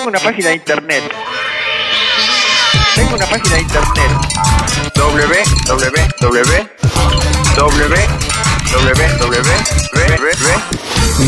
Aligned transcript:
Tengo 0.00 0.08
una 0.08 0.20
página 0.20 0.48
de 0.48 0.54
internet. 0.54 1.02
Tengo 2.94 3.16
una 3.16 3.26
página 3.26 3.56
de 3.56 3.60
internet. 3.60 4.10
www. 4.96 5.20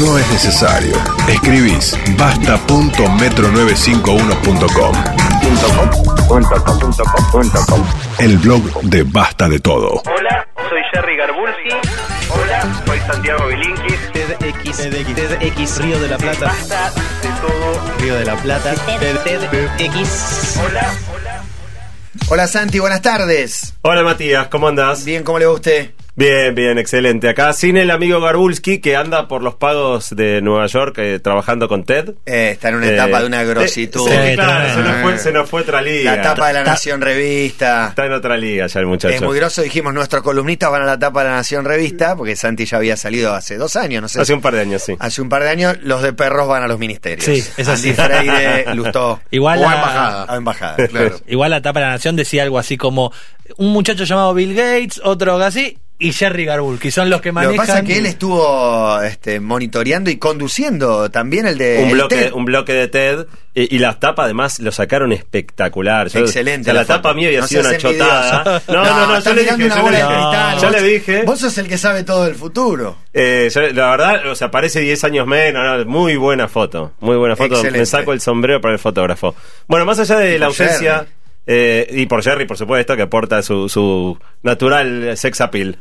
No 0.00 0.16
es 0.16 0.27
necesario. 0.30 0.96
Escribís 1.29 1.95
basta.metro95uno.com. 2.16 4.95
El 8.20 8.39
blog 8.39 8.62
de 8.84 9.02
Basta 9.02 9.50
de 9.50 9.61
Todo. 9.61 10.00
Hola, 10.07 10.48
soy 10.70 10.80
Jerry 10.95 11.18
Garbulski. 11.18 11.68
Hola, 12.63 12.83
soy 12.87 12.99
Santiago 13.01 13.47
Bilinkis. 13.49 14.13
TEDx, 14.13 14.77
TEDx, 14.77 15.79
Río 15.79 15.99
de 15.99 16.09
la 16.09 16.17
Plata, 16.17 16.47
Basta 16.47 16.91
de 16.91 17.29
todo. 17.41 17.99
Río 17.99 18.15
de 18.15 18.25
la 18.25 18.37
Plata, 18.37 18.75
TEDx. 18.99 20.57
Hola, 20.65 20.95
hola. 21.12 21.43
Hola 22.29 22.47
Santi, 22.47 22.79
buenas 22.79 23.03
tardes. 23.03 23.75
Hola 23.83 24.05
Matías, 24.05 24.47
¿cómo 24.47 24.69
andás? 24.69 25.05
Bien, 25.05 25.25
¿cómo 25.25 25.41
le 25.41 25.47
va 25.47 25.53
a 25.53 25.55
usted? 25.55 25.91
Bien, 26.15 26.55
bien, 26.55 26.77
excelente. 26.77 27.27
Acá 27.30 27.55
sin 27.55 27.79
el 27.79 27.91
amigo 27.91 28.20
Garbulski 28.20 28.80
que 28.80 28.97
anda 28.97 29.29
por 29.29 29.43
los 29.43 29.55
pagos 29.55 30.11
de 30.15 30.43
Nueva 30.43 30.66
York 30.66 30.95
eh, 30.98 31.20
trabajando 31.20 31.69
con 31.69 31.84
Ted. 31.84 32.11
Eh, 32.27 32.51
está 32.53 32.69
en 32.69 32.75
una 32.75 32.89
Eh, 32.89 32.95
etapa 32.95 33.20
de 33.23 33.27
una 33.29 33.43
grositud. 33.45 34.07
eh, 34.11 34.20
sí, 34.25 34.29
Sí, 34.30 34.34
claro, 34.37 34.62
está- 34.67 34.75
se 34.75 34.83
nos 34.83 34.97
fue, 35.03 35.19
se 35.19 35.33
nos 35.33 35.48
fue 35.48 35.62
otra 35.62 35.80
liga. 35.80 36.15
La 36.15 36.20
etapa 36.20 36.48
de 36.48 36.53
la 36.53 36.65
Nación 36.65 37.01
Revista. 37.01 37.87
Está 37.89 38.05
en 38.05 38.12
otra 38.12 38.37
liga 38.37 38.67
ya 38.67 38.80
el 38.80 38.87
muchacho. 38.87 39.15
Es 39.15 39.23
muy 39.23 39.39
groso, 39.39 39.62
dijimos, 39.62 39.95
nuestros 39.95 40.23
columnistas 40.23 40.70
van 40.70 40.83
a 40.83 40.84
la 40.84 40.93
etapa 40.95 41.23
de 41.25 41.30
la 41.30 41.37
Nación 41.37 41.65
Revista, 41.65 42.15
porque 42.15 42.37
Santi 42.37 42.67
ya 42.67 42.77
había 42.77 42.98
salido 42.98 43.33
hace 43.33 43.56
dos 43.56 43.75
años, 43.77 44.03
no 44.03 44.09
sé. 44.09 44.20
Hace 44.20 44.34
un 44.34 44.42
par 44.42 44.55
de 44.55 44.61
años, 44.61 44.83
sí. 44.83 44.95
Hace 44.98 45.23
un 45.23 45.31
par 45.31 45.42
de 45.45 45.48
años, 45.48 45.79
los 45.81 46.03
de 46.03 46.12
perros 46.12 46.47
van 46.47 46.62
a 46.62 46.69
los 46.69 46.79
ministerios. 46.79 47.25
Sí, 47.25 47.42
es 47.56 47.67
así. 47.69 47.89
Andy 47.89 47.95
Freire, 48.03 48.65
Lustó. 48.75 49.20
Igual 49.31 49.61
o 49.61 49.67
a 49.67 49.70
la- 49.70 49.77
embajada. 49.81 50.27
A 50.29 50.37
embajada, 50.37 50.89
claro. 50.89 51.17
Igual 51.27 51.51
la 51.53 51.62
tapa 51.62 51.81
de 51.81 51.87
la 51.87 51.92
nación 51.92 52.17
decía 52.17 52.42
algo 52.42 52.58
así 52.58 52.77
como 52.77 53.12
un 53.56 53.73
muchacho 53.73 54.05
llamado 54.05 54.34
Bill 54.34 54.55
Gates, 54.55 55.01
otro 55.03 55.36
así, 55.42 55.79
y 56.03 56.12
Jerry 56.12 56.45
Garbulski. 56.45 56.91
Son 56.91 57.08
los 57.11 57.20
que 57.20 57.28
Lo 57.31 57.34
manejan. 57.34 57.53
que 57.55 57.58
pasa 57.58 57.78
es 57.81 57.84
que 57.84 57.98
él 57.98 58.06
estuvo 58.06 59.00
este, 59.03 59.41
monitoreando 59.41 60.11
y 60.11 60.17
conduciendo 60.17 61.11
también 61.11 61.47
el 61.47 61.58
de 61.58 61.78
un 61.83 61.89
el 61.89 61.95
bloque, 61.95 62.17
TED. 62.17 62.33
un 62.33 62.45
bloque 62.45 62.72
de 62.72 62.89
TED 62.89 63.27
y 63.55 63.78
la 63.78 63.98
tapa 64.00 64.25
además 64.25 64.58
lo 64.61 64.73
sacaron 64.73 65.12
espectacular. 65.12 66.08
Yo- 66.08 66.20
Excelente. 66.20 66.70
o 66.70 66.73
sea, 66.73 66.83
la, 66.83 66.86
tapa 66.86 67.12
mía 67.14 67.28
había 67.28 67.41
No 67.41 67.47
sido 67.47 67.61
una 67.62 67.77
chotada. 67.77 68.62
No, 68.69 68.84
no, 68.84 69.06
no, 69.06 69.20
yo 69.20 69.34
le 69.34 69.42
dije, 69.42 69.58
yo 69.58 69.91
le 69.91 69.98
cristal. 69.98 70.56
Vos- 70.61 70.70
le 70.73 70.83
dije. 70.83 71.23
Vos 71.25 71.39
sos 71.41 71.58
el 71.58 71.69
que 71.69 71.78
sabe 71.78 72.03
todo 72.05 72.25
del 72.25 72.34
futuro. 72.34 72.97
Eh, 73.12 73.50
yo- 73.55 73.61
la 73.73 73.91
verdad, 73.91 74.27
o 74.28 74.34
sea, 74.34 74.50
parece 74.50 74.80
10 74.80 75.05
años 75.05 75.27
menos, 75.27 75.84
no, 75.84 75.91
muy 75.91 76.17
buena 76.17 76.48
foto, 76.48 76.92
muy 77.00 77.17
buena 77.17 77.36
foto, 77.36 77.55
Excelente. 77.55 77.78
me 77.80 77.86
saco 77.86 78.12
el 78.12 78.20
sombrero 78.20 78.61
para 78.61 78.75
el 78.75 78.80
fotógrafo. 78.80 79.34
Bueno, 79.69 79.84
más 79.84 79.98
allá 79.98 80.17
de 80.17 80.36
Y 80.36 80.39
la 80.39 80.47
ausencia, 80.47 80.98
Jerry. 81.00 81.11
Eh, 81.47 81.87
y 81.91 82.07
por 82.07 82.23
Jerry, 82.23 82.47
por 82.47 82.57
supuesto, 82.57 82.97
que 82.97 83.03
aporta 83.03 83.43
su, 83.43 83.69
su 83.69 84.19
natural 84.43 85.17
sex 85.17 85.41
appeal. 85.41 85.79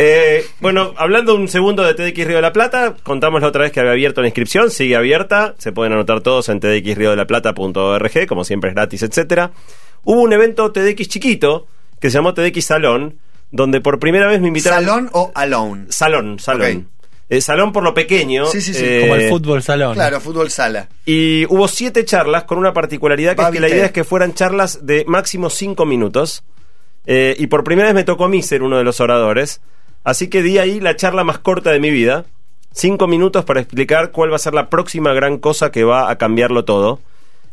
Eh, 0.00 0.46
bueno, 0.60 0.94
hablando 0.96 1.34
un 1.34 1.48
segundo 1.48 1.82
de 1.82 1.92
TDX 1.94 2.26
Río 2.26 2.36
de 2.36 2.42
la 2.42 2.52
Plata, 2.52 2.94
contamos 3.02 3.42
la 3.42 3.48
otra 3.48 3.62
vez 3.62 3.72
que 3.72 3.80
había 3.80 3.92
abierto 3.92 4.20
la 4.20 4.28
inscripción, 4.28 4.70
sigue 4.70 4.94
abierta, 4.94 5.56
se 5.58 5.72
pueden 5.72 5.92
anotar 5.92 6.20
todos 6.20 6.48
en 6.50 6.60
tdxriodelaplata.org, 6.60 8.26
como 8.28 8.44
siempre 8.44 8.70
es 8.70 8.76
gratis, 8.76 9.02
etcétera. 9.02 9.50
Hubo 10.04 10.20
un 10.20 10.32
evento 10.32 10.70
TDX 10.70 11.08
chiquito 11.08 11.66
que 12.00 12.10
se 12.10 12.18
llamó 12.18 12.32
TDX 12.32 12.64
Salón, 12.64 13.18
donde 13.50 13.80
por 13.80 13.98
primera 13.98 14.28
vez 14.28 14.40
me 14.40 14.48
invitaron... 14.48 14.84
¿Salón 14.84 15.10
o 15.12 15.32
alone? 15.34 15.86
Salón, 15.88 16.38
salón. 16.38 16.88
Eh, 17.30 17.42
salón 17.42 17.72
por 17.72 17.82
lo 17.82 17.92
pequeño. 17.92 18.46
Sí, 18.46 18.60
sí, 18.60 18.72
sí, 18.72 18.84
eh, 18.84 19.00
Como 19.02 19.14
el 19.16 19.28
fútbol 19.28 19.62
salón. 19.62 19.94
Claro, 19.94 20.20
fútbol 20.20 20.50
sala. 20.50 20.88
Y 21.04 21.44
hubo 21.46 21.68
siete 21.68 22.04
charlas 22.04 22.44
con 22.44 22.58
una 22.58 22.72
particularidad 22.72 23.36
que 23.36 23.42
es 23.42 23.48
que 23.50 23.60
la 23.60 23.68
idea 23.68 23.86
es 23.86 23.92
que 23.92 24.04
fueran 24.04 24.32
charlas 24.32 24.86
de 24.86 25.04
máximo 25.06 25.50
cinco 25.50 25.84
minutos. 25.84 26.42
Eh, 27.04 27.36
y 27.38 27.46
por 27.48 27.64
primera 27.64 27.88
vez 27.88 27.94
me 27.94 28.04
tocó 28.04 28.24
a 28.24 28.28
mí 28.28 28.42
ser 28.42 28.62
uno 28.62 28.78
de 28.78 28.84
los 28.84 29.00
oradores. 29.00 29.60
Así 30.04 30.28
que 30.28 30.42
di 30.42 30.58
ahí 30.58 30.80
la 30.80 30.96
charla 30.96 31.22
más 31.22 31.38
corta 31.38 31.70
de 31.70 31.80
mi 31.80 31.90
vida. 31.90 32.24
Cinco 32.72 33.06
minutos 33.06 33.44
para 33.44 33.60
explicar 33.60 34.10
cuál 34.10 34.32
va 34.32 34.36
a 34.36 34.40
ser 34.40 34.54
la 34.54 34.70
próxima 34.70 35.12
gran 35.12 35.38
cosa 35.38 35.70
que 35.70 35.84
va 35.84 36.10
a 36.10 36.16
cambiarlo 36.16 36.64
todo. 36.64 37.00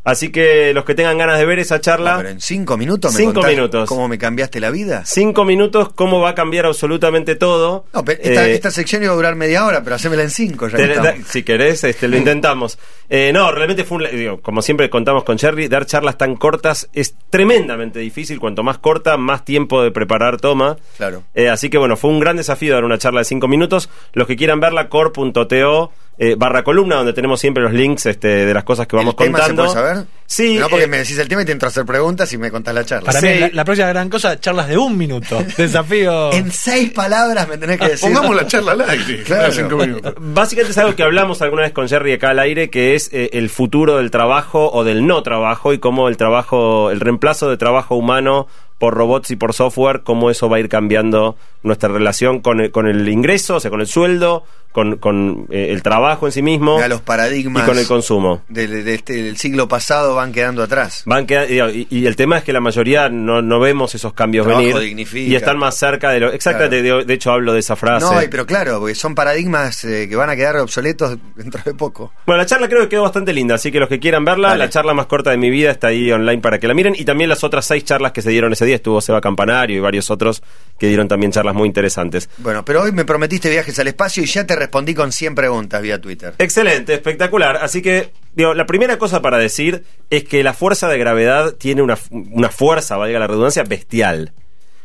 Así 0.05 0.31
que 0.31 0.71
los 0.73 0.85
que 0.85 0.95
tengan 0.95 1.17
ganas 1.17 1.37
de 1.39 1.45
ver 1.45 1.59
esa 1.59 1.81
charla. 1.81 2.15
Pero 2.17 2.29
en 2.29 2.39
cinco 2.39 2.77
minutos 2.77 3.11
me 3.13 3.19
Cinco 3.19 3.41
minutos. 3.43 3.89
¿Cómo 3.89 4.07
me 4.07 4.17
cambiaste 4.17 4.59
la 4.61 4.69
vida? 4.69 5.03
Cinco 5.05 5.43
minutos, 5.45 5.89
cómo 5.93 6.21
va 6.21 6.29
a 6.29 6.35
cambiar 6.35 6.67
absolutamente 6.67 7.35
todo. 7.35 7.85
No, 7.91 8.05
pero 8.05 8.21
esta, 8.21 8.47
Eh, 8.47 8.53
esta 8.53 8.69
sección 8.71 9.01
iba 9.03 9.11
a 9.11 9.15
durar 9.15 9.35
media 9.35 9.65
hora, 9.65 9.83
pero 9.83 9.95
hacémela 9.97 10.21
en 10.21 10.29
cinco 10.29 10.67
ya 10.69 10.77
Te- 10.77 10.87
da- 10.95 11.15
si 11.27 11.41
querés, 11.43 11.83
este, 11.83 12.07
lo 12.07 12.15
intentamos. 12.17 12.77
Eh, 13.09 13.31
no, 13.33 13.51
realmente 13.51 13.83
fue 13.83 13.97
un, 13.97 14.17
digo, 14.17 14.41
como 14.41 14.61
siempre 14.61 14.89
contamos 14.89 15.23
con 15.23 15.37
Cherry, 15.37 15.67
dar 15.67 15.85
charlas 15.87 16.17
tan 16.17 16.35
cortas 16.35 16.87
es 16.93 17.15
tremendamente 17.31 17.99
difícil. 17.99 18.39
Cuanto 18.39 18.61
más 18.63 18.77
corta, 18.77 19.17
más 19.17 19.43
tiempo 19.43 19.81
de 19.81 19.89
preparar 19.91 20.39
toma. 20.39 20.77
Claro. 20.97 21.23
Eh, 21.33 21.49
así 21.49 21.69
que 21.71 21.79
bueno, 21.79 21.97
fue 21.97 22.11
un 22.11 22.19
gran 22.19 22.37
desafío 22.37 22.73
dar 22.75 22.83
una 22.83 22.99
charla 22.99 23.21
de 23.21 23.25
cinco 23.25 23.47
minutos. 23.47 23.89
Los 24.13 24.27
que 24.27 24.35
quieran 24.35 24.59
verla, 24.59 24.87
core.to 24.87 25.91
eh, 26.17 26.35
barra 26.37 26.63
columna, 26.63 26.95
donde 26.95 27.13
tenemos 27.13 27.39
siempre 27.39 27.61
los 27.63 27.73
links 27.73 28.05
este, 28.05 28.45
de 28.45 28.53
las 28.53 28.63
cosas 28.63 28.87
que 28.87 28.95
vamos 28.95 29.15
¿El 29.19 29.25
tema 29.25 29.39
se 29.39 29.47
contando. 29.47 29.63
puede 29.73 29.75
saber? 29.87 30.05
Sí. 30.25 30.57
No, 30.57 30.69
porque 30.69 30.85
eh, 30.85 30.87
me 30.87 30.97
decís 30.97 31.17
el 31.19 31.27
tema 31.27 31.41
y 31.41 31.45
te 31.45 31.51
entro 31.51 31.67
a 31.67 31.69
hacer 31.69 31.85
preguntas 31.85 32.31
y 32.33 32.37
me 32.37 32.49
contás 32.51 32.73
la 32.73 32.83
charla. 32.85 33.05
Para 33.07 33.19
Sí. 33.19 33.27
mí, 33.27 33.39
la, 33.39 33.49
la 33.51 33.65
próxima 33.65 33.87
gran 33.89 34.09
cosa, 34.09 34.39
charlas 34.39 34.67
de 34.67 34.77
un 34.77 34.97
minuto. 34.97 35.37
Desafío. 35.57 36.31
En 36.33 36.51
seis 36.51 36.91
palabras 36.91 37.47
me 37.47 37.57
tenés 37.57 37.79
que 37.79 37.89
decir. 37.89 38.11
Pongamos 38.13 38.35
la 38.35 38.47
charla 38.47 38.71
al 38.73 38.81
aire. 38.89 39.23
Claro. 39.25 39.51
cinco 39.51 39.77
minutos. 39.77 40.13
Básicamente 40.19 40.71
es 40.71 40.77
algo 40.77 40.95
que 40.95 41.03
hablamos 41.03 41.41
alguna 41.41 41.63
vez 41.63 41.73
con 41.73 41.87
Jerry 41.87 42.13
acá 42.13 42.29
al 42.29 42.39
aire, 42.39 42.69
que 42.69 42.95
es 42.95 43.09
eh, 43.13 43.29
el 43.33 43.49
futuro 43.49 43.97
del 43.97 44.09
trabajo 44.11 44.71
o 44.71 44.83
del 44.83 45.05
no 45.05 45.21
trabajo 45.23 45.73
y 45.73 45.79
cómo 45.79 46.07
el 46.09 46.17
trabajo, 46.17 46.91
el 46.91 46.99
reemplazo 47.01 47.49
de 47.49 47.57
trabajo 47.57 47.95
humano 47.95 48.47
por 48.77 48.93
robots 48.93 49.31
y 49.31 49.35
por 49.37 49.53
software, 49.53 50.01
cómo 50.03 50.29
eso 50.29 50.49
va 50.49 50.57
a 50.57 50.59
ir 50.59 50.67
cambiando 50.69 51.37
nuestra 51.63 51.87
relación 51.89 52.41
con 52.41 52.59
el, 52.59 52.71
con 52.71 52.87
el 52.87 53.07
ingreso, 53.07 53.55
o 53.55 53.59
sea, 53.61 53.71
con 53.71 53.79
el 53.79 53.87
sueldo, 53.87 54.43
con, 54.75 54.97
con, 54.97 55.47
eh, 55.49 55.69
el 55.71 55.81
trabajo 55.81 56.25
en 56.25 56.33
sí 56.33 56.41
mismo 56.41 56.77
Ya 56.79 56.89
los 56.89 56.99
paradigmas 56.99 57.63
y 57.63 57.65
con 57.65 57.77
el 57.79 57.87
consumo. 57.87 58.41
del, 58.49 58.83
de 58.83 58.93
este, 58.93 59.13
del 59.23 59.37
siglo 59.37 59.69
pasado 59.69 60.15
van 60.15 60.33
quedando 60.33 60.61
atrás. 60.61 61.03
Van 61.05 61.25
queda- 61.25 61.47
y, 61.49 61.87
y 61.89 62.05
el 62.05 62.17
tema 62.17 62.39
es 62.39 62.43
que 62.43 62.51
la 62.51 62.59
mayoría 62.59 63.07
no, 63.07 63.41
no 63.41 63.59
vemos 63.61 63.95
esos 63.95 64.13
cambios 64.13 64.45
Trabajo 64.45 64.65
venir 64.67 64.79
dignifica. 64.81 65.31
y 65.31 65.35
están 65.35 65.57
más 65.57 65.77
cerca 65.77 66.09
de 66.11 66.19
lo 66.19 66.31
exactamente 66.33 66.81
de, 66.83 67.05
de 67.05 67.13
hecho 67.13 67.31
hablo 67.31 67.53
de 67.53 67.59
esa 67.59 67.77
frase 67.77 68.05
No, 68.05 68.19
pero 68.29 68.45
claro, 68.45 68.79
porque 68.81 68.95
son 68.95 69.15
paradigmas 69.15 69.83
eh, 69.85 70.07
que 70.09 70.15
van 70.17 70.29
a 70.29 70.35
quedar 70.35 70.57
obsoletos 70.57 71.17
dentro 71.37 71.61
de 71.63 71.73
poco. 71.73 72.11
Bueno, 72.25 72.41
la 72.41 72.45
charla 72.45 72.67
creo 72.67 72.81
que 72.81 72.89
quedó 72.89 73.03
bastante 73.03 73.31
linda, 73.31 73.55
así 73.55 73.71
que 73.71 73.79
los 73.79 73.87
que 73.87 73.99
quieran 74.01 74.25
verla, 74.25 74.49
Dale. 74.49 74.59
la 74.65 74.69
charla 74.69 74.93
más 74.93 75.05
corta 75.05 75.31
de 75.31 75.37
mi 75.37 75.49
vida 75.49 75.71
está 75.71 75.87
ahí 75.87 76.11
online 76.11 76.41
para 76.41 76.59
que 76.59 76.67
la 76.67 76.73
miren. 76.73 76.95
Y 76.97 77.05
también 77.05 77.29
las 77.29 77.45
otras 77.45 77.65
seis 77.65 77.85
charlas 77.85 78.11
que 78.11 78.21
se 78.21 78.29
dieron 78.29 78.51
ese 78.51 78.65
día, 78.65 78.75
estuvo 78.75 78.99
Seba 78.99 79.21
Campanario 79.21 79.77
y 79.77 79.79
varios 79.79 80.09
otros 80.11 80.43
que 80.77 80.87
dieron 80.87 81.07
también 81.07 81.31
charlas 81.31 81.55
muy 81.55 81.67
interesantes. 81.67 82.29
Bueno, 82.39 82.65
pero 82.65 82.81
hoy 82.81 82.91
me 82.91 83.05
prometiste 83.05 83.49
viajes 83.49 83.79
al 83.79 83.87
espacio 83.87 84.21
y 84.23 84.25
ya 84.25 84.45
te 84.45 84.55
respondí 84.65 84.93
con 84.93 85.11
100 85.11 85.35
preguntas 85.35 85.81
vía 85.81 86.01
Twitter. 86.01 86.35
Excelente, 86.37 86.93
espectacular. 86.93 87.57
Así 87.57 87.81
que, 87.81 88.11
digo, 88.33 88.53
la 88.53 88.65
primera 88.65 88.97
cosa 88.97 89.21
para 89.21 89.37
decir 89.37 89.83
es 90.09 90.23
que 90.23 90.43
la 90.43 90.53
fuerza 90.53 90.87
de 90.87 90.97
gravedad 90.97 91.53
tiene 91.53 91.81
una, 91.81 91.97
una 92.11 92.49
fuerza, 92.49 92.97
valga 92.97 93.19
la 93.19 93.27
redundancia, 93.27 93.63
bestial. 93.63 94.33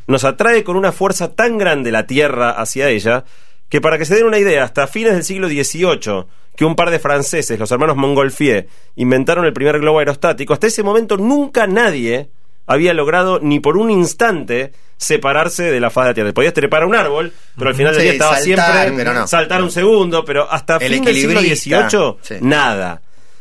Nos 0.06 0.24
atrae 0.24 0.64
con 0.64 0.76
una 0.76 0.92
fuerza 0.92 1.34
tan 1.34 1.58
grande 1.58 1.92
la 1.92 2.06
Tierra 2.06 2.50
hacia 2.50 2.88
ella 2.88 3.24
que 3.68 3.80
para 3.80 3.98
que 3.98 4.04
se 4.04 4.16
den 4.16 4.26
una 4.26 4.38
idea, 4.38 4.64
hasta 4.64 4.88
fines 4.88 5.12
del 5.14 5.24
siglo 5.24 5.48
XVIII, 5.48 6.26
que 6.56 6.64
un 6.64 6.74
par 6.74 6.90
de 6.90 6.98
franceses, 6.98 7.58
los 7.58 7.70
hermanos 7.70 7.96
Montgolfier, 7.96 8.66
inventaron 8.96 9.44
el 9.44 9.52
primer 9.52 9.78
globo 9.78 10.00
aerostático, 10.00 10.52
hasta 10.52 10.66
ese 10.66 10.82
momento 10.82 11.16
nunca 11.16 11.68
nadie 11.68 12.30
había 12.66 12.94
logrado 12.94 13.38
ni 13.40 13.60
por 13.60 13.76
un 13.76 13.90
instante 13.90 14.72
separarse 14.96 15.64
de 15.70 15.80
la 15.80 15.90
faz 15.90 16.04
de 16.04 16.10
la 16.10 16.14
Tierra. 16.14 16.32
Podías 16.32 16.52
trepar 16.54 16.82
a 16.82 16.86
un 16.86 16.94
árbol, 16.94 17.32
pero 17.56 17.70
al 17.70 17.74
final 17.76 17.92
del 17.92 18.00
Sí, 18.00 18.04
día 18.04 18.12
estaba 18.12 18.36
saltar, 18.36 18.44
siempre 18.84 18.96
pero 19.04 19.14
no. 19.14 19.26
saltar 19.26 19.62
un 19.62 19.70
segundo, 19.70 20.24
pero 20.24 20.50
hasta 20.50 20.76
El 20.76 20.92
fin 20.94 21.04
del 21.04 21.14
siglo 21.16 21.40
XVIII, 21.40 22.16
sí. 22.22 22.34
nada. 22.42 23.00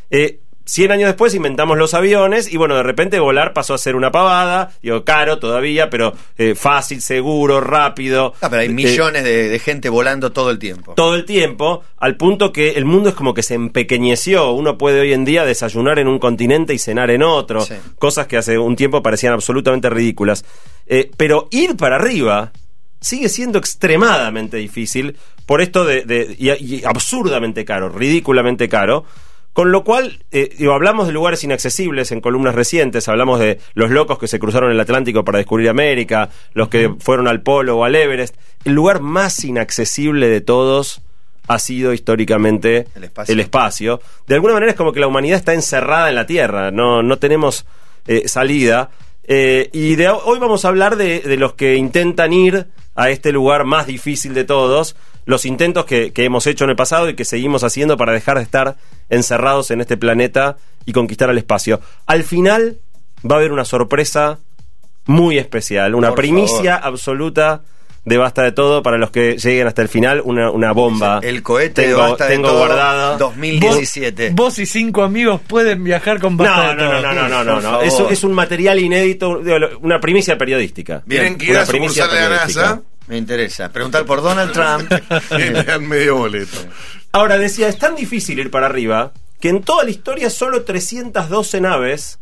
Eh, 0.10 0.40
100 0.70 0.92
años 0.92 1.08
después 1.08 1.34
inventamos 1.34 1.78
los 1.80 1.96
aviones 1.96 2.52
y 2.54 2.58
bueno, 2.58 2.76
de 2.76 2.84
repente 2.84 3.20
volar 3.20 3.54
pasó 3.54 3.74
a 3.74 3.78
ser 3.80 3.96
una 3.96 4.12
pavada, 4.12 4.72
digo, 4.84 5.04
caro 5.04 5.40
todavía, 5.40 5.90
pero 5.90 6.14
eh, 6.38 6.54
fácil, 6.54 7.02
seguro, 7.02 7.60
rápido. 7.60 8.34
Ah, 8.42 8.50
pero 8.50 8.62
hay 8.62 8.68
Eh, 8.68 8.74
millones 8.74 9.24
de, 9.24 9.50
de 9.50 9.60
gente 9.60 9.90
volando 9.90 10.32
todo 10.32 10.52
el 10.52 10.60
tiempo. 10.60 10.94
todo 10.94 11.16
el 11.16 11.26
tiempo, 11.26 11.84
al 11.98 12.18
punto 12.18 12.52
que 12.54 12.72
el 12.72 12.86
mundo 12.86 13.10
es 13.10 13.16
como 13.16 13.34
que 13.34 13.42
se 13.42 13.56
empequeñeció. 13.56 14.52
Uno 14.52 14.78
puede 14.78 15.00
hoy 15.02 15.14
en 15.14 15.26
día 15.26 15.44
desayunar 15.44 15.98
en 15.98 16.08
un 16.08 16.20
continente 16.20 16.74
y 16.74 16.78
cenar 16.78 17.10
en 17.10 17.24
otro. 17.24 17.62
Sí. 17.62 17.74
Cosas 17.98 18.28
que 18.28 18.38
hace 18.38 18.58
un 18.60 18.76
tiempo 18.76 19.02
parecían 19.02 19.34
absolutamente 19.34 19.90
ridículas. 19.90 20.46
Eh, 20.86 21.10
pero 21.18 21.48
ir 21.52 21.78
para 21.78 21.96
arriba 21.96 22.52
sigue 23.02 23.30
siendo 23.30 23.58
extremadamente 23.58 24.58
difícil 24.58 25.16
por 25.46 25.62
esto 25.62 25.84
de, 25.86 26.04
de- 26.04 26.36
y, 26.38 26.52
y 26.52 26.84
absurdamente 26.86 27.66
caro, 27.66 27.90
ridículamente 27.90 28.70
caro. 28.70 29.06
Con 29.54 29.72
lo 29.72 29.84
cual, 29.84 30.24
eh, 30.32 30.50
digo, 30.58 30.74
hablamos 30.74 31.08
de 31.08 31.14
lugares 31.14 31.44
inaccesibles 31.44 32.12
en 32.12 32.22
columnas 32.22 32.56
recientes, 32.56 33.08
hablamos 33.10 33.40
de 33.40 33.60
los 33.74 33.90
locos 33.90 34.18
que 34.20 34.28
se 34.28 34.40
cruzaron 34.40 34.72
el 34.72 34.80
Atlántico 34.80 35.26
para 35.26 35.40
descubrir 35.40 35.68
América, 35.70 36.30
los 36.54 36.70
que 36.70 36.94
fueron 37.00 37.28
al 37.28 37.42
Polo 37.42 37.78
o 37.78 37.84
al 37.84 37.96
Everest. 37.96 38.36
El 38.64 38.74
lugar 38.74 39.02
más 39.02 39.44
inaccesible 39.44 40.30
de 40.30 40.42
todos 40.42 41.02
ha 41.48 41.58
sido 41.60 41.94
históricamente 41.94 42.88
El 42.96 43.06
espacio. 43.06 43.40
espacio. 43.40 44.02
De 44.28 44.36
alguna 44.36 44.54
manera 44.54 44.72
es 44.72 44.78
como 44.78 44.94
que 44.94 45.00
la 45.00 45.08
humanidad 45.08 45.38
está 45.40 45.54
encerrada 45.54 46.08
en 46.10 46.16
la 46.16 46.26
Tierra, 46.28 46.70
no, 46.72 47.02
no 47.04 47.18
tenemos 47.18 47.66
eh, 48.08 48.28
salida. 48.28 48.92
Eh, 49.24 49.70
y 49.74 49.96
de 49.96 50.10
ho- 50.10 50.22
hoy 50.26 50.40
vamos 50.40 50.64
a 50.64 50.70
hablar 50.70 50.96
de, 50.96 51.20
de 51.22 51.38
los 51.38 51.54
que 51.54 51.76
intentan 51.76 52.34
ir 52.34 52.68
a 52.96 53.10
este 53.10 53.32
lugar 53.32 53.64
más 53.66 53.88
difícil 53.88 54.34
de 54.34 54.44
todos, 54.44 54.96
los 55.30 55.46
intentos 55.46 55.86
que, 55.86 56.12
que 56.12 56.24
hemos 56.26 56.48
hecho 56.48 56.64
en 56.64 56.72
el 56.72 56.76
pasado 56.76 57.08
y 57.08 57.14
que 57.14 57.24
seguimos 57.24 57.64
haciendo 57.64 57.98
para 57.98 58.14
dejar 58.14 58.38
de 58.38 58.44
estar 58.44 58.78
encerrados 59.10 59.70
en 59.70 59.80
este 59.80 59.96
planeta 59.96 60.58
y 60.88 60.92
conquistar 60.92 61.30
el 61.30 61.38
espacio. 61.38 61.82
Al 62.08 62.24
final 62.24 62.80
va 63.24 63.36
a 63.36 63.38
haber 63.38 63.52
una 63.52 63.64
sorpresa 63.64 64.40
muy 65.06 65.38
especial, 65.38 65.94
una 65.94 66.10
Por 66.10 66.18
primicia 66.18 66.76
absoluta 66.78 67.62
de 68.06 68.18
Basta 68.18 68.42
de 68.42 68.54
Todo 68.54 68.82
para 68.82 68.98
los 68.98 69.12
que 69.12 69.38
lleguen 69.38 69.68
hasta 69.68 69.84
el 69.84 69.88
final, 69.88 70.20
una, 70.26 70.50
una 70.50 70.72
bomba. 70.72 71.20
El 71.22 71.44
cohete 71.44 71.84
tengo, 71.84 71.98
de 71.98 72.10
Basta 72.10 72.26
de 72.26 72.32
tengo 72.32 72.48
Todo 72.48 72.58
guardada. 72.58 73.18
2017. 73.18 74.32
Vos 74.34 74.58
y 74.58 74.66
cinco 74.66 75.04
amigos 75.04 75.42
pueden 75.46 75.84
viajar 75.84 76.20
con 76.20 76.38
No, 76.38 76.44
basta 76.44 76.70
de 76.70 76.76
no, 76.76 76.86
no, 76.86 76.92
todo. 76.92 77.02
no, 77.02 77.14
no, 77.14 77.30
no, 77.30 77.44
no, 77.44 77.62
no. 77.62 77.82
Eso 77.84 78.10
es 78.10 78.24
un 78.24 78.34
material 78.34 78.80
inédito, 78.80 79.40
una 79.82 80.00
primicia 80.00 80.40
periodística. 80.40 81.04
Miren 81.06 81.38
que 81.38 81.52
ir 81.52 81.58
a 81.58 81.66
la 81.66 82.30
NASA 82.30 82.82
Me 83.10 83.18
interesa. 83.18 83.70
Preguntar 83.70 84.06
por 84.06 84.22
Donald 84.22 84.54
Trump. 84.54 84.90
dan 85.66 85.88
medio 85.88 86.16
boleto. 86.18 86.58
Ahora 87.12 87.38
decía, 87.38 87.68
es 87.68 87.78
tan 87.78 87.96
difícil 87.96 88.40
ir 88.40 88.52
para 88.52 88.68
arriba 88.68 89.12
que 89.42 89.50
en 89.50 89.62
toda 89.64 89.84
la 89.84 89.90
historia 89.90 90.30
solo 90.30 90.64
312 90.64 91.60
naves 91.62 92.20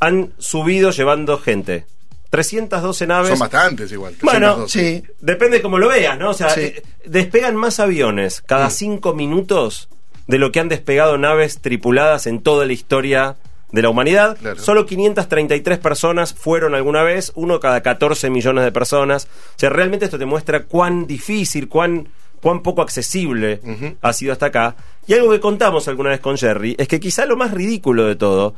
han 0.00 0.32
subido 0.38 0.90
llevando 0.90 1.38
gente. 1.38 1.86
312 2.30 3.06
naves. 3.06 3.30
Son 3.30 3.38
bastantes 3.38 3.90
igual. 3.90 4.14
Bueno, 4.22 4.64
312. 4.66 4.78
sí. 4.78 5.12
Depende 5.20 5.56
de 5.58 5.62
cómo 5.62 5.78
lo 5.78 5.88
veas, 5.88 6.18
¿no? 6.18 6.30
O 6.30 6.34
sea, 6.34 6.50
Sí. 6.50 6.60
eh, 6.60 6.82
despegan 7.04 7.56
más 7.56 7.80
aviones 7.80 8.42
cada 8.46 8.70
cinco 8.70 9.14
minutos 9.14 9.88
de 10.26 10.38
lo 10.38 10.52
que 10.52 10.60
han 10.60 10.68
despegado 10.68 11.16
naves 11.18 11.58
tripuladas 11.60 12.26
en 12.26 12.42
toda 12.42 12.66
la 12.66 12.74
historia 12.74 13.36
de 13.72 13.82
la 13.82 13.90
humanidad. 13.90 14.36
Claro. 14.38 14.60
Solo 14.60 14.86
533 14.86 15.78
personas 15.78 16.34
fueron 16.34 16.74
alguna 16.74 17.02
vez, 17.02 17.32
uno 17.34 17.60
cada 17.60 17.82
14 17.82 18.30
millones 18.30 18.64
de 18.64 18.72
personas. 18.72 19.24
O 19.24 19.58
sea, 19.58 19.70
realmente 19.70 20.04
esto 20.04 20.18
te 20.18 20.26
muestra 20.26 20.64
cuán 20.64 21.06
difícil, 21.06 21.68
cuán, 21.68 22.08
cuán 22.40 22.62
poco 22.62 22.82
accesible 22.82 23.60
ha 24.00 24.12
sido 24.12 24.32
hasta 24.32 24.46
acá. 24.46 24.76
Y 25.06 25.14
algo 25.14 25.30
que 25.30 25.40
contamos 25.40 25.88
alguna 25.88 26.10
vez 26.10 26.20
con 26.20 26.36
Jerry 26.36 26.76
es 26.78 26.88
que 26.88 27.00
quizá 27.00 27.26
lo 27.26 27.36
más 27.36 27.52
ridículo 27.52 28.06
de 28.06 28.16
todo 28.16 28.54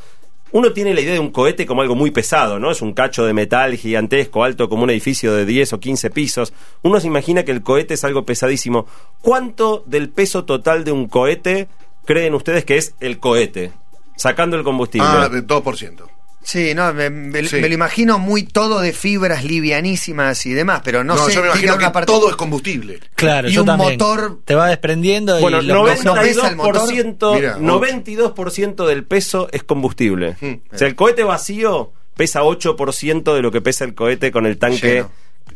uno 0.52 0.72
tiene 0.72 0.94
la 0.94 1.00
idea 1.00 1.12
de 1.12 1.20
un 1.20 1.30
cohete 1.30 1.66
como 1.66 1.82
algo 1.82 1.94
muy 1.94 2.10
pesado, 2.10 2.58
¿no? 2.58 2.70
Es 2.70 2.82
un 2.82 2.92
cacho 2.92 3.24
de 3.24 3.32
metal 3.32 3.76
gigantesco, 3.76 4.42
alto 4.42 4.68
como 4.68 4.82
un 4.82 4.90
edificio 4.90 5.32
de 5.32 5.46
10 5.46 5.74
o 5.74 5.80
15 5.80 6.10
pisos. 6.10 6.52
Uno 6.82 6.98
se 7.00 7.06
imagina 7.06 7.44
que 7.44 7.52
el 7.52 7.62
cohete 7.62 7.94
es 7.94 8.04
algo 8.04 8.24
pesadísimo. 8.24 8.86
¿Cuánto 9.22 9.84
del 9.86 10.08
peso 10.08 10.44
total 10.44 10.84
de 10.84 10.92
un 10.92 11.06
cohete 11.06 11.68
creen 12.04 12.34
ustedes 12.34 12.64
que 12.64 12.78
es 12.78 12.94
el 13.00 13.20
cohete? 13.20 13.72
Sacando 14.20 14.56
el 14.56 14.62
combustible. 14.64 15.08
Ah, 15.08 15.28
de 15.28 15.42
2%. 15.46 16.04
Sí, 16.42 16.74
no, 16.74 16.92
me, 16.94 17.10
me- 17.10 17.44
Sí. 17.46 17.56
me 17.60 17.68
lo 17.68 17.74
imagino 17.74 18.18
muy 18.18 18.44
todo 18.44 18.80
de 18.80 18.92
fibras 18.94 19.44
livianísimas 19.44 20.44
y 20.46 20.52
demás, 20.54 20.80
pero 20.82 21.04
no, 21.04 21.14
No, 21.14 21.26
sé. 21.26 21.34
yo 21.34 21.42
me 21.42 21.48
tiene 21.52 21.66
imagino 21.66 21.78
que 21.78 21.90
parte- 21.92 22.10
todo 22.12 22.30
es 22.30 22.36
combustible. 22.36 22.98
Claro, 23.14 23.48
Y 23.48 23.52
yo 23.52 23.60
un 23.60 23.66
también. 23.66 23.92
motor- 23.98 24.38
Te 24.46 24.54
va 24.54 24.68
desprendiendo 24.68 25.38
y 25.38 25.42
bueno, 25.42 25.60
lo- 25.60 25.74
no- 25.74 25.94
no 26.02 26.14
pesa 26.14 26.48
el 26.48 26.56
motor. 26.56 26.76
92%, 26.76 27.34
Mira, 27.34 27.56
92% 27.58 28.86
del 28.86 29.04
peso 29.04 29.48
es 29.52 29.62
combustible. 29.64 30.36
Hmm. 30.40 30.54
O 30.74 30.78
sea, 30.78 30.88
el 30.88 30.96
cohete 30.96 31.24
vacío 31.24 31.92
pesa 32.16 32.42
8% 32.42 33.34
de 33.34 33.42
lo 33.42 33.50
que 33.50 33.60
pesa 33.60 33.84
el 33.84 33.94
cohete 33.94 34.30
con 34.32 34.46
el 34.46 34.58
tanque 34.58 34.94
Lleno. 34.94 35.10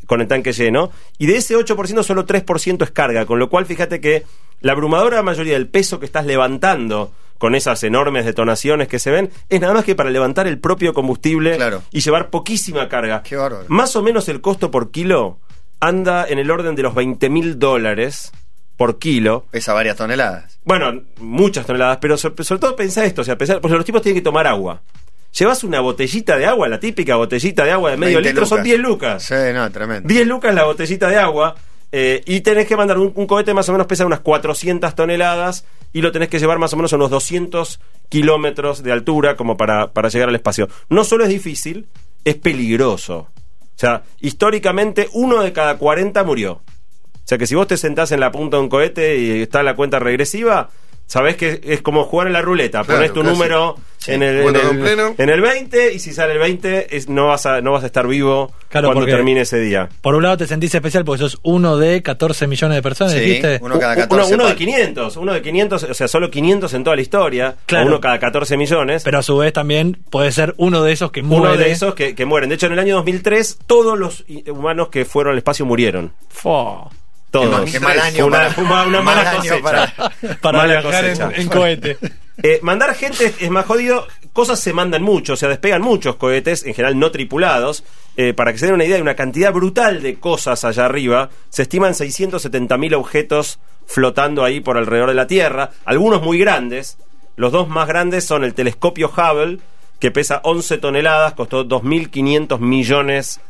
con 0.07 0.21
el 0.21 0.29
tanque 0.29 0.53
lleno 0.53 0.91
y 1.19 1.27
de 1.27 1.37
ese 1.37 1.57
8% 1.57 2.03
solo 2.03 2.27
3% 2.27 2.85
es 2.85 2.91
carga, 2.91 3.25
con 3.27 3.39
lo 3.39 3.49
cual 3.49 3.65
fíjate 3.67 4.01
que 4.01 4.25
la 4.61 4.73
abrumadora 4.73 5.23
mayoría 5.23 5.55
del 5.55 5.69
peso 5.69 5.99
que 5.99 6.07
estás 6.07 6.27
levantando 6.27 7.13
con 7.45 7.55
esas 7.55 7.85
enormes 7.85 8.25
detonaciones 8.25 8.89
que 8.89 8.99
se 8.99 9.11
ven 9.11 9.29
es 9.51 9.61
nada 9.61 9.75
más 9.75 9.85
que 9.85 9.95
para 9.95 10.09
levantar 10.09 10.47
el 10.47 10.59
propio 10.59 10.95
combustible 10.95 11.57
Claro. 11.57 11.83
y 11.91 12.01
llevar 12.01 12.31
poquísima 12.31 12.89
carga. 12.89 13.23
Qué 13.23 13.37
bárbaro. 13.37 13.67
Más 13.69 13.95
o 13.97 14.03
menos 14.03 14.31
el 14.31 14.41
costo 14.41 14.71
por 14.71 14.91
kilo 14.91 15.41
anda 15.79 16.27
en 16.27 16.39
el 16.39 16.51
orden 16.51 16.75
de 16.75 16.83
los 16.83 16.95
20 16.95 17.29
mil 17.29 17.59
dólares 17.59 18.33
por 18.79 18.99
kilo. 18.99 19.45
Pesa 19.51 19.75
varias 19.75 19.95
toneladas. 19.99 20.59
Bueno, 20.65 21.03
muchas 21.19 21.67
toneladas, 21.67 21.99
pero 22.01 22.17
sobre, 22.17 22.43
sobre 22.45 22.61
todo 22.63 22.77
pensá 22.77 23.05
esto, 23.05 23.21
o 23.21 23.25
sea, 23.25 23.37
pensá, 23.37 23.61
porque 23.61 23.77
los 23.77 23.85
tipos 23.85 24.01
tienen 24.01 24.23
que 24.23 24.25
tomar 24.25 24.47
agua. 24.47 24.81
Llevas 25.39 25.65
una 25.65 25.81
botellita 25.81 26.39
de 26.39 26.47
agua, 26.47 26.67
la 26.69 26.81
típica 26.81 27.17
botellita 27.17 27.63
de 27.67 27.73
agua 27.73 27.91
de 27.91 27.99
medio 27.99 28.23
20 28.23 28.31
litro, 28.31 28.47
son 28.47 28.61
lucas. 28.61 28.65
10 28.65 28.81
lucas. 28.81 29.23
Sí, 29.23 29.35
no, 29.53 29.71
tremendo. 29.71 30.09
10 30.09 30.27
lucas 30.27 30.55
la 30.55 30.65
botellita 30.65 31.09
de 31.09 31.19
agua. 31.19 31.55
Eh, 31.97 32.25
y 32.27 32.41
tenés 32.41 32.67
que 32.67 32.77
mandar 32.77 32.99
un, 32.99 33.13
cohete 33.13 33.55
más 33.55 33.69
o 33.69 33.73
menos 33.73 33.87
pesa 33.87 34.05
unas 34.05 34.19
400 34.19 34.97
toneladas 34.97 35.65
y 35.93 36.03
lo 36.03 36.11
tenés 36.11 36.29
que 36.29 36.41
llevar 36.41 36.59
más 36.59 36.73
o 36.73 36.77
menos 36.77 36.93
a 36.93 36.97
unos 36.97 37.09
200 37.09 37.79
kilómetros 38.09 38.83
de 38.83 38.91
altura 38.91 39.37
como 39.37 39.57
para, 39.57 39.93
para 39.93 40.09
llegar 40.09 40.29
al 40.29 40.35
espacio. 40.35 40.69
No 40.89 41.05
solo 41.05 41.23
es 41.23 41.31
difícil, 41.31 41.87
es 42.25 42.35
peligroso. 42.35 43.29
O 43.61 43.77
sea, 43.77 44.03
históricamente 44.21 45.09
uno 45.13 45.41
de 45.41 45.53
cada 45.53 45.79
40 45.79 46.25
murió. 46.25 46.55
O 46.55 47.27
sea 47.27 47.39
que 47.39 47.47
si 47.47 47.55
vos 47.55 47.69
te 47.69 47.77
sentás 47.77 48.11
en 48.11 48.19
la 48.19 48.33
punta 48.33 48.57
de 48.57 48.65
un 48.65 48.69
cohete 48.69 49.17
y 49.17 49.43
está 49.43 49.63
la 49.63 49.77
cuenta 49.77 50.01
regresiva, 50.01 50.71
sabés 51.07 51.37
que 51.37 51.61
es 51.65 51.83
como 51.83 52.05
jugar 52.05 52.27
en 52.29 52.33
la 52.33 52.43
ruleta. 52.43 52.83
Claro, 52.85 52.99
Pones 53.01 53.13
tu 53.13 53.21
casi. 53.23 53.33
número 53.33 53.77
en, 54.07 54.23
el, 54.23 54.37
en, 54.37 54.43
Cuenta 54.43 54.61
con 54.63 54.77
el, 54.77 54.83
pleno. 54.83 55.15
en 55.17 55.29
el 55.31 55.41
20 55.41 55.95
y 55.95 55.99
si 55.99 56.13
sale 56.13 56.35
el 56.35 56.39
20 56.39 56.95
es- 56.97 57.09
no, 57.09 57.29
vas 57.29 57.47
a, 57.47 57.61
no 57.63 57.73
vas 57.73 57.85
a 57.85 57.87
estar 57.87 58.07
vivo 58.07 58.53
Claro, 58.69 58.89
cuando 58.89 59.01
porque- 59.03 59.13
termine 59.13 59.41
ese 59.43 59.59
día. 59.61 59.89
Por 60.03 60.15
un 60.15 60.23
lado 60.25 60.37
te 60.37 60.47
sentís 60.47 60.75
especial 60.75 61.05
porque 61.07 61.21
sos 61.21 61.39
uno 61.43 61.79
de 61.79 62.03
14 62.03 62.47
millones 62.47 62.77
de 62.77 62.83
personas, 62.83 63.15
Sí, 63.15 63.21
dijiste. 63.21 63.59
uno 63.63 63.79
cada 63.79 63.95
U- 63.95 63.99
14. 64.01 64.35
uno, 64.35 64.35
uno 64.35 64.45
de 64.45 64.51
pa- 64.53 64.59
500, 64.59 65.17
uno 65.17 65.33
de 65.33 65.41
500, 65.43 65.83
o 65.85 65.95
sea, 65.95 66.09
solo 66.09 66.31
500 66.31 66.75
en 66.75 66.85
toda 66.85 66.97
la 66.97 67.03
historia, 67.03 67.55
Claro. 67.67 67.87
uno 67.87 68.01
cada 68.01 68.19
14 68.19 68.57
millones. 68.59 69.03
Pero 69.05 69.19
a 69.19 69.23
su 69.23 69.37
vez 69.39 69.53
también 69.55 69.99
puede 70.11 70.33
ser 70.33 70.55
uno 70.59 70.83
de 70.83 70.93
esos 70.93 71.11
que 71.13 71.23
muere. 71.23 71.55
uno 71.55 71.57
de 71.57 71.71
esos 71.71 71.95
que, 71.95 72.15
que 72.15 72.25
mueren. 72.27 72.49
De 72.51 72.57
hecho, 72.57 72.67
en 72.67 72.73
el 72.75 72.79
año 72.81 72.97
2003, 72.97 73.59
todos 73.67 73.99
los 73.99 74.25
humanos 74.49 74.89
que 74.89 75.05
fueron 75.07 75.33
al 75.33 75.39
espacio 75.39 75.65
murieron. 75.65 76.13
Fo, 76.29 76.91
Todos. 77.43 77.71
Qué 77.71 77.81
mal 77.81 77.99
año 78.01 78.17
Fue 78.17 78.25
una, 78.25 78.39
para- 78.49 78.61
una, 78.87 79.03
mal 79.03 79.05
mala 79.05 79.31
año 79.31 79.39
cosecha. 79.39 79.63
para- 79.63 80.37
para 80.41 80.59
Mala 80.59 80.81
viajar 80.81 81.05
en, 81.05 81.17
cosecha. 81.19 81.41
en 81.43 81.49
cohete. 81.49 81.99
Eh, 82.43 82.59
mandar 82.63 82.95
gente 82.95 83.27
es- 83.27 83.43
es 83.43 83.51
más 83.51 83.65
jodido. 83.67 84.07
Cosas 84.33 84.59
se 84.59 84.73
mandan 84.73 85.03
mucho, 85.03 85.35
o 85.35 85.37
sea, 85.37 85.49
despegan 85.49 85.81
muchos 85.83 86.17
cohetes, 86.17 86.65
en 86.65 86.75
general 86.75 86.99
no 86.99 87.11
tripulados. 87.13 87.85
Eh, 88.17 88.33
para 88.35 88.53
que 88.53 88.59
se 88.59 88.67
den 88.67 88.75
una 88.75 88.85
idea, 88.85 88.97
hay 88.97 89.03
una 89.03 89.15
cantidad 89.15 89.53
brutal 89.53 90.03
de 90.03 90.19
cosas 90.19 90.65
allá 90.65 90.85
arriba. 90.87 91.31
Se 91.51 91.63
estiman 91.63 91.95
670.000 91.95 92.95
objetos 92.95 93.59
flotando 93.87 94.45
ahí 94.45 94.61
por 94.61 94.77
alrededor 94.77 95.11
de 95.11 95.15
la 95.15 95.27
Tierra, 95.27 95.71
algunos 95.85 96.23
muy 96.23 96.39
grandes. 96.39 96.99
Los 97.37 97.53
dos 97.53 97.69
más 97.69 97.87
grandes 97.89 98.25
son 98.25 98.43
el 98.45 98.55
telescopio 98.55 99.09
Hubble, 99.17 99.59
que 100.01 100.11
pesa 100.11 100.41
11 100.45 100.79
toneladas, 100.79 101.35
costó 101.35 101.65
2.500 101.65 102.59
millones 102.61 103.39
de 103.39 103.43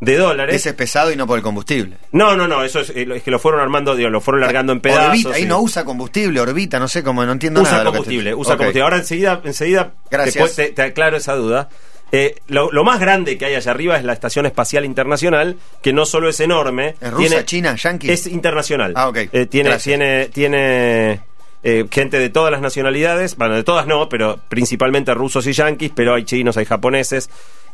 dólares. 0.00 0.56
Ese 0.56 0.70
es 0.70 0.74
pesado 0.74 1.12
y 1.12 1.16
no 1.16 1.26
por 1.26 1.36
el 1.38 1.42
combustible. 1.42 1.98
No, 2.12 2.34
no, 2.36 2.48
no, 2.48 2.64
eso 2.64 2.80
es, 2.80 2.90
eh, 2.90 3.06
es 3.14 3.22
que 3.22 3.30
lo 3.30 3.38
fueron 3.38 3.60
armando, 3.60 3.94
digo, 3.94 4.08
lo 4.08 4.20
fueron 4.20 4.40
largando 4.40 4.72
en 4.72 4.80
pedazos. 4.80 5.08
Orbita, 5.10 5.30
ahí 5.34 5.42
y- 5.42 5.46
no 5.46 5.60
usa 5.60 5.84
combustible, 5.84 6.40
orbita, 6.40 6.78
no 6.78 6.88
sé 6.88 7.02
cómo, 7.02 7.24
no 7.26 7.32
entiendo 7.32 7.60
nada. 7.62 7.74
usa 7.74 7.78
de 7.80 7.84
combustible, 7.86 8.34
usa 8.34 8.56
combustible. 8.56 8.82
Ahora 8.82 8.96
enseguida, 8.96 9.40
enseguida 9.44 9.92
Gracias. 10.10 10.56
te- 10.56 10.68
te 10.72 10.82
aclaro 10.82 11.16
esa 11.18 11.34
duda. 11.34 11.68
Eh, 12.12 12.40
lo, 12.48 12.72
lo 12.72 12.82
más 12.82 12.98
grande 12.98 13.38
que 13.38 13.44
hay 13.44 13.54
allá 13.54 13.70
arriba 13.70 13.96
es 13.96 14.02
la 14.04 14.12
Estación 14.12 14.44
Espacial 14.46 14.84
Internacional, 14.84 15.58
que 15.80 15.92
no 15.92 16.04
solo 16.06 16.28
es 16.28 16.40
enorme, 16.40 16.96
¿Es 17.00 17.10
rusa, 17.12 17.44
china, 17.44 17.76
yanqui? 17.76 18.10
es 18.10 18.26
internacional. 18.26 18.94
Ah, 18.96 19.08
ok. 19.10 19.16
Eh, 19.32 19.46
tiene, 19.46 19.68
Gracias. 19.70 19.84
tiene, 19.84 20.26
tiene 20.26 21.20
eh, 21.62 21.84
gente 21.90 22.18
de 22.18 22.28
todas 22.30 22.50
las 22.50 22.62
nacionalidades, 22.62 23.36
bueno, 23.36 23.54
de 23.54 23.62
todas 23.62 23.86
no, 23.86 24.08
pero 24.08 24.40
principalmente 24.48 25.14
rusos 25.14 25.46
y 25.46 25.52
yanquis, 25.52 25.92
pero 25.94 26.14
hay 26.14 26.24
chinos, 26.24 26.56
hay 26.56 26.64
japoneses. 26.64 27.30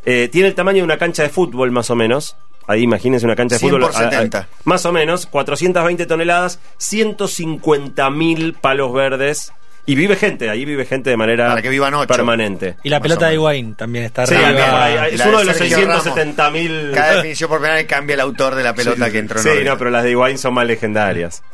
Eh, 0.06 0.28
tiene 0.32 0.48
el 0.48 0.54
tamaño 0.54 0.78
de 0.78 0.84
una 0.84 0.96
cancha 0.98 1.22
de 1.24 1.28
fútbol, 1.28 1.70
más 1.72 1.90
o 1.90 1.96
menos. 1.96 2.36
Ahí 2.68 2.82
imagínense 2.82 3.26
una 3.26 3.36
cancha 3.36 3.56
de 3.56 3.60
100 3.60 3.70
fútbol. 3.70 3.82
por 3.82 3.92
70. 3.94 4.48
más 4.64 4.84
o 4.86 4.92
menos, 4.92 5.26
420 5.26 6.06
toneladas, 6.06 6.58
150 6.78 8.10
mil 8.10 8.54
palos 8.54 8.92
verdes. 8.92 9.52
Y 9.88 9.94
vive 9.94 10.16
gente, 10.16 10.50
ahí 10.50 10.64
vive 10.64 10.84
gente 10.84 11.10
de 11.10 11.16
manera 11.16 11.46
Para 11.48 11.62
que 11.62 11.68
vivan 11.68 11.94
ocho. 11.94 12.08
permanente. 12.08 12.76
Y 12.82 12.88
la 12.88 12.98
pelota 13.00 13.28
de. 13.28 13.34
Higuaín 13.34 13.76
también 13.76 14.04
está 14.04 14.26
Sí, 14.26 14.34
arriba. 14.34 15.06
es 15.06 15.20
uno 15.24 15.32
de 15.32 15.38
de 15.38 15.44
los 15.44 15.56
Sergio 15.56 15.76
Ramos. 15.86 16.02
670 16.02 16.50
mil. 16.50 16.90
Cada 16.92 17.14
definición 17.16 17.48
por 17.50 17.60
penal 17.60 17.86
cambia 17.86 18.14
el 18.14 18.20
autor 18.20 18.56
de 18.56 18.64
la 18.64 18.74
pelota 18.74 19.06
Sí, 19.06 19.12
que 19.12 19.18
entró 19.18 19.38
en 19.38 19.44
Sí, 19.44 19.64
no, 19.64 19.78
pero 19.78 19.90
las 19.90 20.02
de 20.02 20.10
Higuaín 20.10 20.38
son 20.38 20.54
más 20.54 20.66
legendarias. 20.66 21.44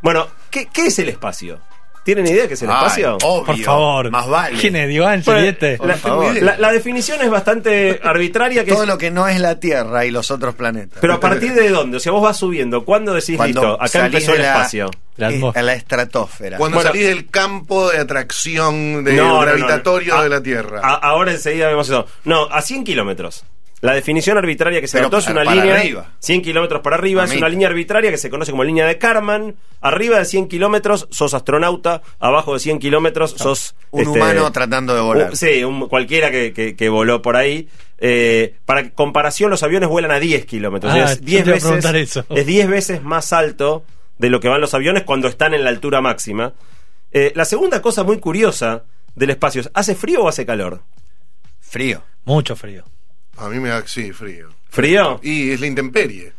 Bueno, 0.00 0.26
¿qué, 0.50 0.68
qué 0.72 0.86
es 0.86 0.98
el 1.00 1.10
espacio? 1.10 1.58
¿Tienen 2.04 2.26
idea 2.26 2.48
qué 2.48 2.54
es 2.54 2.62
el 2.62 2.68
Ay, 2.70 2.76
espacio? 2.78 3.16
obvio, 3.22 3.44
Por 3.44 3.58
favor. 3.58 4.10
Más 4.10 4.26
vale. 4.28 4.58
¿Quién 4.58 4.74
es 4.74 4.90
Iván 4.90 5.22
Bueno, 5.24 5.40
Juliette? 5.40 5.76
Por 5.78 5.86
la, 5.86 5.96
favor. 5.96 6.42
la- 6.42 6.56
la 6.58 6.72
definición 6.72 7.20
es 7.22 7.30
bastante 7.30 8.00
arbitraria. 8.04 8.64
Que 8.64 8.72
Todo 8.72 8.82
es- 8.82 8.88
lo 8.88 8.98
que 8.98 9.10
no 9.12 9.28
es 9.28 9.38
la 9.40 9.60
Tierra 9.60 10.04
y 10.04 10.10
los 10.10 10.30
otros 10.32 10.54
planetas. 10.56 10.98
pero 11.00 11.14
a 11.14 11.20
partir 11.20 11.54
de 11.54 11.68
dónde? 11.70 11.98
O 11.98 12.00
sea, 12.00 12.10
vos 12.10 12.22
vas 12.22 12.36
subiendo. 12.36 12.84
¿Cuándo 12.84 13.14
decís 13.14 13.36
Cuando 13.36 13.60
listo? 13.62 13.82
Acá 13.82 14.06
empezó 14.06 14.34
el 14.34 14.42
la- 14.42 14.48
espacio. 14.52 14.90
La 15.16 15.28
a 15.54 15.62
la 15.62 15.74
estratosfera. 15.74 16.56
Cuando 16.56 16.76
Bueno. 16.78 16.90
salís 16.90 17.06
del 17.06 17.28
campo 17.28 17.90
de 17.90 17.98
atracción 17.98 19.04
de 19.04 19.12
No, 19.12 19.24
no, 19.28 19.34
no, 19.34 19.40
gravitatorio 19.42 20.16
no. 20.16 20.22
de 20.22 20.28
la 20.28 20.42
Tierra. 20.42 20.80
a- 20.82 20.94
ahora 20.94 21.32
enseguida 21.32 21.68
vemos 21.68 21.86
eso. 21.88 22.06
No, 22.24 22.44
a 22.50 22.62
100 22.62 22.82
kilómetros. 22.84 23.44
La 23.82 23.92
definición 23.94 24.38
arbitraria 24.38 24.80
que 24.80 24.86
se 24.86 24.96
Pero 24.96 25.08
adoptó 25.08 25.18
es 25.18 25.26
una 25.26 25.44
para 25.44 25.56
línea 25.56 25.74
arriba. 25.80 26.12
100 26.20 26.40
kilómetros 26.42 26.80
para 26.82 26.96
arriba, 26.96 27.24
es 27.24 27.30
Mamita. 27.30 27.46
una 27.46 27.50
línea 27.50 27.68
arbitraria 27.68 28.10
que 28.12 28.16
se 28.16 28.30
conoce 28.30 28.52
como 28.52 28.62
línea 28.64 28.86
de 28.86 28.96
Karman. 28.96 29.56
Arriba 29.80 30.18
de 30.18 30.24
100 30.24 30.46
kilómetros 30.48 31.08
sos 31.10 31.34
astronauta, 31.34 32.00
abajo 32.20 32.54
de 32.54 32.60
100 32.60 32.78
kilómetros 32.78 33.32
sos... 33.36 33.74
Un 33.90 34.02
este, 34.02 34.12
humano 34.18 34.50
tratando 34.52 34.94
de 34.94 35.00
volar. 35.00 35.30
un- 35.30 35.36
sí, 35.36 35.64
un- 35.64 35.88
cualquiera 35.88 36.30
que, 36.30 36.52
que- 36.52 36.76
que 36.76 36.88
voló 36.88 37.20
por 37.22 37.36
ahí. 37.36 37.68
Eh, 37.98 38.54
para 38.64 38.90
comparación, 38.90 39.50
los 39.50 39.62
aviones 39.64 39.88
vuelan 39.88 40.12
a 40.12 40.20
10 40.20 40.46
kilómetros. 40.46 40.92
Ah, 40.92 41.12
es 41.12 41.20
yo 41.20 41.26
10 41.26 41.26
te 41.26 41.32
iba 41.32 41.40
a 41.50 41.54
veces, 41.54 41.62
preguntar 41.68 41.96
eso. 41.96 42.24
es 42.30 42.46
10 42.46 42.68
veces 42.68 43.02
más 43.02 43.32
alto 43.32 43.84
de 44.18 44.30
lo 44.30 44.38
que 44.38 44.48
van 44.48 44.60
los 44.60 44.74
aviones 44.74 45.02
cuando 45.02 45.26
están 45.26 45.54
en 45.54 45.64
la 45.64 45.70
altura 45.70 46.00
máxima. 46.00 46.52
Eh, 47.10 47.32
la 47.34 47.44
segunda 47.44 47.82
cosa 47.82 48.04
muy 48.04 48.18
curiosa 48.20 48.84
del 49.16 49.30
espacio 49.30 49.60
es, 49.62 49.70
¿hace 49.74 49.96
frío 49.96 50.22
o 50.22 50.28
hace 50.28 50.46
calor? 50.46 50.82
Frío. 51.60 52.02
Mucho 52.24 52.54
frío. 52.56 52.84
A 53.36 53.48
mí 53.48 53.58
me 53.60 53.68
da, 53.70 53.86
sí, 53.86 54.12
frío. 54.12 54.48
¿Frío? 54.68 55.20
Y 55.22 55.50
es 55.50 55.60
la 55.60 55.66
intemperie. 55.66 56.32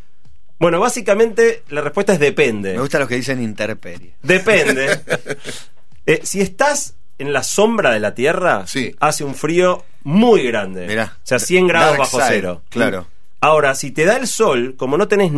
Bueno, 0.59 0.79
básicamente 0.79 1.63
la 1.69 1.81
respuesta 1.81 2.13
es 2.13 2.19
depende. 2.19 2.73
Me 2.73 2.79
gustan 2.79 3.01
los 3.01 3.09
que 3.09 3.15
dicen 3.15 3.41
interperie. 3.41 4.13
Depende. 4.21 4.99
Eh, 6.05 6.19
si 6.23 6.41
estás 6.41 6.95
en 7.17 7.31
la 7.31 7.43
sombra 7.43 7.91
de 7.91 8.01
la 8.01 8.13
Tierra, 8.13 8.67
Sí. 8.67 8.93
hace 8.99 9.23
un 9.23 9.35
frío 9.35 9.85
muy 10.03 10.43
grande. 10.45 10.85
Mirá. 10.85 11.13
O 11.15 11.21
sea, 11.25 11.39
100 11.39 11.65
grados 11.67 11.91
Dark 11.91 11.99
bajo 11.99 12.17
side, 12.17 12.27
cero. 12.29 12.61
claro. 12.67 13.07
Ahora, 13.43 13.75
si 13.75 13.91
te 13.91 14.05
da 14.05 14.15
el 14.17 14.27
sol, 14.27 14.75
como 14.77 14.97
no 14.97 15.07
tenés 15.07 15.31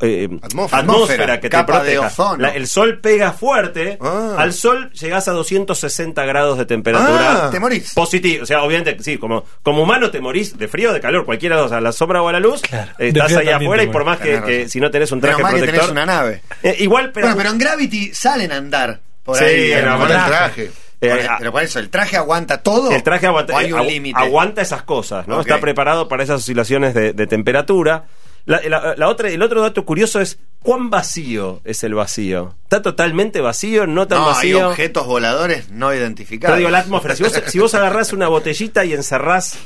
eh, 0.00 0.28
Atmósfera. 0.42 0.80
atmósfera 0.82 1.40
que 1.40 1.50
te 1.50 1.64
proteja, 1.64 2.36
la- 2.38 2.50
el 2.50 2.66
sol 2.66 3.00
pega 3.00 3.32
fuerte, 3.32 3.98
Ah. 4.00 4.36
al 4.38 4.52
sol 4.52 4.90
llegás 4.92 5.26
a 5.28 5.32
260 5.32 6.24
grados 6.24 6.58
de 6.58 6.64
temperatura. 6.66 7.46
Ah. 7.46 7.50
Te 7.50 7.58
morís. 7.60 7.92
Positivo, 7.94 8.44
o 8.44 8.46
sea, 8.46 8.62
obviamente, 8.62 8.96
sí, 9.02 9.18
como, 9.18 9.44
como 9.62 9.82
humano 9.82 10.10
te 10.10 10.20
morís 10.20 10.56
de 10.56 10.68
frío 10.68 10.90
o 10.90 10.92
de 10.92 11.00
calor, 11.00 11.24
cualquiera 11.24 11.56
de 11.56 11.62
los, 11.62 11.72
a 11.72 11.80
la 11.80 11.92
sombra 11.92 12.22
o 12.22 12.28
a 12.28 12.32
la 12.32 12.40
luz, 12.40 12.60
Claro. 12.62 12.92
eh, 12.98 13.08
estás 13.08 13.32
también 13.32 13.54
afuera 13.54 13.82
y 13.82 13.86
por 13.88 14.04
más 14.04 14.18
que, 14.20 14.68
si 14.68 14.80
no 14.80 14.90
tenés 14.90 15.10
un 15.12 15.20
traje 15.20 15.42
mal 15.42 15.52
que 15.54 15.58
protector. 15.62 15.86
tenés 15.88 15.92
una 15.92 16.06
nave. 16.06 16.42
Eh, 16.62 16.76
igual, 16.80 17.10
pero. 17.12 17.26
bueno, 17.28 17.36
pero 17.38 17.50
en 17.50 17.58
Gravity 17.58 18.14
salen 18.14 18.52
a 18.52 18.56
andar 18.56 19.00
por 19.24 19.36
Sí, 19.36 19.44
ahí. 19.44 19.72
en 19.72 19.78
Pero 19.78 19.90
la 19.90 19.96
con 19.96 20.02
el 20.02 20.12
traje. 20.12 20.28
traje. 20.30 20.70
Eh, 21.02 21.26
pero 21.38 21.52
por 21.52 21.62
eso, 21.62 21.78
¿el 21.78 21.88
traje 21.88 22.16
aguanta 22.16 22.62
todo? 22.62 22.90
El 22.90 23.02
traje 23.02 23.26
aguanta, 23.26 23.54
¿O 23.54 23.56
hay 23.56 23.72
un 23.72 23.80
agu- 23.80 23.88
límite? 23.88 24.20
aguanta 24.20 24.60
esas 24.60 24.82
cosas, 24.82 25.26
¿no? 25.26 25.40
Está 25.40 25.58
preparado 25.60 26.08
para 26.08 26.22
esas 26.22 26.40
oscilaciones 26.42 26.92
de, 26.94 27.12
de 27.14 27.26
temperatura. 27.26 28.04
La, 28.46 28.60
la- 28.68 28.94
la 28.96 29.08
otra, 29.08 29.28
el 29.30 29.42
otro 29.42 29.62
dato 29.62 29.84
curioso 29.84 30.20
es 30.20 30.38
cuán 30.62 30.90
vacío 30.90 31.60
es 31.64 31.84
el 31.84 31.94
vacío. 31.94 32.54
¿Está 32.64 32.82
totalmente 32.82 33.40
vacío? 33.40 33.86
¿No 33.86 34.08
tan 34.08 34.18
No, 34.18 34.26
hay 34.28 34.34
vacío? 34.34 34.68
objetos 34.68 35.06
voladores 35.06 35.70
no 35.70 35.94
identificados. 35.94 36.52
Pero 36.54 36.58
digo, 36.58 36.70
la 36.70 36.80
atmósfera. 36.80 37.16
Si 37.16 37.22
vos, 37.22 37.32
si 37.46 37.58
vos 37.58 37.74
agarrás 37.74 38.12
una 38.12 38.28
botellita 38.28 38.84
y 38.84 38.92
encerrás. 38.92 39.58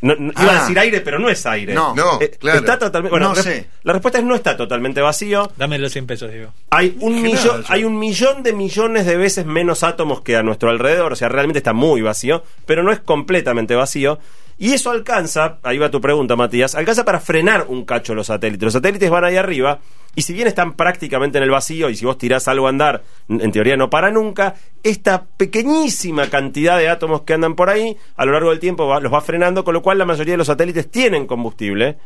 No- 0.00 0.14
no- 0.16 0.32
iba 0.40 0.52
a 0.52 0.56
Ah. 0.56 0.60
decir 0.60 0.78
aire, 0.78 1.00
pero 1.00 1.18
no 1.18 1.28
es 1.28 1.44
aire. 1.46 1.74
No. 1.74 1.94
No, 1.94 2.20
Eh, 2.20 2.30
claro. 2.38 2.58
Está 2.60 2.78
totalmente. 2.78 3.10
Bueno, 3.10 3.28
No 3.28 3.34
re- 3.34 3.42
sé. 3.42 3.66
La 3.82 3.92
respuesta 3.92 4.18
es 4.18 4.24
no 4.24 4.34
está 4.34 4.56
totalmente 4.56 5.00
vacío. 5.00 5.50
Dame 5.56 5.78
los 5.78 5.92
100 5.92 6.06
pesos, 6.06 6.30
Diego. 6.30 6.52
Hay 6.70 6.96
un, 7.00 7.22
millón, 7.22 7.64
hay 7.68 7.84
un 7.84 7.98
millón 7.98 8.42
de 8.42 8.52
millones 8.52 9.06
de 9.06 9.16
veces 9.16 9.46
menos 9.46 9.82
átomos 9.82 10.20
que 10.20 10.36
a 10.36 10.42
nuestro 10.42 10.70
alrededor, 10.70 11.12
o 11.12 11.16
sea, 11.16 11.28
realmente 11.28 11.58
está 11.58 11.72
muy 11.72 12.02
vacío, 12.02 12.42
pero 12.66 12.82
no 12.82 12.92
es 12.92 13.00
completamente 13.00 13.74
vacío. 13.74 14.18
Y 14.58 14.72
eso 14.72 14.90
alcanza, 14.90 15.58
ahí 15.62 15.76
va 15.76 15.90
tu 15.90 16.00
pregunta, 16.00 16.34
Matías, 16.34 16.74
alcanza 16.74 17.04
para 17.04 17.20
frenar 17.20 17.66
un 17.68 17.84
cacho 17.84 18.14
los 18.14 18.28
satélites. 18.28 18.64
Los 18.64 18.72
satélites 18.72 19.10
van 19.10 19.24
ahí 19.24 19.36
arriba, 19.36 19.80
y 20.14 20.22
si 20.22 20.32
bien 20.32 20.46
están 20.48 20.72
prácticamente 20.74 21.36
en 21.36 21.44
el 21.44 21.50
vacío, 21.50 21.90
y 21.90 21.96
si 21.96 22.06
vos 22.06 22.16
tirás 22.16 22.48
algo 22.48 22.66
a 22.66 22.70
andar, 22.70 23.02
en 23.28 23.52
teoría 23.52 23.76
no 23.76 23.90
para 23.90 24.10
nunca, 24.10 24.54
esta 24.82 25.24
pequeñísima 25.36 26.28
cantidad 26.30 26.78
de 26.78 26.88
átomos 26.88 27.22
que 27.22 27.34
andan 27.34 27.54
por 27.54 27.68
ahí, 27.68 27.96
a 28.16 28.24
lo 28.24 28.32
largo 28.32 28.50
del 28.50 28.60
tiempo 28.60 28.86
va- 28.86 29.00
los 29.00 29.12
va 29.12 29.20
frenando, 29.20 29.64
con 29.64 29.74
lo 29.74 29.82
cual 29.82 29.98
la 29.98 30.04
mayoría 30.06 30.32
de 30.34 30.38
los 30.38 30.46
satélites 30.46 30.90
tienen 30.90 31.26
combustible. 31.26 31.98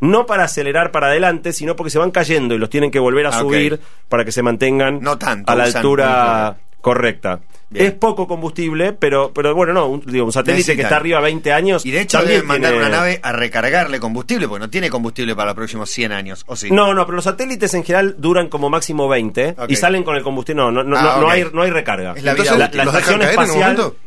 No 0.00 0.26
para 0.26 0.44
acelerar 0.44 0.92
para 0.92 1.08
adelante, 1.08 1.52
sino 1.52 1.74
porque 1.74 1.90
se 1.90 1.98
van 1.98 2.12
cayendo 2.12 2.54
y 2.54 2.58
los 2.58 2.70
tienen 2.70 2.90
que 2.92 3.00
volver 3.00 3.26
a 3.26 3.30
Ah, 3.30 3.40
subir 3.40 3.80
para 4.08 4.24
que 4.24 4.30
se 4.32 4.42
mantengan 4.42 5.00
No 5.02 5.18
tanto, 5.18 5.50
a 5.50 5.56
la 5.56 5.64
altura 5.64 6.56
correcta. 6.80 7.40
Bien. 7.70 7.84
Es 7.84 7.92
poco 7.92 8.26
combustible, 8.26 8.94
pero, 8.94 9.30
pero 9.34 9.54
bueno, 9.54 9.74
no, 9.74 9.86
un, 9.88 10.00
digo, 10.06 10.24
un 10.24 10.32
satélite 10.32 10.74
que 10.74 10.80
está 10.82 10.96
arriba 10.96 11.20
20 11.20 11.52
años. 11.52 11.84
Y 11.84 11.90
de 11.90 12.00
hecho 12.00 12.16
también 12.16 12.36
deben 12.36 12.48
mandar 12.48 12.70
tiene- 12.72 12.86
una 12.86 12.96
nave 12.96 13.20
a 13.22 13.32
recargarle 13.32 14.00
combustible, 14.00 14.48
porque 14.48 14.60
no 14.60 14.70
tiene 14.70 14.88
combustible 14.88 15.34
para 15.36 15.48
los 15.48 15.54
próximos 15.56 15.90
100 15.90 16.12
años, 16.12 16.44
¿o 16.46 16.56
sí? 16.56 16.70
No, 16.70 16.94
no, 16.94 17.04
pero 17.04 17.16
los 17.16 17.24
satélites 17.24 17.74
en 17.74 17.84
general 17.84 18.14
duran 18.16 18.48
como 18.48 18.70
máximo 18.70 19.06
20 19.06 19.54
Ok. 19.58 19.66
y 19.70 19.76
salen 19.76 20.02
con 20.02 20.16
el 20.16 20.22
combustible. 20.22 20.62
No, 20.62 20.70
no, 20.70 20.82
no, 20.82 20.96
Ah, 20.96 21.02
no, 21.02 21.20
no 21.20 21.26
ok. 21.26 21.32
hay, 21.32 21.44
no 21.52 21.60
hay 21.62 21.70
recarga. 21.70 22.14
Es 22.16 22.22
la 22.24 22.32
vida 22.32 22.44
Entonces, 22.44 22.66
útil. 22.68 22.78
la 22.78 22.84
¿los 22.86 22.94
estación 22.94 23.20
en 23.22 23.28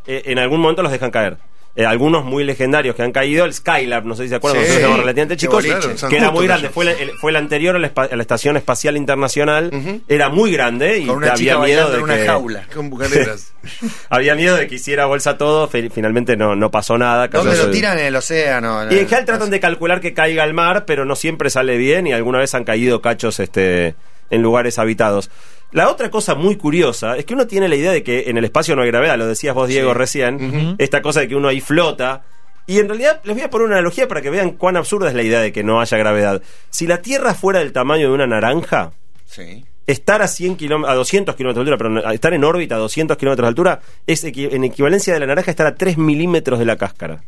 eh, 0.07 0.21
en 0.25 0.39
algún 0.39 0.59
momento 0.59 0.81
los 0.81 0.91
dejan 0.91 1.11
caer. 1.11 1.37
Eh, 1.73 1.85
algunos 1.85 2.25
muy 2.25 2.43
legendarios 2.43 2.95
que 2.95 3.01
han 3.01 3.13
caído, 3.13 3.45
el 3.45 3.53
Skylab, 3.53 4.03
no 4.05 4.13
sé 4.13 4.23
si 4.23 4.29
se 4.29 4.35
acuerdan, 4.35 4.61
Sí. 4.65 4.71
nosotros 4.73 4.97
relativamente 4.99 5.37
chicos, 5.37 5.65
boliche. 5.65 6.07
Que 6.09 6.17
era 6.17 6.29
muy 6.29 6.41
de 6.41 6.47
grande, 6.47 6.69
fue, 6.69 6.83
la- 6.83 6.91
el, 6.91 7.11
fue 7.21 7.31
el 7.31 7.37
anterior 7.37 7.77
a 7.77 7.79
la, 7.79 7.91
a 7.95 8.13
la 8.15 8.21
Estación 8.21 8.57
Espacial 8.57 8.97
Internacional, 8.97 10.01
era 10.09 10.27
muy 10.27 10.51
grande 10.51 10.97
y 10.99 11.03
chica 11.03 11.31
había 11.33 11.57
miedo 11.59 11.89
de 11.89 11.97
en 11.99 12.03
una 12.03 12.17
que, 12.17 12.25
jaula. 12.25 12.65
Con 12.75 12.89
bucaneras. 12.89 13.53
había 14.09 14.35
miedo 14.35 14.57
de 14.57 14.67
que 14.67 14.75
hiciera 14.75 15.05
bolsa 15.05 15.37
todo, 15.37 15.69
finalmente 15.69 16.35
no, 16.35 16.57
no 16.57 16.71
pasó 16.71 16.97
nada. 16.97 17.29
¿Dónde 17.29 17.55
lo 17.55 17.71
tiran? 17.71 17.97
En 17.99 18.05
el 18.07 18.15
océano. 18.17 18.83
y 18.91 18.95
en 18.99 19.05
general 19.07 19.25
tratan 19.25 19.49
de 19.49 19.59
calcular 19.61 20.01
que 20.01 20.13
caiga 20.13 20.43
al 20.43 20.53
mar, 20.53 20.83
pero 20.85 21.05
no 21.05 21.15
siempre 21.15 21.49
sale 21.49 21.77
bien 21.77 22.05
y 22.05 22.11
alguna 22.11 22.39
vez 22.39 22.53
han 22.53 22.65
caído 22.65 23.01
cachos 23.01 23.39
este, 23.39 23.95
en 24.29 24.41
lugares 24.41 24.77
habitados. 24.77 25.31
La 25.71 25.89
otra 25.89 26.09
cosa 26.09 26.35
muy 26.35 26.55
curiosa 26.57 27.15
es 27.17 27.25
que 27.25 27.33
uno 27.33 27.47
tiene 27.47 27.69
la 27.69 27.75
idea 27.75 27.91
de 27.91 28.03
que 28.03 28.29
en 28.29 28.37
el 28.37 28.43
espacio 28.45 28.75
no 28.75 28.81
hay 28.81 28.89
gravedad, 28.89 29.17
lo 29.17 29.25
decías 29.27 29.55
vos, 29.55 29.67
Diego, 29.69 29.93
recién, 29.93 30.75
esta 30.79 31.01
cosa 31.01 31.21
de 31.21 31.27
que 31.29 31.35
uno 31.35 31.47
ahí 31.47 31.61
flota. 31.61 32.23
Y 32.67 32.79
en 32.79 32.87
realidad 32.87 33.21
les 33.23 33.35
voy 33.35 33.43
a 33.43 33.49
poner 33.49 33.67
una 33.67 33.75
analogía 33.77 34.07
para 34.07 34.21
que 34.21 34.29
vean 34.29 34.51
cuán 34.51 34.77
absurda 34.77 35.09
es 35.09 35.15
la 35.15 35.23
idea 35.23 35.39
de 35.39 35.51
que 35.51 35.63
no 35.63 35.79
haya 35.81 35.97
gravedad. 35.97 36.41
Si 36.69 36.87
la 36.87 37.01
Tierra 37.01 37.33
fuera 37.33 37.59
del 37.59 37.71
tamaño 37.71 38.07
de 38.09 38.13
una 38.13 38.27
naranja, 38.27 38.91
Sí. 39.25 39.65
estar 39.87 40.21
a 40.21 40.27
100 40.27 40.57
kilómetros, 40.57 40.91
a 40.91 40.95
200 40.95 41.35
kilómetros 41.35 41.65
de 41.65 41.71
altura, 41.73 42.01
pero 42.01 42.11
estar 42.13 42.33
en 42.33 42.43
órbita 42.43 42.75
a 42.75 42.77
200 42.79 43.17
kilómetros 43.17 43.45
de 43.45 43.47
altura 43.49 43.79
es 44.07 44.23
equi- 44.25 44.53
en 44.53 44.63
equivalencia 44.65 45.13
de 45.13 45.19
la 45.21 45.25
naranja 45.25 45.51
estar 45.51 45.67
a 45.67 45.75
3 45.75 45.97
milímetros 45.97 46.59
de 46.59 46.65
la 46.65 46.75
cáscara. 46.75 47.23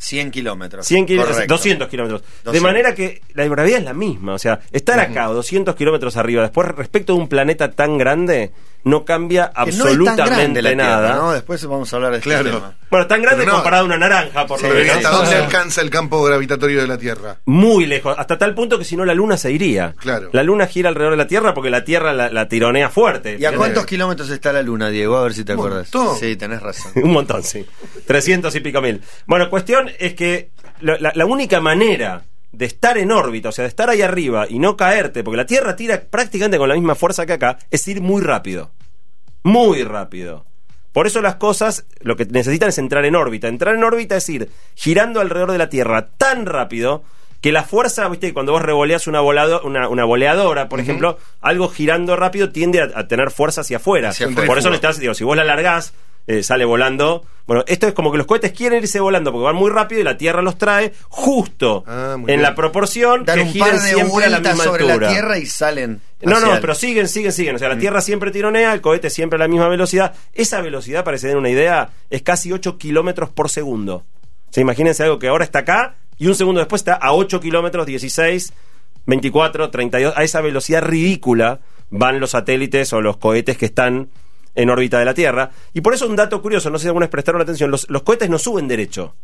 100 0.00 0.30
kilómetros. 0.30 0.86
100 0.86 1.06
kilómetros, 1.06 1.36
Correcto. 1.36 1.54
200 1.54 1.88
kilómetros. 1.88 2.22
De 2.22 2.26
200. 2.44 2.62
manera 2.62 2.94
que 2.94 3.20
la 3.34 3.46
gravedad 3.46 3.78
es 3.80 3.84
la 3.84 3.92
misma. 3.92 4.32
O 4.32 4.38
sea, 4.38 4.60
estar 4.72 4.98
acá 4.98 5.28
o 5.28 5.34
200 5.34 5.76
kilómetros 5.76 6.16
arriba, 6.16 6.42
después 6.42 6.68
respecto 6.68 7.14
de 7.14 7.20
un 7.20 7.28
planeta 7.28 7.70
tan 7.72 7.98
grande, 7.98 8.50
no 8.84 9.04
cambia 9.04 9.50
Que 9.50 9.60
no 9.60 9.66
es 9.68 9.76
tan 9.78 9.86
absolutamente 9.88 10.74
nada. 10.76 11.06
Tierra, 11.08 11.20
¿no? 11.22 11.32
Después 11.32 11.64
vamos 11.66 11.92
a 11.92 11.96
hablar 11.96 12.12
de 12.12 12.18
este 12.18 12.30
Claro. 12.30 12.50
tema. 12.50 12.74
Bueno, 12.90 13.06
tan 13.06 13.22
grande 13.22 13.46
no. 13.46 13.52
comparado 13.52 13.82
a 13.82 13.86
una 13.86 13.98
naranja, 13.98 14.46
por 14.46 14.58
Sí, 14.58 14.64
lo 14.66 14.70
Pero 14.72 14.80
¿y 14.84 14.88
menos. 14.88 15.04
hasta 15.04 15.16
dónde 15.16 15.34
alcanza 15.36 15.80
el 15.82 15.90
campo 15.90 16.22
gravitatorio 16.24 16.80
de 16.80 16.86
la 16.88 16.98
Tierra? 16.98 17.36
Muy 17.46 17.86
lejos, 17.86 18.14
hasta 18.18 18.36
tal 18.38 18.54
punto 18.54 18.78
que 18.78 18.84
si 18.84 18.96
no 18.96 19.04
la 19.04 19.14
Luna 19.14 19.36
se 19.36 19.52
iría. 19.52 19.94
Claro. 19.98 20.30
La 20.32 20.42
Luna 20.42 20.66
gira 20.66 20.88
alrededor 20.88 21.12
de 21.12 21.18
la 21.18 21.26
Tierra 21.26 21.54
porque 21.54 21.70
la 21.70 21.84
Tierra 21.84 22.12
la, 22.12 22.30
la 22.30 22.48
tironea 22.48 22.88
fuerte. 22.90 23.36
¿Y 23.38 23.44
a 23.44 23.52
cuántos 23.54 23.86
kilómetros 23.86 24.28
está 24.30 24.52
la 24.52 24.62
Luna, 24.62 24.88
Diego? 24.90 25.16
A 25.18 25.22
ver 25.24 25.34
si 25.34 25.44
te 25.44 25.52
Un 25.52 25.58
acuerdas. 25.58 25.88
montón. 25.94 26.18
Sí, 26.18 26.36
tenés 26.36 26.60
razón. 26.62 26.92
Un 27.02 27.12
montón, 27.12 27.42
sí. 27.42 27.64
300 28.06 28.54
y 28.56 28.60
pico 28.60 28.80
mil. 28.80 29.00
Bueno, 29.26 29.48
cuestión 29.50 29.90
es 29.98 30.14
que 30.14 30.50
la, 30.80 30.96
la- 30.98 31.12
la 31.14 31.26
única 31.26 31.60
manera 31.60 32.22
de 32.52 32.64
estar 32.64 32.98
en 32.98 33.12
órbita, 33.12 33.50
o 33.50 33.52
sea, 33.52 33.62
de 33.62 33.68
estar 33.68 33.88
ahí 33.90 34.02
arriba 34.02 34.46
y 34.48 34.58
no 34.58 34.76
caerte, 34.76 35.22
porque 35.22 35.36
la 35.36 35.46
Tierra 35.46 35.76
tira 35.76 36.02
prácticamente 36.10 36.58
con 36.58 36.68
la 36.68 36.74
misma 36.74 36.94
fuerza 36.94 37.26
que 37.26 37.34
acá, 37.34 37.58
es 37.70 37.86
ir 37.88 38.00
muy 38.00 38.22
rápido. 38.22 38.70
Muy 39.42 39.82
rápido. 39.84 40.44
Por 40.92 41.06
eso 41.06 41.20
las 41.20 41.36
cosas 41.36 41.86
lo 42.00 42.16
que 42.16 42.26
necesitan 42.26 42.70
es 42.70 42.78
entrar 42.78 43.04
en 43.04 43.14
órbita. 43.14 43.48
Entrar 43.48 43.74
en 43.74 43.84
órbita 43.84 44.16
es 44.16 44.28
ir 44.28 44.50
girando 44.74 45.20
alrededor 45.20 45.52
de 45.52 45.58
la 45.58 45.68
Tierra 45.68 46.08
tan 46.16 46.46
rápido 46.46 47.04
que 47.40 47.52
la 47.52 47.62
fuerza, 47.64 48.08
viste, 48.08 48.32
cuando 48.34 48.52
vos 48.52 48.62
revoleas 48.62 49.06
una, 49.06 49.20
volado, 49.20 49.62
una, 49.62 49.88
una 49.88 50.04
voleadora, 50.04 50.68
por 50.68 50.78
ejemplo, 50.80 51.18
algo 51.40 51.68
girando 51.68 52.14
rápido 52.16 52.50
tiende 52.50 52.80
a, 52.82 52.90
a 52.94 53.08
tener 53.08 53.30
fuerza 53.30 53.62
hacia 53.62 53.78
afuera. 53.78 54.10
Hacia 54.10 54.28
por 54.28 54.58
eso 54.58 54.68
necesitas, 54.68 54.98
digo, 54.98 55.14
si 55.14 55.24
vos 55.24 55.36
la 55.36 55.44
largás, 55.44 55.94
eh, 56.26 56.42
sale 56.42 56.64
volando. 56.66 57.24
Bueno, 57.46 57.64
esto 57.66 57.88
es 57.88 57.94
como 57.94 58.12
que 58.12 58.18
los 58.18 58.26
cohetes 58.26 58.52
quieren 58.52 58.80
irse 58.82 59.00
volando 59.00 59.32
porque 59.32 59.44
van 59.46 59.56
muy 59.56 59.70
rápido 59.70 60.00
y 60.00 60.04
la 60.04 60.16
Tierra 60.18 60.42
los 60.42 60.58
trae 60.58 60.92
justo 61.08 61.82
Ah, 61.86 62.12
en 62.16 62.24
bien. 62.26 62.42
la 62.42 62.54
proporción 62.54 63.24
Dan 63.24 63.36
que 63.38 63.42
un 63.44 63.48
giren 63.52 63.68
par 63.70 63.80
de 63.80 63.88
siempre 63.88 64.02
a 64.24 64.28
la 64.28 64.36
vueltas 64.38 64.42
misma 64.54 64.64
sobre 64.64 64.84
altura. 64.84 65.06
la 65.08 65.12
Tierra 65.12 65.38
y 65.38 65.46
salen. 65.46 66.00
No, 66.20 66.38
no, 66.40 66.54
el- 66.54 66.60
pero 66.60 66.74
siguen, 66.74 67.08
siguen, 67.08 67.32
siguen. 67.32 67.56
O 67.56 67.58
sea, 67.58 67.68
la 67.70 67.78
Tierra 67.78 68.00
siempre 68.02 68.30
tironea, 68.30 68.72
el 68.74 68.80
cohete 68.82 69.08
siempre 69.10 69.36
a 69.36 69.40
la 69.40 69.48
misma 69.48 69.68
velocidad. 69.68 70.14
Esa 70.34 70.60
velocidad, 70.60 71.02
para 71.04 71.16
que 71.16 71.20
se 71.22 71.28
den 71.28 71.38
una 71.38 71.48
idea, 71.48 71.88
es 72.10 72.22
casi 72.22 72.52
8 72.52 72.76
kilómetros 72.78 73.30
por 73.30 73.48
segundo. 73.50 73.96
O 74.48 74.52
sea, 74.52 74.60
imagínense 74.60 75.02
algo 75.02 75.18
que 75.18 75.28
ahora 75.28 75.44
está 75.44 75.60
acá 75.60 75.94
y 76.20 76.28
un 76.28 76.36
segundo 76.36 76.60
después 76.60 76.80
está 76.80 76.94
a 76.94 77.12
8 77.12 77.40
kilómetros, 77.40 77.84
16, 77.86 78.52
24, 79.06 79.70
32. 79.70 80.14
A 80.16 80.22
esa 80.22 80.40
velocidad 80.40 80.82
ridícula 80.82 81.60
van 81.90 82.20
los 82.20 82.30
satélites 82.30 82.92
o 82.92 83.00
los 83.00 83.16
cohetes 83.16 83.56
que 83.58 83.66
están 83.66 84.08
en 84.54 84.70
órbita 84.70 84.98
de 84.98 85.04
la 85.04 85.14
Tierra. 85.14 85.50
Y 85.72 85.80
por 85.80 85.94
eso 85.94 86.06
un 86.06 86.16
dato 86.16 86.40
curioso, 86.42 86.70
no 86.70 86.78
sé 86.78 86.82
si 86.82 86.88
alguna 86.88 87.06
vez 87.06 87.10
prestaron 87.10 87.40
atención, 87.40 87.70
los, 87.70 87.88
los 87.90 88.02
cohetes 88.02 88.30
no 88.30 88.38
suben 88.38 88.68
derecho. 88.68 89.14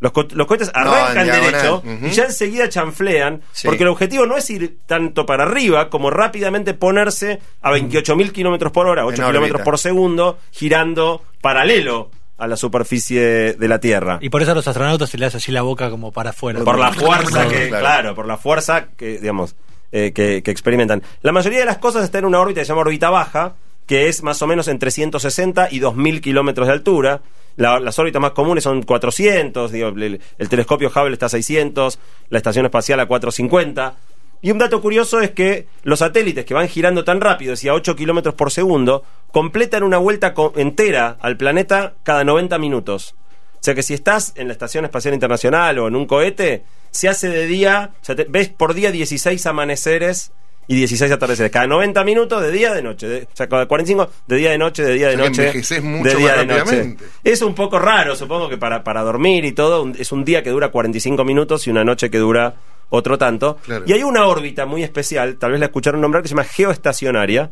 Los, 0.00 0.10
co- 0.12 0.26
los 0.32 0.46
cohetes 0.48 0.70
arrancan 0.74 1.26
derecho 1.26 1.82
y 2.02 2.10
ya 2.10 2.24
enseguida 2.24 2.68
chanflean, 2.68 3.40
Sí. 3.52 3.68
porque 3.68 3.84
el 3.84 3.88
objetivo 3.88 4.26
no 4.26 4.36
es 4.36 4.50
ir 4.50 4.78
tanto 4.86 5.24
para 5.26 5.44
arriba 5.44 5.90
como 5.90 6.10
rápidamente 6.10 6.74
ponerse 6.74 7.38
a 7.60 7.70
28.000 7.70 8.32
kilómetros 8.32 8.72
por 8.72 8.88
hora, 8.88 9.06
8 9.06 9.22
En 9.22 9.28
kilómetros 9.28 9.62
por 9.62 9.78
segundo, 9.78 10.38
girando 10.50 11.22
paralelo 11.40 12.10
a 12.38 12.46
la 12.46 12.56
superficie 12.56 13.54
de 13.54 13.68
la 13.68 13.78
Tierra. 13.78 14.18
Y 14.20 14.28
por 14.30 14.42
eso 14.42 14.52
a 14.52 14.54
los 14.54 14.66
astronautas 14.66 15.10
se 15.10 15.18
le 15.18 15.26
hace 15.26 15.36
así 15.36 15.52
la 15.52 15.62
boca 15.62 15.90
como 15.90 16.12
para 16.12 16.30
afuera. 16.30 16.60
por 16.64 16.78
la 16.78 16.92
fuerza 16.92 17.46
que, 17.48 17.68
Claro. 17.68 17.80
claro, 17.84 18.14
por 18.14 18.26
la 18.26 18.36
fuerza 18.36 18.88
que, 18.96 19.18
digamos, 19.18 19.54
eh, 19.92 20.12
que, 20.14 20.42
que 20.42 20.50
experimentan. 20.50 21.02
La 21.22 21.32
mayoría 21.32 21.60
de 21.60 21.66
las 21.66 21.78
cosas 21.78 22.02
están 22.04 22.20
en 22.20 22.26
una 22.26 22.40
órbita 22.40 22.60
que 22.60 22.64
se 22.64 22.70
llama 22.70 22.80
órbita 22.82 23.10
baja, 23.10 23.54
que 23.86 24.08
es 24.08 24.22
más 24.22 24.40
o 24.42 24.46
menos 24.46 24.68
entre 24.68 24.90
160 24.90 25.68
y 25.70 25.78
2000 25.78 26.20
kilómetros 26.20 26.66
de 26.66 26.72
altura. 26.72 27.20
La- 27.56 27.78
las 27.78 27.98
órbitas 27.98 28.22
más 28.22 28.30
comunes 28.32 28.64
son 28.64 28.82
400, 28.82 29.70
digo, 29.70 29.88
el, 29.88 30.20
el 30.38 30.48
telescopio 30.48 30.88
Hubble 30.88 31.12
está 31.12 31.26
a 31.26 31.28
600, 31.28 31.98
la 32.30 32.38
estación 32.38 32.64
espacial 32.64 32.98
a 33.00 33.06
450. 33.06 33.94
Y 34.42 34.50
un 34.50 34.58
dato 34.58 34.82
curioso 34.82 35.20
es 35.20 35.30
que 35.30 35.66
los 35.84 36.00
satélites 36.00 36.44
que 36.44 36.52
van 36.52 36.68
girando 36.68 37.04
tan 37.04 37.20
rápido, 37.20 37.52
decía 37.52 37.72
8 37.74 37.94
kilómetros 37.96 38.34
por 38.34 38.50
segundo, 38.50 39.04
completan 39.30 39.84
una 39.84 39.98
vuelta 39.98 40.34
entera 40.56 41.16
al 41.20 41.36
planeta 41.36 41.94
cada 42.02 42.24
90 42.24 42.58
minutos. 42.58 43.14
O 43.54 43.58
sea 43.64 43.74
que 43.76 43.84
si 43.84 43.94
estás 43.94 44.32
en 44.34 44.48
la 44.48 44.52
Estación 44.52 44.84
Espacial 44.84 45.14
Internacional 45.14 45.78
o 45.78 45.86
en 45.86 45.94
un 45.94 46.06
cohete, 46.06 46.64
se 46.90 47.08
hace 47.08 47.28
de 47.28 47.46
día, 47.46 47.90
o 48.02 48.04
sea, 48.04 48.16
te- 48.16 48.26
ves 48.28 48.48
por 48.48 48.74
día 48.74 48.90
16 48.90 49.46
amaneceres 49.46 50.32
y 50.66 50.74
16 50.74 51.12
atardeceres. 51.12 51.52
Cada 51.52 51.68
90 51.68 52.02
minutos 52.02 52.42
de 52.42 52.50
día 52.50 52.74
de 52.74 52.82
noche. 52.82 53.06
de- 53.08 53.22
o 53.22 53.36
sea, 53.36 53.48
cada 53.48 53.66
45 53.66 54.10
de 54.26 54.36
día 54.36 54.50
de 54.50 54.58
noche, 54.58 54.82
de 54.82 54.94
día 54.94 55.08
de 55.08 55.14
O 55.14 55.18
sea 55.18 55.28
noche. 55.28 55.42
envejeces 55.42 55.82
mucho 55.84 56.10
de 56.10 56.16
día 56.16 56.34
de 56.34 56.46
noche. 56.46 56.96
Es 57.22 57.42
un 57.42 57.54
poco 57.54 57.78
raro, 57.78 58.16
supongo 58.16 58.48
que 58.48 58.58
para, 58.58 58.82
para 58.82 59.02
dormir 59.02 59.44
y 59.44 59.52
todo, 59.52 59.90
es 59.96 60.10
un 60.10 60.24
día 60.24 60.42
que 60.42 60.50
dura 60.50 60.70
45 60.70 61.24
minutos 61.24 61.64
y 61.68 61.70
una 61.70 61.84
noche 61.84 62.10
que 62.10 62.18
dura 62.18 62.54
otro 62.94 63.16
tanto. 63.16 63.56
Claro. 63.64 63.84
Y 63.86 63.92
hay 63.92 64.02
una 64.02 64.26
órbita 64.26 64.66
muy 64.66 64.82
especial, 64.82 65.36
tal 65.36 65.52
vez 65.52 65.60
la 65.60 65.66
escucharon 65.66 66.00
nombrar, 66.00 66.22
que 66.22 66.28
se 66.28 66.34
llama 66.34 66.44
geoestacionaria, 66.44 67.50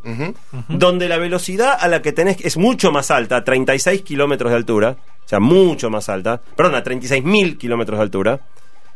donde 0.69 1.09
la 1.09 1.17
velocidad 1.17 1.77
a 1.81 1.89
la 1.89 2.03
que 2.03 2.13
tenés 2.13 2.37
es 2.43 2.59
mucho 2.59 2.93
más 2.93 3.11
alta, 3.11 3.37
a 3.37 3.45
36 3.45 4.03
kilómetros 4.03 4.51
de 4.51 4.57
altura, 4.57 4.97
o 5.25 5.29
sea, 5.29 5.41
mucho 5.41 5.89
más 5.89 6.09
alta, 6.11 6.41
perdón, 6.57 6.75
a 6.75 6.85
36.000 6.85 7.57
kilómetros 7.57 7.99
de 7.99 8.03
altura, 8.03 8.41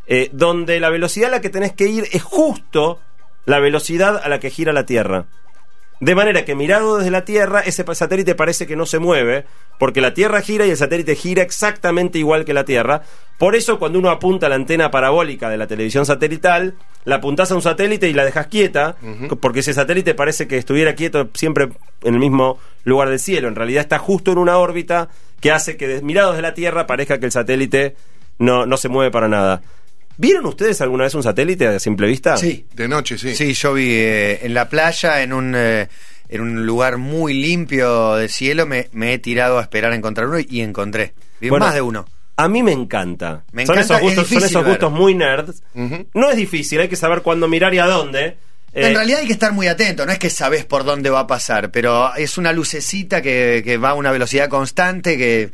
eh, 0.06 0.28
donde 0.32 0.80
la 0.80 0.90
velocidad 0.90 1.28
a 1.28 1.36
la 1.36 1.40
que 1.40 1.48
tenés 1.48 1.72
que 1.72 1.88
ir 1.88 2.04
es 2.12 2.22
justo 2.22 3.00
la 3.46 3.58
velocidad 3.58 4.20
a 4.22 4.28
la 4.28 4.38
que 4.38 4.50
gira 4.50 4.72
la 4.74 4.84
Tierra. 4.84 5.26
De 6.04 6.14
manera 6.14 6.44
que 6.44 6.54
mirado 6.54 6.98
desde 6.98 7.10
la 7.10 7.24
Tierra, 7.24 7.60
ese 7.60 7.82
satélite 7.94 8.34
parece 8.34 8.66
que 8.66 8.76
no 8.76 8.84
se 8.84 8.98
mueve, 8.98 9.46
porque 9.78 10.02
la 10.02 10.12
Tierra 10.12 10.42
gira 10.42 10.66
y 10.66 10.70
el 10.70 10.76
satélite 10.76 11.16
gira 11.16 11.42
exactamente 11.42 12.18
igual 12.18 12.44
que 12.44 12.52
la 12.52 12.66
Tierra. 12.66 13.00
Por 13.38 13.56
eso 13.56 13.78
cuando 13.78 13.98
uno 14.00 14.10
apunta 14.10 14.50
la 14.50 14.56
antena 14.56 14.90
parabólica 14.90 15.48
de 15.48 15.56
la 15.56 15.66
televisión 15.66 16.04
satelital, 16.04 16.74
la 17.06 17.16
apuntás 17.16 17.52
a 17.52 17.54
un 17.54 17.62
satélite 17.62 18.10
y 18.10 18.12
la 18.12 18.26
dejas 18.26 18.48
quieta, 18.48 18.96
porque 19.40 19.60
ese 19.60 19.72
satélite 19.72 20.12
parece 20.12 20.46
que 20.46 20.58
estuviera 20.58 20.94
quieto 20.94 21.30
siempre 21.32 21.70
en 22.02 22.12
el 22.12 22.20
mismo 22.20 22.58
lugar 22.84 23.08
del 23.08 23.18
cielo. 23.18 23.48
En 23.48 23.54
realidad 23.54 23.80
está 23.80 23.98
justo 23.98 24.30
en 24.30 24.36
una 24.36 24.58
órbita 24.58 25.08
que 25.40 25.52
hace 25.52 25.78
que, 25.78 26.02
mirado 26.02 26.32
desde 26.32 26.42
la 26.42 26.52
Tierra, 26.52 26.86
parezca 26.86 27.18
que 27.18 27.24
el 27.24 27.32
satélite 27.32 27.96
no, 28.38 28.66
no 28.66 28.76
se 28.76 28.90
mueve 28.90 29.10
para 29.10 29.28
nada. 29.28 29.62
¿Vieron 30.16 30.46
ustedes 30.46 30.80
alguna 30.80 31.04
vez 31.04 31.14
un 31.14 31.22
satélite 31.22 31.66
a 31.66 31.78
simple 31.78 32.06
vista? 32.06 32.36
Sí. 32.36 32.66
De 32.74 32.88
noche, 32.88 33.18
sí. 33.18 33.34
Sí, 33.34 33.52
yo 33.54 33.74
vi 33.74 33.88
eh, 33.90 34.40
en 34.46 34.54
la 34.54 34.68
playa, 34.68 35.22
en 35.22 35.32
un, 35.32 35.54
eh, 35.56 35.88
en 36.28 36.40
un 36.40 36.66
lugar 36.66 36.98
muy 36.98 37.34
limpio 37.34 38.14
de 38.14 38.28
cielo, 38.28 38.66
me, 38.66 38.88
me 38.92 39.14
he 39.14 39.18
tirado 39.18 39.58
a 39.58 39.62
esperar 39.62 39.92
a 39.92 39.96
encontrar 39.96 40.28
uno 40.28 40.38
y 40.38 40.60
encontré. 40.60 41.14
Vi 41.40 41.48
Bueno, 41.50 41.66
más 41.66 41.74
de 41.74 41.82
uno. 41.82 42.06
A 42.36 42.48
mí 42.48 42.62
me 42.62 42.72
encanta. 42.72 43.44
Me 43.52 43.64
son 43.66 43.76
encanta, 43.76 43.94
esos 43.94 44.02
gustos, 44.02 44.24
es 44.24 44.38
son 44.38 44.44
esos 44.48 44.64
gustos 44.64 44.92
ver. 44.92 45.00
muy 45.00 45.14
nerds. 45.14 45.62
No 46.14 46.30
es 46.30 46.36
difícil, 46.36 46.80
hay 46.80 46.88
que 46.88 46.96
saber 46.96 47.22
cuándo 47.22 47.46
mirar 47.48 47.74
y 47.74 47.78
a 47.78 47.86
dónde. 47.86 48.36
Eh, 48.74 48.88
en 48.88 48.94
realidad 48.94 49.20
hay 49.20 49.26
que 49.26 49.32
estar 49.32 49.52
muy 49.52 49.68
atento, 49.68 50.04
no 50.04 50.12
es 50.12 50.18
que 50.18 50.30
sabes 50.30 50.64
por 50.64 50.84
dónde 50.84 51.08
va 51.10 51.20
a 51.20 51.26
pasar, 51.26 51.70
pero 51.70 52.14
es 52.16 52.36
una 52.38 52.52
lucecita 52.52 53.22
que, 53.22 53.62
que 53.64 53.76
va 53.78 53.90
a 53.90 53.94
una 53.94 54.10
velocidad 54.10 54.48
constante 54.48 55.16
que 55.16 55.50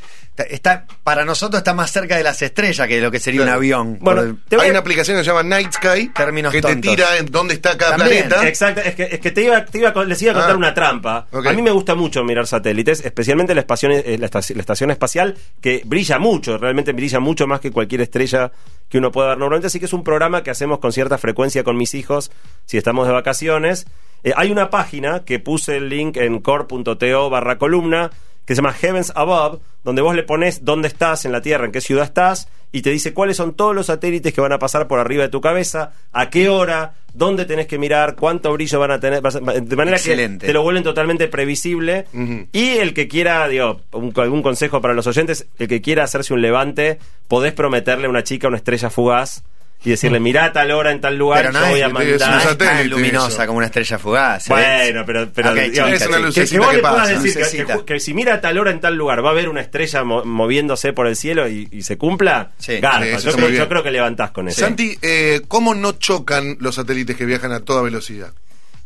está- 0.48 0.86
para 1.04 1.26
nosotros 1.26 1.58
está 1.60 1.74
más 1.74 1.90
cerca 1.92 2.16
de 2.16 2.22
las 2.22 2.40
estrellas 2.40 2.88
que 2.88 2.96
de 2.96 3.02
lo 3.02 3.10
que 3.10 3.18
sería 3.20 3.42
Claro. 3.42 3.50
un 3.52 3.56
avión. 3.58 3.98
Bueno, 4.00 4.38
Hay 4.58 4.68
a- 4.68 4.70
una 4.70 4.78
aplicación 4.78 5.18
que 5.18 5.22
se 5.24 5.28
llama 5.28 5.42
Night 5.42 5.70
Sky 5.72 6.08
Términos 6.14 6.50
que 6.50 6.62
te 6.62 6.76
tira 6.76 7.18
en 7.18 7.26
dónde 7.26 7.52
está 7.54 7.76
cada 7.76 7.98
También, 7.98 8.26
planeta. 8.26 8.48
Exacto, 8.48 8.80
es 8.80 8.94
que, 8.94 9.02
es 9.02 9.20
que 9.20 9.30
te 9.32 9.42
iba, 9.42 9.62
te 9.66 9.78
iba 9.78 9.92
les 10.04 10.22
iba 10.22 10.30
a 10.32 10.34
contar 10.34 10.52
Ah, 10.52 10.56
una 10.56 10.72
trampa. 10.72 11.26
A 11.30 11.52
mí 11.52 11.60
me 11.60 11.70
gusta 11.72 11.94
mucho 11.94 12.24
mirar 12.24 12.46
satélites, 12.46 13.04
especialmente 13.04 13.54
la, 13.54 13.60
espación- 13.60 13.92
eh, 13.92 14.16
la 14.18 14.26
estación 14.26 14.90
espacial, 14.90 15.36
que 15.60 15.82
brilla 15.84 16.18
mucho, 16.18 16.56
realmente 16.56 16.92
brilla 16.94 17.20
mucho 17.20 17.46
más 17.46 17.60
que 17.60 17.70
cualquier 17.70 18.00
estrella 18.00 18.50
que 18.88 18.96
uno 18.98 19.12
pueda 19.12 19.28
ver 19.28 19.38
normalmente. 19.38 19.66
Así 19.66 19.78
que 19.78 19.84
es 19.84 19.92
un 19.92 20.02
programa 20.02 20.42
que 20.42 20.50
hacemos 20.50 20.78
con 20.78 20.90
cierta 20.92 21.18
frecuencia 21.18 21.62
con 21.64 21.76
mis 21.76 21.92
hijos 21.94 22.30
si 22.64 22.78
estamos 22.78 23.06
de 23.10 23.16
vacaciones. 23.16 23.86
Eh, 24.24 24.32
hay 24.36 24.50
una 24.50 24.70
página 24.70 25.24
que 25.24 25.38
puse 25.38 25.76
el 25.76 25.88
link 25.88 26.16
en 26.16 26.40
core.to 26.40 27.30
barra 27.30 27.58
columna 27.58 28.10
que 28.46 28.54
se 28.56 28.62
llama 28.62 28.72
Heavens 28.72 29.12
Above, 29.14 29.60
donde 29.84 30.02
vos 30.02 30.14
le 30.16 30.24
pones 30.24 30.64
dónde 30.64 30.88
estás 30.88 31.24
en 31.24 31.30
la 31.30 31.40
Tierra, 31.40 31.66
en 31.66 31.72
qué 31.72 31.80
ciudad 31.80 32.04
estás, 32.04 32.48
y 32.72 32.82
te 32.82 32.90
dice 32.90 33.14
cuáles 33.14 33.36
son 33.36 33.54
todos 33.54 33.74
los 33.76 33.86
satélites 33.86 34.32
que 34.34 34.40
van 34.40 34.52
a 34.52 34.58
pasar 34.58 34.88
por 34.88 34.98
arriba 34.98 35.22
de 35.22 35.28
tu 35.28 35.40
cabeza, 35.40 35.92
a 36.12 36.30
qué 36.30 36.48
hora, 36.48 36.94
dónde 37.14 37.44
tenés 37.44 37.68
que 37.68 37.78
mirar, 37.78 38.16
cuánto 38.16 38.52
brillo 38.52 38.80
van 38.80 38.90
a 38.90 38.98
tener, 38.98 39.22
de 39.22 39.76
manera 39.76 39.96
Excelente. 39.98 40.40
que 40.40 40.46
te 40.48 40.52
lo 40.52 40.62
vuelven 40.64 40.82
totalmente 40.82 41.28
previsible. 41.28 42.06
Y 42.52 42.68
el 42.78 42.92
que 42.92 43.06
quiera, 43.06 43.46
digo, 43.46 43.82
un- 43.92 44.12
algún 44.16 44.42
consejo 44.42 44.80
para 44.80 44.94
los 44.94 45.06
oyentes, 45.06 45.46
el 45.60 45.68
que 45.68 45.80
quiera 45.80 46.02
hacerse 46.02 46.34
un 46.34 46.42
levante, 46.42 46.98
podés 47.28 47.52
prometerle 47.52 48.06
a 48.06 48.10
una 48.10 48.24
chica 48.24 48.48
una 48.48 48.56
estrella 48.56 48.90
fugaz 48.90 49.44
y 49.82 49.90
decirle, 49.90 50.20
mirá 50.20 50.44
a 50.46 50.52
tal 50.52 50.70
hora 50.72 50.92
en 50.92 51.00
tal 51.00 51.16
lugar, 51.16 51.40
Pero 51.40 51.52
no 51.52 51.60
yo 51.64 51.70
voy 51.70 51.80
a 51.80 51.88
mandar. 51.88 52.46
es 52.50 52.58
tan 52.58 52.90
luminosa 52.90 53.28
eso. 53.28 53.46
como 53.46 53.56
una 53.58 53.66
estrella 53.66 53.98
fugaz. 53.98 54.46
¿eh? 54.46 54.50
Bueno, 54.50 55.04
pero, 55.06 55.28
pero 55.34 55.50
Ok, 55.50 55.56
digo, 55.56 55.72
chica, 55.72 55.88
es 55.94 56.06
una 56.06 56.16
que, 56.32 56.44
que 56.44 56.58
vos 56.58 56.68
que 56.68 56.76
le 56.76 56.82
puedas 56.82 56.96
pasa, 56.96 57.12
decir 57.12 57.32
que, 57.32 57.38
lucecita. 57.40 57.76
que- 57.78 57.84
que 57.86 58.00
si 58.00 58.12
mira 58.14 58.34
a 58.34 58.40
tal 58.42 58.58
hora 58.58 58.70
en 58.72 58.80
tal 58.80 58.94
lugar 58.96 59.24
va 59.24 59.28
a 59.28 59.32
haber 59.32 59.48
una 59.48 59.62
estrella 59.62 60.04
mo- 60.04 60.24
moviéndose 60.24 60.92
por 60.92 61.06
el 61.06 61.16
cielo 61.16 61.48
y, 61.48 61.68
y 61.72 61.82
se 61.82 61.96
cumpla, 61.96 62.50
Sí. 62.58 62.78
garpa. 62.78 63.04
Sí, 63.04 63.08
eso 63.12 63.30
yo, 63.30 63.36
creo, 63.36 63.48
yo 63.76 63.82
que 63.82 63.90
levantás 63.90 64.30
con 64.32 64.48
eso. 64.48 64.60
Santi, 64.60 64.98
eh, 65.00 65.40
¿cómo 65.48 65.74
no 65.74 65.92
chocan 65.92 66.56
los 66.60 66.74
satélites 66.74 67.16
que 67.16 67.24
viajan 67.24 67.52
a 67.52 67.60
toda 67.60 67.80
velocidad? 67.82 68.32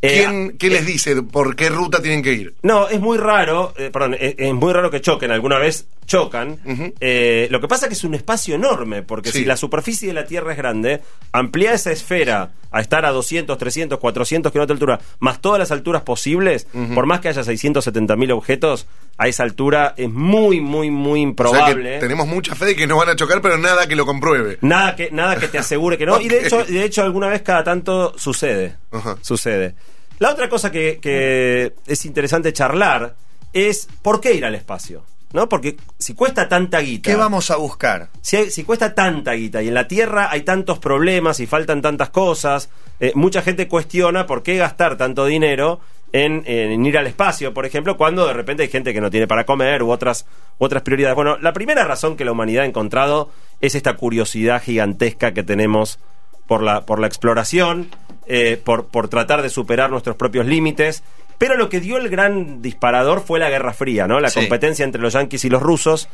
Eh, 0.01 0.19
¿Quién, 0.27 0.57
¿Qué 0.59 0.69
les 0.69 0.85
dice 0.85 1.23
por 1.23 1.57
qué 1.57 1.71
ruta 1.71 2.03
tienen 2.03 2.23
que 2.23 2.35
ir? 2.35 2.55
No, 2.63 2.89
es 2.89 3.01
muy 3.01 3.17
raro, 3.17 3.73
eh, 3.79 3.89
perdón, 3.91 4.15
es, 4.21 4.35
es 4.37 4.53
muy 4.53 4.71
raro 4.73 4.91
que 4.91 5.01
choquen, 5.01 5.31
alguna 5.31 5.59
vez 5.59 5.87
chocan. 6.07 6.59
Eh, 7.01 7.49
lo 7.51 7.61
que 7.61 7.69
pasa 7.69 7.87
es 7.87 7.89
que 7.89 7.95
es 7.95 8.05
un 8.05 8.15
espacio 8.15 8.55
enorme, 8.55 9.03
porque 9.03 9.31
Sí. 9.33 9.39
si 9.41 9.45
la 9.45 9.57
superficie 9.57 10.09
de 10.09 10.15
la 10.15 10.25
Tierra 10.25 10.53
es 10.53 10.59
grande, 10.59 11.01
ampliar 11.33 11.75
esa 11.75 11.91
esfera 11.93 12.51
a 12.71 12.81
estar 12.81 13.05
a 13.05 13.11
200, 13.11 13.57
300, 13.57 13.99
400 13.99 14.51
kilómetros 14.53 14.79
de 14.79 14.85
altura, 14.85 15.01
más 15.21 15.41
todas 15.41 15.59
las 15.59 15.71
alturas 15.71 16.03
posibles, 16.03 16.67
por 16.95 17.07
más 17.07 17.21
que 17.21 17.29
haya 17.29 17.43
670 17.45 18.17
mil 18.17 18.33
objetos, 18.33 18.87
a 19.17 19.29
esa 19.29 19.45
altura 19.45 19.95
es 19.97 20.11
muy, 20.11 20.61
muy, 20.61 20.91
muy 20.91 21.11
O 21.11 21.15
sea 21.15 21.21
que 21.23 21.23
improbable. 21.23 21.99
tenemos 22.01 22.27
mucha 22.27 22.55
fe 22.57 22.65
de 22.67 22.77
que 22.77 22.87
no 22.89 22.97
van 22.97 23.11
a 23.11 23.17
chocar, 23.17 23.41
pero 23.41 23.57
nada 23.59 23.87
que 23.87 23.95
lo 23.95 24.05
compruebe. 24.05 24.59
Nada 24.61 24.97
que, 24.97 25.11
nada 25.13 25.37
que 25.37 25.47
te 25.49 25.59
asegure 25.59 25.97
que 25.97 26.05
no. 26.07 26.21
Y 26.21 26.29
de 26.29 26.47
hecho, 26.47 26.65
de 26.65 26.85
hecho, 26.85 27.03
alguna 27.03 27.29
vez 27.29 27.43
cada 27.43 27.63
tanto 27.63 28.19
sucede. 28.19 28.77
Sucede. 29.23 29.75
La 30.19 30.31
otra 30.31 30.49
cosa 30.49 30.71
que, 30.73 30.99
que 31.01 31.73
es 31.87 32.05
interesante 32.05 32.53
charlar 32.53 33.15
es 33.53 33.87
por 34.03 34.21
qué 34.21 34.35
ir 34.35 34.45
al 34.45 34.55
espacio. 34.57 35.05
¿No? 35.35 35.49
Porque 35.49 35.77
si 35.99 36.15
cuesta 36.15 36.49
tanta 36.49 36.79
guita. 36.79 37.11
¿Qué 37.11 37.17
vamos 37.17 37.51
a 37.51 37.57
buscar? 37.57 38.09
Si, 38.23 38.37
hay- 38.37 38.51
si 38.51 38.63
cuesta 38.65 38.95
tanta 38.95 39.33
guita 39.33 39.63
y 39.63 39.69
en 39.69 39.75
la 39.75 39.87
Tierra 39.89 40.31
hay 40.31 40.43
tantos 40.43 40.79
problemas 40.79 41.41
y 41.41 41.47
faltan 41.47 41.83
tantas 41.83 42.09
cosas, 42.11 42.71
eh, 43.01 43.11
mucha 43.17 43.43
gente 43.43 43.67
cuestiona 43.69 44.27
por 44.27 44.43
qué 44.45 44.57
gastar 44.57 44.97
tanto 44.97 45.27
dinero 45.27 45.81
en, 46.13 46.45
en 46.47 46.87
ir 46.87 46.97
al 46.97 47.09
espacio, 47.09 47.53
por 47.53 47.67
ejemplo, 47.67 47.97
cuando 47.97 48.25
de 48.29 48.33
repente 48.33 48.63
hay 48.63 48.69
gente 48.69 48.95
que 48.95 49.01
no 49.01 49.11
tiene 49.11 49.27
para 49.27 49.45
comer 49.45 49.83
u 49.83 49.91
otras, 49.91 50.25
u 50.61 50.65
otras 50.67 50.83
prioridades. 50.85 51.17
Bueno, 51.17 51.37
la 51.41 51.53
primera 51.53 51.83
razón 51.83 52.17
que 52.17 52.25
la 52.25 52.31
humanidad 52.31 52.63
ha 52.63 52.67
encontrado 52.67 53.31
es 53.61 53.75
esta 53.75 53.95
curiosidad 53.97 54.63
gigantesca 54.63 55.35
que 55.35 55.43
tenemos 55.43 55.99
por 56.47 56.63
la, 56.63 56.83
por 56.87 57.01
la 57.01 57.09
exploración, 57.09 57.89
eh, 58.27 58.61
por, 58.65 58.87
por 58.87 59.09
tratar 59.09 59.43
de 59.43 59.51
superar 59.51 59.91
nuestros 59.91 60.15
propios 60.15 60.47
límites. 60.47 61.03
Pero 61.39 61.57
lo 61.57 61.69
que 61.69 61.81
dio 61.81 61.97
el 61.99 62.09
gran 62.09 62.63
disparador 62.63 63.23
fue 63.25 63.39
la 63.39 63.51
Guerra 63.51 63.73
Fría, 63.73 64.07
¿no? 64.07 64.21
La 64.21 64.31
Sí. 64.31 64.41
competencia 64.41 64.85
entre 64.85 65.01
los 65.01 65.13
yanquis 65.15 65.45
y 65.45 65.51
los 65.51 65.63
rusos. 65.63 66.09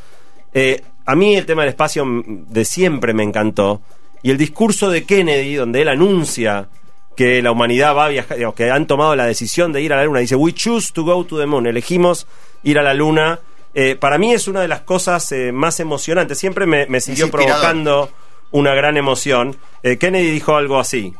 Eh, 0.53 0.81
a 1.05 1.15
mí 1.15 1.35
el 1.35 1.45
tema 1.45 1.61
del 1.61 1.69
espacio 1.69 2.05
de 2.25 2.65
siempre 2.65 3.13
me 3.13 3.23
encantó. 3.23 3.81
Y 4.23 4.31
el 4.31 4.37
discurso 4.37 4.89
de 4.89 5.03
Kennedy, 5.05 5.55
donde 5.55 5.81
él 5.81 5.87
anuncia 5.87 6.67
que 7.15 7.41
la 7.41 7.51
humanidad 7.51 7.95
va 7.95 8.05
a 8.05 8.09
viajar, 8.09 8.37
digamos, 8.37 8.55
que 8.55 8.69
han 8.71 8.87
tomado 8.87 9.15
la 9.15 9.25
decisión 9.25 9.73
de 9.73 9.81
ir 9.81 9.93
a 9.93 9.97
la 9.97 10.05
luna, 10.05 10.19
dice, 10.19 10.35
we 10.35 10.53
choose 10.53 10.91
to 10.93 11.03
go 11.03 11.23
to 11.25 11.37
the 11.37 11.45
moon, 11.45 11.65
elegimos 11.67 12.27
ir 12.63 12.79
a 12.79 12.83
la 12.83 12.93
luna. 12.93 13.39
Eh, 13.73 13.95
para 13.95 14.17
mí 14.17 14.33
es 14.33 14.47
una 14.47 14.61
de 14.61 14.67
las 14.67 14.81
cosas 14.81 15.31
eh, 15.31 15.51
más 15.51 15.79
emocionantes. 15.79 16.37
Siempre 16.37 16.65
me, 16.65 16.85
me 16.87 16.99
siguió 17.01 17.29
provocando 17.31 18.09
una 18.51 18.73
gran 18.75 18.97
emoción. 18.97 19.55
Eh, 19.83 19.97
Kennedy 19.97 20.29
dijo 20.31 20.55
algo 20.55 20.79
así. 20.79 21.13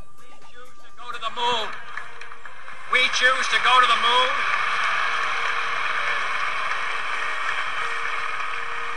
We 2.91 2.99
choose 3.15 3.47
to 3.47 3.59
go 3.63 3.73
to 3.79 3.87
the 3.87 3.99
moon. 4.03 4.31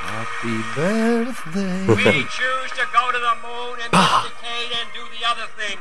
Happy 0.02 0.57
birthday. 0.74 1.87
We 1.94 2.26
choose 2.26 2.70
to 2.74 2.85
go 2.92 3.04
to 3.12 3.18
the 3.18 3.37
moon 3.46 3.78
and 3.83 3.92
medicate 3.92 4.70
and 4.78 4.87
do 4.92 5.04
the 5.14 5.24
other 5.30 5.46
thing. 5.57 5.78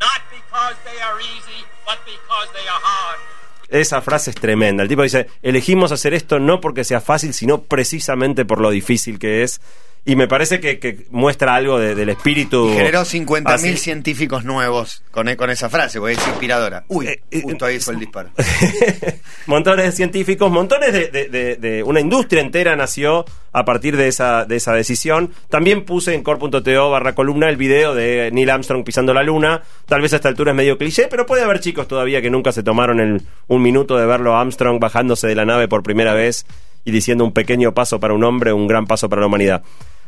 Not 0.00 0.20
because 0.30 0.76
they 0.84 1.00
are 1.00 1.20
easy, 1.20 1.64
but 1.86 1.98
because 2.04 2.48
they 2.52 2.66
are 2.66 2.82
hard. 2.82 3.20
Esa 3.68 4.00
frase 4.02 4.30
es 4.30 4.36
tremenda. 4.36 4.82
El 4.82 4.88
tipo 4.88 5.02
dice, 5.02 5.28
elegimos 5.42 5.92
hacer 5.92 6.12
esto 6.12 6.38
no 6.38 6.60
porque 6.60 6.84
sea 6.84 7.00
fácil, 7.00 7.32
sino 7.32 7.62
precisamente 7.62 8.44
por 8.44 8.60
lo 8.60 8.70
difícil 8.70 9.18
que 9.18 9.42
es. 9.42 9.60
Y 10.06 10.16
me 10.16 10.28
parece 10.28 10.60
que, 10.60 10.78
que 10.78 11.06
muestra 11.10 11.54
algo 11.54 11.78
de- 11.78 11.94
del 11.94 12.10
espíritu. 12.10 12.68
Y 12.70 12.74
generó 12.76 13.00
50.000 13.06 13.48
así. 13.54 13.76
científicos 13.78 14.44
nuevos 14.44 15.02
con, 15.10 15.34
con 15.36 15.48
esa 15.48 15.70
frase, 15.70 15.98
porque 15.98 16.12
es 16.14 16.28
inspiradora. 16.28 16.84
Uy, 16.88 17.06
Eh, 17.06 17.22
eh, 17.30 17.40
justo 17.42 17.64
ahí 17.64 17.78
fue 17.80 17.94
el 17.94 18.00
disparo. 18.00 18.28
montones 19.46 19.86
de 19.86 19.92
científicos, 19.92 20.50
montones 20.50 20.92
de, 20.92 21.08
de- 21.08 21.28
de- 21.28 21.56
de- 21.56 21.82
una 21.82 22.00
industria 22.00 22.42
entera 22.42 22.76
nació 22.76 23.24
a 23.52 23.64
partir 23.64 23.96
de 23.96 24.08
esa, 24.08 24.44
de 24.44 24.56
esa 24.56 24.72
decisión. 24.74 25.32
También 25.48 25.84
puse 25.84 26.14
en 26.14 26.22
core.to 26.22 26.90
barra 26.90 27.14
columna 27.14 27.48
el 27.48 27.56
video 27.56 27.94
de 27.94 28.30
Neil 28.32 28.50
Armstrong 28.50 28.84
pisando 28.84 29.14
la 29.14 29.22
luna. 29.22 29.62
Tal 29.86 30.00
vez 30.02 30.12
a 30.12 30.16
esta 30.16 30.28
altura 30.28 30.50
es 30.52 30.56
medio 30.56 30.76
cliché, 30.76 31.06
pero 31.08 31.24
puede 31.24 31.44
haber 31.44 31.60
chicos 31.60 31.88
todavía 31.88 32.20
que 32.20 32.28
nunca 32.30 32.52
se 32.52 32.62
tomaron 32.62 33.00
el, 33.00 33.22
un 33.48 33.62
minuto 33.62 33.96
de 33.96 34.06
verlo 34.06 34.34
a 34.34 34.40
Armstrong 34.42 34.78
bajándose 34.80 35.26
de 35.28 35.34
la 35.34 35.44
nave 35.46 35.66
por 35.68 35.82
primera 35.82 36.12
vez 36.14 36.44
y 36.84 36.90
diciendo 36.90 37.24
un 37.24 37.32
pequeño 37.32 37.72
paso 37.72 37.98
para 38.00 38.12
un 38.12 38.24
hombre, 38.24 38.52
un 38.52 38.66
gran 38.66 38.86
paso 38.86 39.08
para 39.08 39.20
la 39.20 39.28
humanidad. 39.28 39.62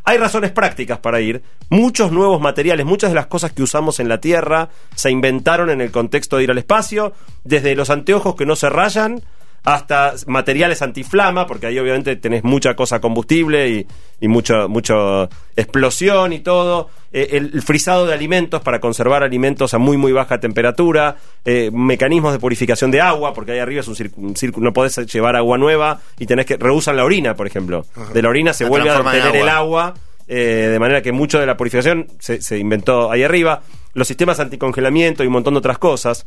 Hay 0.08 0.18
razones 0.18 0.52
prácticas 0.52 1.00
para 1.00 1.20
ir. 1.20 1.42
Muchos 1.68 2.12
nuevos 2.12 2.40
materiales, 2.40 2.86
muchas 2.86 3.10
de 3.10 3.16
las 3.16 3.26
cosas 3.26 3.50
que 3.50 3.64
usamos 3.64 3.98
en 3.98 4.08
la 4.08 4.20
Tierra 4.20 4.68
se 4.94 5.10
inventaron 5.10 5.68
en 5.68 5.80
el 5.80 5.90
contexto 5.90 6.36
de 6.36 6.44
ir 6.44 6.50
al 6.52 6.58
espacio, 6.58 7.12
desde 7.42 7.74
los 7.74 7.90
anteojos 7.90 8.36
que 8.36 8.46
no 8.46 8.54
se 8.54 8.70
rayan 8.70 9.22
hasta 9.66 10.14
materiales 10.28 10.80
antiflama, 10.80 11.44
porque 11.48 11.66
ahí 11.66 11.76
obviamente 11.80 12.14
tenés 12.14 12.44
mucha 12.44 12.76
cosa 12.76 13.00
combustible 13.00 13.68
y, 13.68 13.86
y 14.20 14.28
mucho, 14.28 14.68
mucho 14.68 15.28
explosión 15.56 16.32
y 16.32 16.38
todo. 16.38 16.88
Eh, 17.12 17.30
el, 17.32 17.50
el 17.52 17.62
frisado 17.62 18.06
de 18.06 18.14
alimentos 18.14 18.62
para 18.62 18.80
conservar 18.80 19.24
alimentos 19.24 19.74
a 19.74 19.78
muy 19.78 19.96
muy 19.96 20.12
baja 20.12 20.38
temperatura, 20.38 21.16
eh, 21.44 21.70
mecanismos 21.72 22.32
de 22.32 22.38
purificación 22.38 22.92
de 22.92 23.00
agua, 23.00 23.34
porque 23.34 23.52
ahí 23.52 23.58
arriba 23.58 23.80
es 23.80 23.88
un 23.88 23.96
círculo, 24.36 24.64
no 24.64 24.72
podés 24.72 24.98
llevar 25.12 25.34
agua 25.34 25.58
nueva 25.58 26.00
y 26.16 26.26
tenés 26.26 26.46
que 26.46 26.56
rehusan 26.56 26.94
la 26.96 27.04
orina, 27.04 27.34
por 27.34 27.48
ejemplo. 27.48 27.84
De 28.14 28.22
la 28.22 28.28
orina 28.28 28.52
se 28.52 28.62
La 28.64 28.70
vuelve 28.70 28.90
a 28.90 29.00
obtener 29.00 29.34
el 29.34 29.48
agua. 29.48 29.86
agua, 29.88 29.94
eh, 30.28 30.68
de 30.70 30.78
manera 30.78 31.02
que 31.02 31.10
mucho 31.10 31.40
de 31.40 31.46
la 31.46 31.56
purificación 31.56 32.06
se, 32.20 32.40
se 32.40 32.56
inventó 32.56 33.10
ahí 33.10 33.24
arriba. 33.24 33.62
Los 33.94 34.06
sistemas 34.06 34.38
anticongelamiento 34.38 35.24
y 35.24 35.26
un 35.26 35.32
montón 35.32 35.54
de 35.54 35.58
otras 35.58 35.78
cosas. 35.78 36.24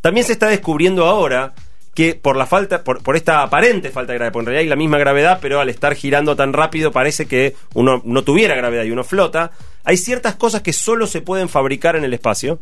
También 0.00 0.24
se 0.24 0.32
está 0.32 0.46
descubriendo 0.46 1.06
ahora 1.06 1.54
que 1.94 2.14
por 2.14 2.36
la 2.36 2.46
falta, 2.46 2.84
por, 2.84 3.02
por 3.02 3.16
esta 3.16 3.42
aparente 3.42 3.90
falta 3.90 4.12
de 4.12 4.18
gravedad, 4.18 4.32
porque 4.32 4.42
en 4.42 4.46
realidad 4.46 4.62
hay 4.62 4.68
la 4.68 4.76
misma 4.76 4.98
gravedad, 4.98 5.38
pero 5.42 5.60
al 5.60 5.68
estar 5.68 5.94
girando 5.94 6.36
tan 6.36 6.52
rápido 6.52 6.92
parece 6.92 7.26
que 7.26 7.54
uno 7.74 8.00
no 8.04 8.22
tuviera 8.22 8.54
gravedad 8.54 8.84
y 8.84 8.90
uno 8.90 9.04
flota. 9.04 9.50
Hay 9.84 9.96
ciertas 9.96 10.36
cosas 10.36 10.62
que 10.62 10.72
solo 10.72 11.06
se 11.06 11.20
pueden 11.20 11.48
fabricar 11.48 11.96
en 11.96 12.04
el 12.04 12.14
espacio. 12.14 12.60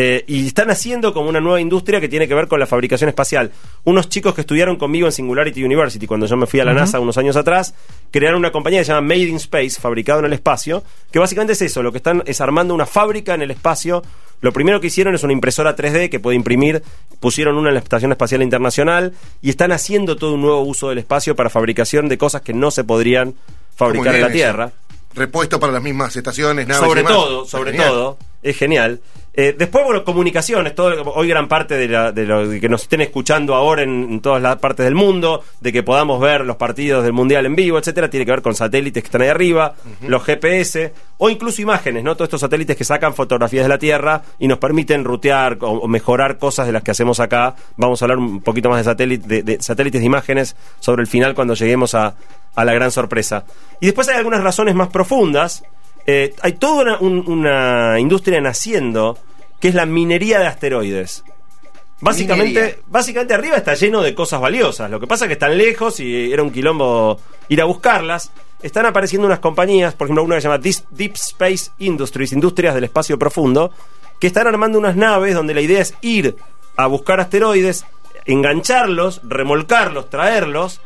Eh, 0.00 0.22
y 0.28 0.46
están 0.46 0.70
haciendo 0.70 1.12
como 1.12 1.28
una 1.28 1.40
nueva 1.40 1.60
industria 1.60 2.00
que 2.00 2.08
tiene 2.08 2.28
que 2.28 2.34
ver 2.34 2.46
con 2.46 2.60
la 2.60 2.66
fabricación 2.66 3.08
espacial. 3.08 3.50
Unos 3.82 4.08
chicos 4.08 4.32
que 4.32 4.42
estudiaron 4.42 4.76
conmigo 4.76 5.06
en 5.08 5.12
Singularity 5.12 5.64
University, 5.64 6.06
cuando 6.06 6.26
yo 6.26 6.36
me 6.36 6.46
fui 6.46 6.60
a 6.60 6.64
la 6.64 6.72
NASA 6.72 7.00
unos 7.00 7.18
años 7.18 7.34
atrás, 7.34 7.74
crearon 8.12 8.38
una 8.38 8.52
compañía 8.52 8.78
que 8.78 8.84
se 8.84 8.92
llama 8.92 9.08
Made 9.08 9.24
in 9.24 9.36
Space, 9.36 9.80
fabricado 9.80 10.20
en 10.20 10.26
el 10.26 10.34
espacio, 10.34 10.84
que 11.10 11.18
básicamente 11.18 11.54
es 11.54 11.62
eso, 11.62 11.82
lo 11.82 11.90
que 11.90 11.98
están 11.98 12.22
es 12.26 12.40
armando 12.40 12.74
una 12.74 12.86
fábrica 12.86 13.34
en 13.34 13.42
el 13.42 13.50
espacio. 13.50 14.04
Lo 14.40 14.52
primero 14.52 14.80
que 14.80 14.86
hicieron 14.86 15.14
es 15.14 15.22
una 15.22 15.32
impresora 15.32 15.74
3D 15.74 16.10
que 16.10 16.20
puede 16.20 16.36
imprimir, 16.36 16.82
pusieron 17.20 17.56
una 17.56 17.68
en 17.68 17.74
la 17.74 17.80
Estación 17.80 18.12
Espacial 18.12 18.42
Internacional 18.42 19.14
y 19.42 19.50
están 19.50 19.72
haciendo 19.72 20.16
todo 20.16 20.34
un 20.34 20.42
nuevo 20.42 20.60
uso 20.60 20.88
del 20.90 20.98
espacio 20.98 21.34
para 21.34 21.50
fabricación 21.50 22.08
de 22.08 22.18
cosas 22.18 22.42
que 22.42 22.54
no 22.54 22.70
se 22.70 22.84
podrían 22.84 23.34
fabricar 23.74 24.14
en 24.14 24.20
la 24.20 24.26
eso. 24.28 24.34
Tierra. 24.34 24.72
Repuesto 25.14 25.58
para 25.58 25.72
las 25.72 25.82
mismas 25.82 26.14
estaciones, 26.14 26.68
naves 26.68 26.84
sobre 26.86 27.00
y 27.00 27.04
demás. 27.04 27.18
todo, 27.18 27.44
sobre 27.44 27.72
Genial. 27.72 27.88
todo, 27.90 28.18
es 28.42 28.56
genial. 28.56 29.00
Eh, 29.40 29.54
después, 29.56 29.84
bueno, 29.84 30.02
comunicaciones, 30.02 30.74
todo, 30.74 31.00
hoy 31.12 31.28
gran 31.28 31.46
parte 31.46 31.76
de, 31.76 31.86
la- 31.86 32.10
de 32.10 32.26
lo 32.26 32.50
que 32.60 32.68
nos 32.68 32.82
estén 32.82 33.02
escuchando 33.02 33.54
ahora 33.54 33.84
en, 33.84 33.90
en 34.10 34.20
todas 34.20 34.42
las 34.42 34.56
partes 34.56 34.84
del 34.84 34.96
mundo, 34.96 35.44
de 35.60 35.72
que 35.72 35.84
podamos 35.84 36.20
ver 36.20 36.40
los 36.40 36.56
partidos 36.56 37.04
del 37.04 37.12
Mundial 37.12 37.46
en 37.46 37.54
vivo, 37.54 37.78
etcétera, 37.78 38.10
tiene 38.10 38.26
que 38.26 38.32
ver 38.32 38.42
con 38.42 38.56
satélites 38.56 39.00
que 39.00 39.06
están 39.06 39.22
ahí 39.22 39.28
arriba, 39.28 39.74
los 40.08 40.24
GPS, 40.24 40.92
o 41.18 41.30
incluso 41.30 41.62
imágenes, 41.62 42.02
¿no? 42.02 42.16
Todos 42.16 42.26
estos 42.26 42.40
satélites 42.40 42.76
que 42.76 42.82
sacan 42.82 43.14
fotografías 43.14 43.64
de 43.64 43.68
la 43.68 43.78
Tierra 43.78 44.22
y 44.40 44.48
nos 44.48 44.58
permiten 44.58 45.04
rutear 45.04 45.56
o, 45.60 45.68
o 45.70 45.86
mejorar 45.86 46.38
cosas 46.38 46.66
de 46.66 46.72
las 46.72 46.82
que 46.82 46.90
hacemos 46.90 47.20
acá. 47.20 47.54
Vamos 47.76 48.02
a 48.02 48.06
hablar 48.06 48.18
un 48.18 48.40
poquito 48.42 48.68
más 48.70 48.84
de, 48.84 48.90
satélite- 48.90 49.24
de- 49.28 49.42
de 49.44 49.62
satélites 49.62 50.00
de 50.00 50.06
imágenes 50.06 50.56
sobre 50.80 51.02
el 51.02 51.06
final 51.06 51.36
cuando 51.36 51.54
lleguemos 51.54 51.94
a, 51.94 52.16
a 52.56 52.64
la 52.64 52.72
gran 52.74 52.90
sorpresa. 52.90 53.44
Y 53.80 53.86
después 53.86 54.08
hay 54.08 54.16
algunas 54.16 54.42
razones 54.42 54.74
más 54.74 54.88
profundas. 54.88 55.62
Eh, 56.10 56.34
hay 56.42 56.54
toda 56.54 56.82
una, 56.82 56.98
un- 56.98 57.24
una 57.30 58.00
industria 58.00 58.40
naciendo 58.40 59.16
que 59.60 59.68
es 59.68 59.74
la 59.74 59.86
minería 59.86 60.38
de 60.38 60.46
asteroides. 60.46 61.24
Básicamente, 62.00 62.60
Minería. 62.60 62.76
básicamente 62.86 63.34
arriba 63.34 63.56
está 63.56 63.74
lleno 63.74 64.02
de 64.02 64.14
cosas 64.14 64.40
valiosas. 64.40 64.90
Lo 64.90 65.00
que 65.00 65.06
pasa 65.06 65.24
es 65.24 65.28
que 65.28 65.32
están 65.32 65.58
lejos 65.58 65.98
y 65.98 66.32
era 66.32 66.42
un 66.42 66.52
quilombo 66.52 67.20
ir 67.48 67.60
a 67.60 67.64
buscarlas. 67.64 68.30
Están 68.62 68.86
apareciendo 68.86 69.26
unas 69.26 69.40
compañías, 69.40 69.94
por 69.94 70.06
ejemplo, 70.06 70.22
una 70.24 70.36
que 70.36 70.42
se 70.42 70.48
llama 70.48 70.58
Deep 70.58 71.14
Space 71.14 71.70
Industries, 71.78 72.32
Industrias 72.32 72.74
del 72.74 72.84
Espacio 72.84 73.18
Profundo, 73.18 73.72
que 74.20 74.28
están 74.28 74.46
armando 74.46 74.78
unas 74.78 74.96
naves 74.96 75.34
donde 75.34 75.54
la 75.54 75.60
idea 75.60 75.80
es 75.80 75.94
ir 76.00 76.36
a 76.76 76.86
buscar 76.86 77.20
asteroides, 77.20 77.84
engancharlos, 78.24 79.20
remolcarlos, 79.24 80.08
traerlos. 80.08 80.80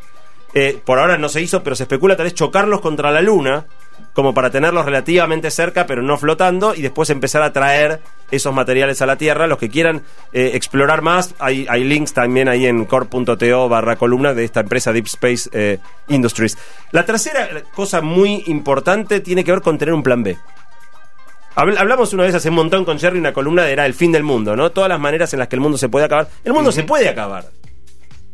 Eh, 0.55 0.81
por 0.83 0.99
ahora 0.99 1.19
no 1.19 1.29
se 1.29 1.41
hizo, 1.41 1.63
pero 1.63 1.77
se 1.77 1.85
especula 1.85 2.17
tal 2.17 2.25
vez 2.25 2.35
chocarlos 2.35 2.81
contra 2.81 3.11
la 3.11 3.23
Luna, 3.23 3.67
como 4.13 4.35
para 4.35 4.51
tenerlos 4.51 4.85
relativamente 4.85 5.51
cerca, 5.51 5.87
pero 5.87 6.03
no 6.03 6.17
flotando, 6.19 6.75
y 6.75 6.83
después 6.83 7.11
empezar 7.11 7.43
a 7.43 7.53
traer 7.53 8.01
esos 8.31 8.55
materiales 8.55 9.03
a 9.03 9.07
la 9.07 9.17
Tierra. 9.17 9.47
Los 9.47 9.59
que 9.59 9.69
quieran 9.69 10.03
eh, 10.33 10.53
explorar 10.55 11.03
más, 11.03 11.35
hay, 11.39 11.67
hay 11.69 11.85
links 11.85 12.13
también 12.13 12.49
ahí 12.49 12.67
en 12.67 12.85
core.to 12.85 13.69
barra 13.69 13.97
columna 13.97 14.35
de 14.35 14.45
esta 14.45 14.61
empresa 14.61 14.93
Deep 14.93 15.07
Space 15.07 15.51
eh, 15.53 15.79
Industries. 16.09 16.57
La 16.93 17.05
tercera 17.05 17.49
cosa 17.75 18.01
muy 18.01 18.43
importante 18.47 19.21
tiene 19.21 19.45
que 19.45 19.53
ver 19.53 19.61
con 19.63 19.79
tener 19.79 19.95
un 19.95 20.03
plan 20.03 20.23
B. 20.23 20.37
Habl- 21.55 21.77
Hablamos 21.79 22.13
una 22.15 22.23
vez 22.23 22.35
hace 22.35 22.49
un 22.49 22.55
montón 22.55 22.85
con 22.85 22.99
Jerry 22.99 23.19
una 23.19 23.33
columna 23.35 23.63
de 23.63 23.73
era 23.73 23.85
el 23.85 23.93
fin 23.95 24.11
del 24.13 24.23
mundo, 24.23 24.57
¿no? 24.57 24.71
Todas 24.71 24.89
las 24.89 24.99
maneras 24.99 25.33
en 25.35 25.39
las 25.39 25.49
que 25.49 25.57
el 25.57 25.61
mundo 25.61 25.77
se 25.77 25.89
puede 25.91 26.07
acabar. 26.07 26.29
El 26.45 26.55
mundo 26.55 26.73
se 26.73 26.83
puede 26.85 27.09
acabar. 27.09 27.45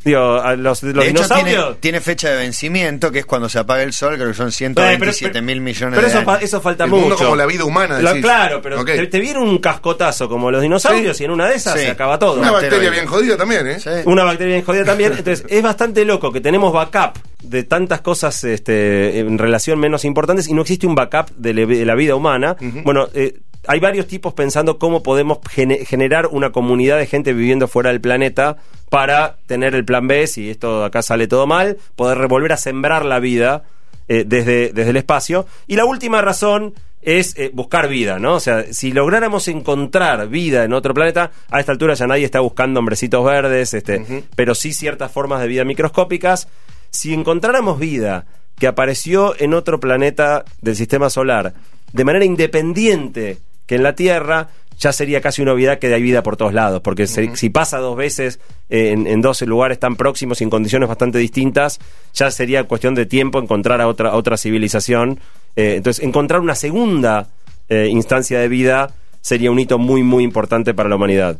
Digo, 0.04 0.40
a 0.40 0.54
los, 0.54 0.82
los 0.82 0.82
de 0.82 0.88
hecho, 0.90 1.00
tiene, 1.00 1.12
dinosaurios. 1.50 1.80
tiene 1.80 2.00
fecha 2.00 2.30
de 2.30 2.36
vencimiento, 2.36 3.10
que 3.10 3.18
es 3.20 3.26
cuando 3.26 3.48
se 3.48 3.58
apaga 3.58 3.82
el 3.82 3.92
sol, 3.92 4.14
creo 4.14 4.28
que 4.28 4.34
son 4.34 4.52
127 4.52 5.42
mil 5.42 5.60
millones 5.60 5.96
pero 5.98 6.06
de 6.08 6.14
eso, 6.14 6.22
fa- 6.24 6.32
años. 6.34 6.44
eso 6.44 6.60
falta 6.60 6.84
El 6.84 6.90
mucho. 6.90 7.16
como 7.16 7.36
la 7.36 7.46
vida 7.46 7.64
humana, 7.64 8.00
Lo- 8.00 8.12
claro, 8.20 8.62
pero 8.62 8.84
te, 8.84 9.06
te 9.08 9.18
viene 9.20 9.40
un 9.40 9.58
cascotazo 9.58 10.28
como 10.28 10.50
los 10.50 10.62
dinosaurios 10.62 11.16
Sí. 11.16 11.24
y 11.24 11.26
en 11.26 11.32
una 11.32 11.48
de 11.48 11.56
esas 11.56 11.74
Sí. 11.74 11.80
se 11.86 11.90
acaba 11.90 12.18
todo. 12.18 12.34
Una 12.34 12.52
bacteria 12.52 12.78
asteroide. 12.78 12.90
bien 12.90 13.06
jodida 13.06 13.36
también, 13.36 13.66
¿eh? 13.66 13.80
Sí. 13.80 13.90
Una 14.04 14.24
bacteria 14.24 14.54
bien 14.54 14.64
jodida 14.64 14.84
también. 14.84 15.12
Entonces, 15.18 15.44
es 15.48 15.62
bastante 15.62 16.04
loco 16.04 16.32
que 16.32 16.40
tenemos 16.40 16.72
backup 16.72 17.18
de 17.42 17.64
tantas 17.64 18.00
cosas 18.00 18.42
este, 18.44 19.18
en 19.20 19.36
relación 19.38 19.78
menos 19.78 20.04
importantes 20.04 20.48
y 20.48 20.54
no 20.54 20.62
existe 20.62 20.86
un 20.86 20.94
backup 20.94 21.30
de, 21.36 21.54
le- 21.54 21.66
de 21.66 21.84
la 21.84 21.94
vida 21.94 22.14
humana. 22.14 22.56
Bueno, 22.84 23.08
eh, 23.14 23.38
hay 23.68 23.78
varios 23.80 24.06
tipos 24.06 24.32
pensando 24.34 24.78
cómo 24.78 25.02
podemos 25.02 25.38
gene- 25.48 25.84
generar 25.84 26.26
una 26.26 26.50
comunidad 26.50 26.98
de 26.98 27.06
gente 27.06 27.32
viviendo 27.32 27.68
fuera 27.68 27.90
del 27.90 28.00
planeta 28.00 28.56
para 28.90 29.36
tener 29.46 29.74
el 29.74 29.84
plan 29.84 30.08
B, 30.08 30.26
si 30.26 30.50
esto 30.50 30.84
acá 30.84 31.02
sale 31.02 31.28
todo 31.28 31.46
mal, 31.46 31.76
poder 31.94 32.18
revolver 32.18 32.52
a 32.52 32.56
sembrar 32.56 33.04
la 33.04 33.20
vida 33.20 33.64
eh, 34.08 34.24
desde, 34.26 34.72
desde 34.72 34.90
el 34.90 34.96
espacio. 34.96 35.46
Y 35.66 35.76
la 35.76 35.84
última 35.84 36.22
razón 36.22 36.74
es 37.02 37.36
eh, 37.38 37.50
buscar 37.52 37.88
vida, 37.88 38.18
¿no? 38.18 38.34
O 38.34 38.40
sea, 38.40 38.64
si 38.72 38.92
lográramos 38.92 39.46
encontrar 39.48 40.28
vida 40.28 40.64
en 40.64 40.72
otro 40.72 40.94
planeta, 40.94 41.30
a 41.50 41.60
esta 41.60 41.72
altura 41.72 41.94
ya 41.94 42.06
nadie 42.06 42.24
está 42.24 42.40
buscando 42.40 42.80
hombrecitos 42.80 43.24
verdes, 43.24 43.74
este, 43.74 44.24
pero 44.34 44.54
sí 44.54 44.72
ciertas 44.72 45.12
formas 45.12 45.40
de 45.40 45.46
vida 45.46 45.64
microscópicas. 45.64 46.48
Si 46.90 47.12
encontráramos 47.12 47.78
vida 47.78 48.24
que 48.58 48.66
apareció 48.66 49.34
en 49.38 49.52
otro 49.54 49.78
planeta 49.78 50.44
del 50.62 50.74
sistema 50.74 51.10
solar 51.10 51.52
de 51.92 52.04
manera 52.04 52.24
independiente 52.24 53.38
que 53.68 53.76
en 53.76 53.84
la 53.84 53.94
Tierra, 53.94 54.48
ya 54.78 54.92
sería 54.92 55.20
casi 55.20 55.42
una 55.42 55.52
obviedad 55.52 55.78
que 55.78 55.92
hay 55.92 56.02
vida 56.02 56.22
por 56.24 56.36
todos 56.36 56.52
lados, 56.54 56.80
porque 56.82 57.06
se- 57.06 57.36
si 57.36 57.50
pasa 57.50 57.78
dos 57.78 57.96
veces 57.96 58.40
eh, 58.70 58.90
en, 58.92 59.06
en 59.06 59.20
dos 59.20 59.42
lugares 59.42 59.78
tan 59.78 59.94
próximos 59.96 60.40
y 60.40 60.44
en 60.44 60.50
condiciones 60.50 60.88
bastante 60.88 61.18
distintas, 61.18 61.78
ya 62.14 62.30
sería 62.30 62.64
cuestión 62.64 62.94
de 62.94 63.04
tiempo 63.06 63.38
encontrar 63.40 63.80
a 63.80 63.86
otra, 63.88 64.10
a 64.10 64.16
otra 64.16 64.36
civilización. 64.36 65.20
Eh, 65.56 65.74
entonces, 65.76 66.04
encontrar 66.04 66.40
una 66.40 66.54
segunda 66.54 67.28
eh, 67.68 67.88
instancia 67.90 68.38
de 68.40 68.48
vida 68.48 68.94
sería 69.20 69.50
un 69.50 69.58
hito 69.58 69.78
muy, 69.78 70.02
muy 70.02 70.24
importante 70.24 70.74
para 70.74 70.88
la 70.88 70.96
humanidad. 70.96 71.38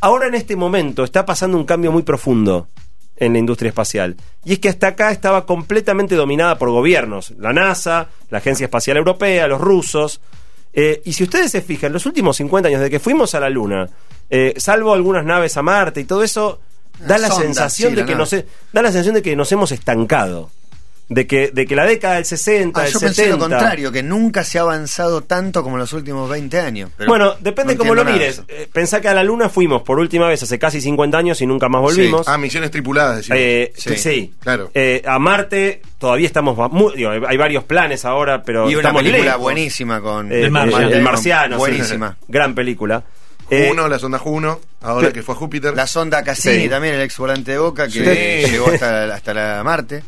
Ahora 0.00 0.26
en 0.26 0.34
este 0.34 0.56
momento 0.56 1.04
está 1.04 1.24
pasando 1.24 1.56
un 1.56 1.64
cambio 1.64 1.90
muy 1.92 2.02
profundo 2.02 2.68
en 3.16 3.32
la 3.32 3.38
industria 3.38 3.68
espacial. 3.68 4.16
Y 4.44 4.52
es 4.54 4.58
que 4.58 4.68
hasta 4.68 4.88
acá 4.88 5.10
estaba 5.10 5.46
completamente 5.46 6.16
dominada 6.16 6.58
por 6.58 6.70
gobiernos. 6.70 7.32
La 7.38 7.52
NASA, 7.52 8.08
la 8.28 8.38
Agencia 8.38 8.64
Espacial 8.64 8.96
Europea, 8.98 9.46
los 9.46 9.60
rusos. 9.60 10.20
Eh, 10.72 11.02
y 11.04 11.12
si 11.12 11.24
ustedes 11.24 11.50
se 11.50 11.62
fijan, 11.62 11.92
los 11.92 12.06
últimos 12.06 12.36
50 12.36 12.68
años, 12.68 12.80
de 12.80 12.90
que 12.90 12.98
fuimos 12.98 13.34
a 13.34 13.40
la 13.40 13.50
Luna, 13.50 13.88
eh, 14.30 14.54
salvo 14.56 14.94
algunas 14.94 15.24
naves 15.24 15.56
a 15.56 15.62
Marte 15.62 16.00
y 16.00 16.04
todo 16.04 16.22
eso, 16.22 16.60
da 17.00 17.18
la 17.18 17.28
sonda, 17.28 17.44
sensación 17.44 17.90
sí, 17.90 17.96
de 17.96 18.02
la 18.02 18.06
que 18.06 18.12
nave. 18.12 18.22
nos 18.22 18.44
da 18.72 18.82
la 18.82 18.90
sensación 18.90 19.14
de 19.14 19.22
que 19.22 19.36
nos 19.36 19.50
hemos 19.52 19.72
estancado. 19.72 20.50
De 21.14 21.26
que, 21.26 21.50
de 21.52 21.66
que 21.66 21.76
la 21.76 21.84
década 21.84 22.14
del 22.16 22.24
60, 22.24 22.80
Ah, 22.80 22.84
del 22.84 22.92
yo 22.92 23.00
pensé 23.00 23.14
70... 23.24 23.36
lo 23.36 23.38
contrario, 23.50 23.92
que 23.92 24.02
nunca 24.02 24.44
se 24.44 24.58
ha 24.58 24.62
avanzado 24.62 25.22
tanto 25.22 25.62
como 25.62 25.76
en 25.76 25.80
los 25.80 25.92
últimos 25.92 26.28
20 26.30 26.58
años. 26.60 26.90
pero 26.96 27.08
bueno, 27.08 27.34
depende 27.40 27.74
no 27.74 27.78
cómo 27.78 27.94
lo 27.94 28.04
mires. 28.04 28.42
Eh, 28.48 28.68
Pensá 28.72 29.00
que 29.00 29.08
a 29.08 29.14
la 29.14 29.22
Luna 29.24 29.48
fuimos 29.48 29.82
por 29.82 29.98
última 29.98 30.28
vez 30.28 30.42
hace 30.42 30.58
casi 30.58 30.80
50 30.80 31.18
años 31.18 31.40
y 31.40 31.46
nunca 31.46 31.68
más 31.68 31.80
volvimos. 31.82 32.26
Ah, 32.28 32.38
misiones 32.38 32.70
tripuladas, 32.70 33.16
decimos. 33.18 33.38
Eh, 33.40 33.72
Sí, 33.76 33.96
sí, 33.96 34.34
claro. 34.40 34.70
Eh, 34.74 35.02
a 35.06 35.18
Marte 35.18 35.82
todavía 35.98 36.26
estamos 36.26 36.56
muy- 36.72 36.96
digo, 36.96 37.10
hay 37.10 37.36
varios 37.36 37.64
planes 37.64 38.04
ahora, 38.04 38.42
pero 38.42 38.68
Y 38.70 38.74
una 38.74 38.80
estamos 38.82 39.02
película 39.02 39.24
lejos. 39.24 39.40
buenísima 39.40 40.00
con 40.00 40.32
Eh, 40.32 40.42
El 40.44 40.50
Marciano. 40.50 40.88
El 40.90 41.02
Marciano, 41.02 41.56
sí. 41.56 41.58
Buenísima. 41.58 42.16
Gran 42.28 42.54
película. 42.54 43.02
Juno, 43.50 43.86
la 43.86 43.98
sonda 43.98 44.18
Juno, 44.18 44.60
ahora 44.80 45.12
que 45.12 45.22
fue 45.22 45.34
a 45.34 45.38
Júpiter. 45.38 45.74
La 45.76 45.86
sonda 45.86 46.22
Cassini 46.24 46.62
Sí. 46.62 46.68
también, 46.70 46.94
el 46.94 47.02
ex 47.02 47.18
volante 47.18 47.50
de 47.52 47.58
Boca, 47.58 47.86
que 47.86 48.44
Sí. 48.46 48.50
llegó 48.50 48.68
hasta, 48.68 49.14
hasta 49.14 49.34
la 49.34 49.62
Marte. 49.62 50.02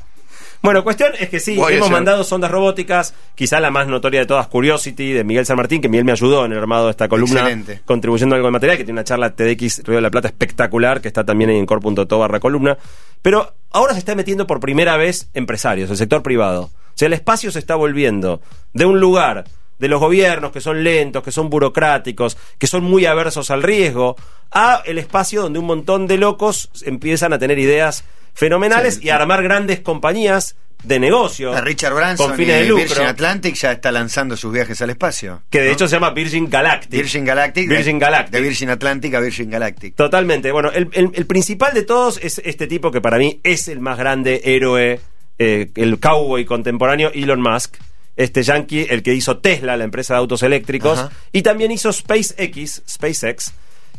Bueno, 0.63 0.83
cuestión 0.83 1.13
es 1.19 1.29
que 1.29 1.41
sí, 1.41 1.59
hemos 1.71 1.91
mandado 1.91 2.25
sondas 2.25 2.51
robóticas, 2.51 3.15
quizá 3.35 3.61
la 3.61 3.71
más 3.71 3.87
notoria 3.87 4.21
de 4.21 4.27
todas, 4.27 4.47
Curiosity, 4.49 5.13
de 5.13 5.25
Miguel 5.25 5.47
San 5.47 5.57
Martín, 5.57 5.81
que 5.81 5.89
Miguel 5.89 6.05
me 6.05 6.13
ayudó 6.13 6.45
en 6.45 6.53
el 6.53 6.59
armado 6.59 6.87
de 6.87 6.93
esta 6.93 7.09
columna, 7.09 7.41
Excelente. 7.41 7.81
contribuyendo 7.85 8.35
algo 8.35 8.49
de 8.49 8.53
material, 8.53 8.79
que 8.79 8.85
tiene 8.85 8.99
una 8.99 9.05
charla 9.05 9.35
TDX 9.35 9.85
Río 9.85 9.97
de 9.97 10.03
la 10.03 10.11
Plata 10.11 10.29
espectacular, 10.29 11.01
que 11.01 11.09
está 11.09 11.25
también 11.25 11.51
en 11.51 11.67
core.to 11.67 12.19
barra 12.19 12.41
columna. 12.41 12.79
Pero 13.23 13.55
ahora 13.71 13.93
se 13.93 13.99
está 13.99 14.15
metiendo 14.15 14.47
por 14.47 14.61
primera 14.61 14.97
vez 14.97 15.29
empresarios, 15.35 15.91
el 15.91 15.97
sector 15.97 16.23
privado. 16.23 16.65
O 16.65 16.97
sea, 16.97 17.07
el 17.07 17.13
espacio 17.13 17.51
se 17.51 17.59
está 17.59 17.75
volviendo 17.75 18.41
de 18.73 18.85
un 18.87 19.01
lugar 19.01 19.45
de 19.79 19.89
los 19.89 20.01
gobiernos 20.01 20.53
que 20.53 20.61
son 20.61 20.85
lentos, 20.85 21.23
que 21.23 21.33
son 21.33 21.51
burocráticos, 21.51 22.37
que 22.59 22.67
son 22.67 22.85
muy 22.85 23.07
aversos 23.07 23.51
al 23.51 23.63
riesgo, 23.63 24.17
a 24.53 24.83
el 24.87 24.99
espacio 24.99 25.43
donde 25.43 25.59
un 25.59 25.67
montón 25.67 26.07
de 26.07 26.17
locos 26.19 26.71
empiezan 26.85 27.33
a 27.33 27.39
tener 27.39 27.59
ideas 27.59 28.05
fenomenales 28.35 29.01
y 29.03 29.11
a 29.11 29.17
armar 29.17 29.43
grandes 29.43 29.81
compañías 29.81 30.57
de 30.83 30.99
negocio 30.99 31.59
Richard 31.63 31.95
Branson 31.95 32.29
con 32.29 32.37
fines 32.37 32.59
de 32.59 32.65
y 32.67 32.69
lucro 32.69 32.85
Virgin 32.85 33.07
Atlantic 33.07 33.55
ya 33.55 33.73
está 33.73 33.91
lanzando 33.91 34.37
sus 34.37 34.53
viajes 34.53 34.83
al 34.83 34.91
espacio. 34.91 35.43
que 35.49 35.61
de 35.61 35.67
¿no? 35.69 35.73
hecho 35.73 35.89
se 35.89 35.97
llama 35.97 36.11
Virgin 36.11 36.51
Galactic 36.51 36.91
Virgin 36.91 37.25
Galactic. 37.25 37.69
Virgin 37.71 37.99
Galactic. 37.99 38.33
De 38.35 38.41
Virgin 38.43 38.69
Atlantic 38.71 39.15
a 39.15 39.21
Virgin 39.21 39.49
Galactic. 39.51 39.95
Totalmente. 39.95 40.53
Bueno, 40.53 40.71
el, 40.73 40.91
el- 40.93 41.11
el 41.15 41.27
principal 41.27 41.73
de 41.73 41.85
todos 41.85 42.19
es 42.23 42.39
este 42.45 42.67
tipo 42.67 42.91
que 42.91 43.01
para 43.01 43.17
mí 43.17 43.41
es 43.45 43.69
el 43.69 43.81
más 43.81 43.97
grande 43.97 44.43
héroe, 44.45 45.01
eh, 45.39 45.71
el 45.75 45.99
cowboy 46.01 46.45
contemporáneo, 46.45 47.11
Elon 47.15 47.41
Musk. 47.41 47.77
Este 48.17 48.43
yankee, 48.43 48.87
el 48.89 49.03
que 49.03 49.15
hizo 49.15 49.39
Tesla, 49.39 49.77
la 49.77 49.85
empresa 49.85 50.15
de 50.15 50.19
autos 50.19 50.43
eléctricos, 50.43 50.99
Ajá. 50.99 51.11
y 51.33 51.43
también 51.43 51.73
hizo 51.73 51.93
SpaceX, 51.93 52.83
SpaceX, 52.89 53.53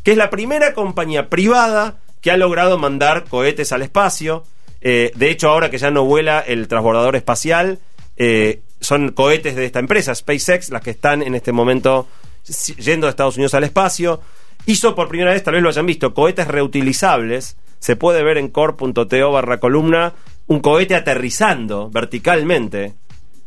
que 0.04 0.12
es 0.12 0.18
la 0.18 0.30
primera 0.30 0.74
compañía 0.74 1.30
privada 1.30 1.98
que 2.22 2.32
ha 2.32 2.38
logrado 2.38 2.78
mandar 2.78 3.26
cohetes 3.26 3.72
al 3.72 3.82
espacio. 3.82 4.44
Eh, 4.82 5.12
de 5.16 5.30
hecho, 5.30 5.50
ahora 5.50 5.70
que 5.70 5.78
ya 5.78 5.92
no 5.92 6.06
vuela 6.06 6.40
el 6.40 6.68
transbordador 6.68 7.16
espacial, 7.16 7.80
eh, 8.18 8.62
son 8.80 9.12
cohetes 9.12 9.56
de 9.56 9.66
esta 9.66 9.80
empresa, 9.80 10.16
SpaceX, 10.16 10.70
las 10.70 10.82
que 10.82 10.92
están 10.92 11.22
en 11.22 11.36
este 11.36 11.52
momento 11.52 12.08
yendo 12.78 13.08
de 13.08 13.12
Estados 13.12 13.36
Unidos 13.36 13.54
al 13.54 13.64
espacio. 13.64 14.22
Hizo 14.66 14.96
por 14.96 15.08
primera 15.08 15.32
vez, 15.32 15.44
tal 15.44 15.56
vez 15.56 15.64
lo 15.64 15.70
hayan 15.70 15.86
visto, 15.86 16.14
cohetes 16.14 16.48
reutilizables. 16.48 17.58
Se 17.80 17.96
puede 17.96 18.24
ver 18.24 18.38
en 18.38 18.50
core.to 18.50 19.32
barra 19.32 19.60
columna 19.60 20.14
un 20.48 20.60
cohete 20.60 20.96
aterrizando 20.96 21.90
verticalmente. 21.90 22.94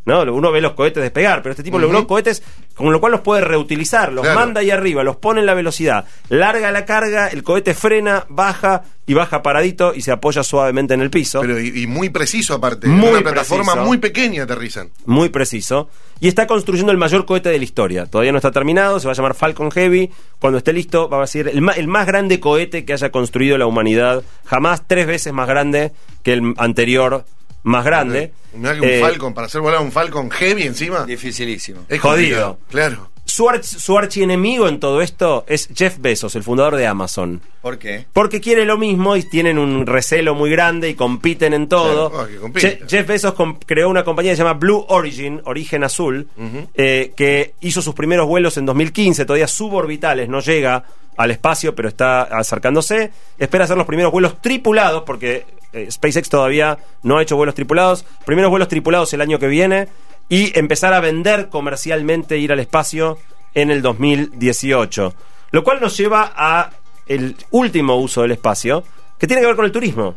¿No? 0.08 0.22
Uno 0.32 0.50
ve 0.50 0.60
los 0.60 0.72
cohetes 0.72 1.00
despegar, 1.02 1.42
pero 1.42 1.52
este 1.52 1.62
tipo 1.62 1.78
logró 1.78 2.04
cohetes 2.08 2.42
con 2.74 2.92
lo 2.92 2.98
cual 3.00 3.12
los 3.12 3.20
puede 3.20 3.42
reutilizar, 3.42 4.12
los 4.12 4.22
Claro. 4.24 4.38
manda 4.40 4.60
ahí 4.60 4.70
arriba, 4.70 5.04
los 5.04 5.16
pone 5.16 5.40
en 5.40 5.46
la 5.46 5.54
velocidad, 5.54 6.04
larga 6.28 6.72
la 6.72 6.84
carga, 6.84 7.28
el 7.28 7.42
cohete 7.44 7.74
frena, 7.74 8.24
baja 8.28 8.82
y 9.06 9.14
baja 9.14 9.42
paradito 9.42 9.94
y 9.94 10.02
se 10.02 10.10
apoya 10.12 10.42
suavemente 10.42 10.94
en 10.94 11.00
el 11.00 11.10
piso. 11.10 11.40
Pero 11.40 11.58
y, 11.60 11.82
y 11.82 11.86
muy 11.86 12.08
preciso 12.10 12.54
aparte. 12.54 12.86
Muy 12.88 13.08
una 13.10 13.20
plataforma 13.22 13.72
preciso. 13.72 13.86
muy 13.86 13.98
pequeña 13.98 14.42
aterrizan. 14.44 14.90
muy 15.06 15.28
preciso. 15.28 15.88
Y 16.20 16.26
está 16.28 16.46
construyendo 16.48 16.90
el 16.92 16.98
mayor 16.98 17.24
cohete 17.26 17.48
de 17.48 17.58
la 17.58 17.64
historia. 17.64 18.06
Todavía 18.06 18.32
no 18.32 18.38
está 18.38 18.50
terminado, 18.50 18.98
se 19.00 19.06
va 19.06 19.12
a 19.12 19.16
llamar 19.16 19.34
Falcon 19.34 19.70
Heavy. 19.70 20.10
Cuando 20.40 20.58
esté 20.58 20.72
listo, 20.72 21.08
va 21.08 21.22
a 21.22 21.26
ser 21.28 21.48
el, 21.48 21.62
el 21.76 21.86
más 21.88 22.06
grande 22.06 22.40
cohete 22.40 22.84
que 22.84 22.92
haya 22.92 23.10
construido 23.10 23.56
la 23.56 23.66
humanidad. 23.66 24.22
Jamás 24.44 24.82
tres 24.86 25.06
veces 25.06 25.32
más 25.32 25.46
grande 25.48 25.92
que 26.24 26.32
el 26.34 26.54
anterior 26.58 27.24
más 27.62 27.84
grande. 27.84 28.32
Mirá 28.54 28.74
que 28.74 28.80
un 28.80 28.86
Eh, 28.88 29.00
Falcon, 29.00 29.34
para 29.34 29.46
hacer 29.46 29.60
volar 29.60 29.80
un 29.80 29.92
Falcon 29.92 30.30
heavy 30.30 30.62
encima. 30.62 31.04
Dificilísimo. 31.04 31.80
Es 31.88 32.00
Jodido. 32.00 32.58
Claro. 32.70 33.10
Su, 33.24 33.44
arch- 33.44 33.62
su 33.62 33.98
archienemigo 33.98 34.68
en 34.68 34.80
todo 34.80 35.02
esto 35.02 35.44
es 35.48 35.68
Jeff 35.76 35.98
Bezos, 35.98 36.34
el 36.34 36.42
fundador 36.42 36.76
de 36.76 36.86
Amazon. 36.86 37.42
¿Por 37.60 37.78
qué? 37.78 38.06
Porque 38.14 38.40
quiere 38.40 38.64
lo 38.64 38.78
mismo 38.78 39.16
y 39.16 39.22
tienen 39.28 39.58
un 39.58 39.84
recelo 39.86 40.34
muy 40.34 40.48
grande 40.50 40.88
y 40.88 40.94
compiten 40.94 41.52
en 41.52 41.68
todo. 41.68 42.08
Claro, 42.08 42.24
oh, 42.24 42.26
que 42.26 42.36
compite. 42.36 42.80
Je- 42.80 42.88
Jeff 42.88 43.06
Bezos 43.06 43.34
creó 43.66 43.90
una 43.90 44.02
compañía 44.02 44.32
que 44.32 44.36
se 44.36 44.42
llama 44.44 44.58
Blue 44.58 44.82
Origin, 44.88 45.42
Origen 45.44 45.84
Azul, 45.84 46.26
eh, 46.74 47.12
que 47.14 47.52
hizo 47.60 47.82
sus 47.82 47.94
primeros 47.94 48.26
vuelos 48.26 48.56
en 48.56 48.64
2015, 48.64 49.26
todavía 49.26 49.46
suborbitales, 49.46 50.26
no 50.30 50.40
llega 50.40 50.84
al 51.18 51.30
espacio, 51.30 51.74
pero 51.74 51.88
está 51.88 52.22
acercándose. 52.22 53.10
Espera 53.36 53.64
hacer 53.64 53.76
los 53.76 53.86
primeros 53.86 54.10
vuelos 54.10 54.40
tripulados, 54.40 55.02
porque 55.04 55.44
eh, 55.72 55.88
SpaceX 55.90 56.28
todavía 56.28 56.78
no 57.02 57.18
ha 57.18 57.22
hecho 57.22 57.36
vuelos 57.36 57.54
tripulados. 57.54 58.04
Primeros 58.24 58.50
vuelos 58.50 58.68
tripulados 58.68 59.12
el 59.12 59.20
año 59.20 59.38
que 59.38 59.46
viene 59.48 59.88
y 60.28 60.56
empezar 60.58 60.92
a 60.94 61.00
vender 61.00 61.48
comercialmente 61.48 62.38
ir 62.38 62.52
al 62.52 62.60
espacio 62.60 63.18
en 63.54 63.70
el 63.70 63.82
2018. 63.82 65.14
Lo 65.50 65.64
cual 65.64 65.80
nos 65.80 65.96
lleva 65.96 66.32
a 66.36 66.70
el 67.06 67.36
último 67.50 67.96
uso 67.96 68.22
del 68.22 68.32
espacio, 68.32 68.84
que 69.18 69.26
tiene 69.26 69.40
que 69.40 69.46
ver 69.46 69.56
con 69.56 69.64
el 69.64 69.72
turismo. 69.72 70.16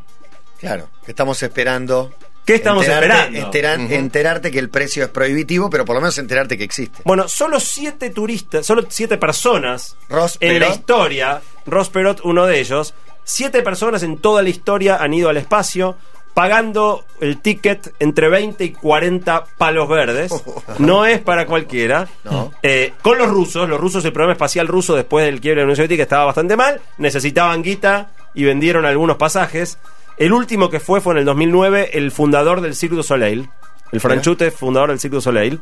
Claro, 0.59 0.89
que 1.05 1.11
estamos 1.11 1.41
esperando. 1.41 2.13
¿Qué 2.45 2.55
estamos 2.55 2.83
enterarte, 2.85 3.37
esperando? 3.37 3.45
enterar- 3.85 3.91
Enterarte 3.93 4.51
que 4.51 4.59
el 4.59 4.69
precio 4.69 5.03
es 5.03 5.09
prohibitivo, 5.09 5.69
pero 5.69 5.85
por 5.85 5.95
lo 5.95 6.01
menos 6.01 6.17
enterarte 6.17 6.57
que 6.57 6.63
existe. 6.63 7.01
Bueno, 7.05 7.27
solo 7.29 7.59
siete 7.59 8.09
turistas, 8.09 8.65
solo 8.65 8.83
siete 8.89 9.17
personas 9.17 9.95
Ross 10.09 10.37
en 10.41 10.59
la 10.59 10.69
historia, 10.69 11.41
Ross 11.65 11.89
Perot 11.89 12.19
uno 12.23 12.45
de 12.47 12.59
ellos, 12.59 12.93
siete 13.23 13.61
personas 13.61 14.03
en 14.03 14.17
toda 14.17 14.41
la 14.41 14.49
historia 14.49 14.97
han 14.97 15.13
ido 15.13 15.29
al 15.29 15.37
espacio 15.37 15.97
pagando 16.33 17.03
el 17.19 17.41
ticket 17.41 17.93
entre 17.99 18.29
20 18.29 18.63
y 18.63 18.71
40 18.71 19.43
palos 19.57 19.87
verdes. 19.89 20.31
No 20.79 21.05
es 21.05 21.19
para 21.19 21.45
cualquiera. 21.45 22.07
No. 22.23 22.51
Eh, 22.63 22.93
con 23.01 23.17
los 23.17 23.29
rusos, 23.29 23.67
los 23.67 23.79
rusos, 23.79 24.03
el 24.05 24.13
programa 24.13 24.33
espacial 24.33 24.67
ruso 24.67 24.95
después 24.95 25.25
del 25.25 25.41
quiebre 25.41 25.61
de 25.61 25.61
la 25.61 25.65
Unión 25.65 25.75
Soviética 25.75 26.03
estaba 26.03 26.25
bastante 26.25 26.55
mal, 26.55 26.81
necesitaban 26.97 27.61
guita 27.61 28.11
y 28.33 28.45
vendieron 28.45 28.85
algunos 28.85 29.17
pasajes. 29.17 29.77
El 30.17 30.33
último 30.33 30.69
que 30.69 30.79
fue 30.79 31.01
fue 31.01 31.13
en 31.13 31.19
el 31.19 31.25
2009 31.25 31.91
el 31.93 32.11
fundador 32.11 32.61
del 32.61 32.75
Cirque 32.75 32.95
du 32.95 33.03
Soleil, 33.03 33.49
el 33.91 33.99
franchute 33.99 34.49
fundador 34.49 34.89
del 34.89 34.99
Cirque 34.99 35.15
du 35.15 35.21
Soleil. 35.21 35.59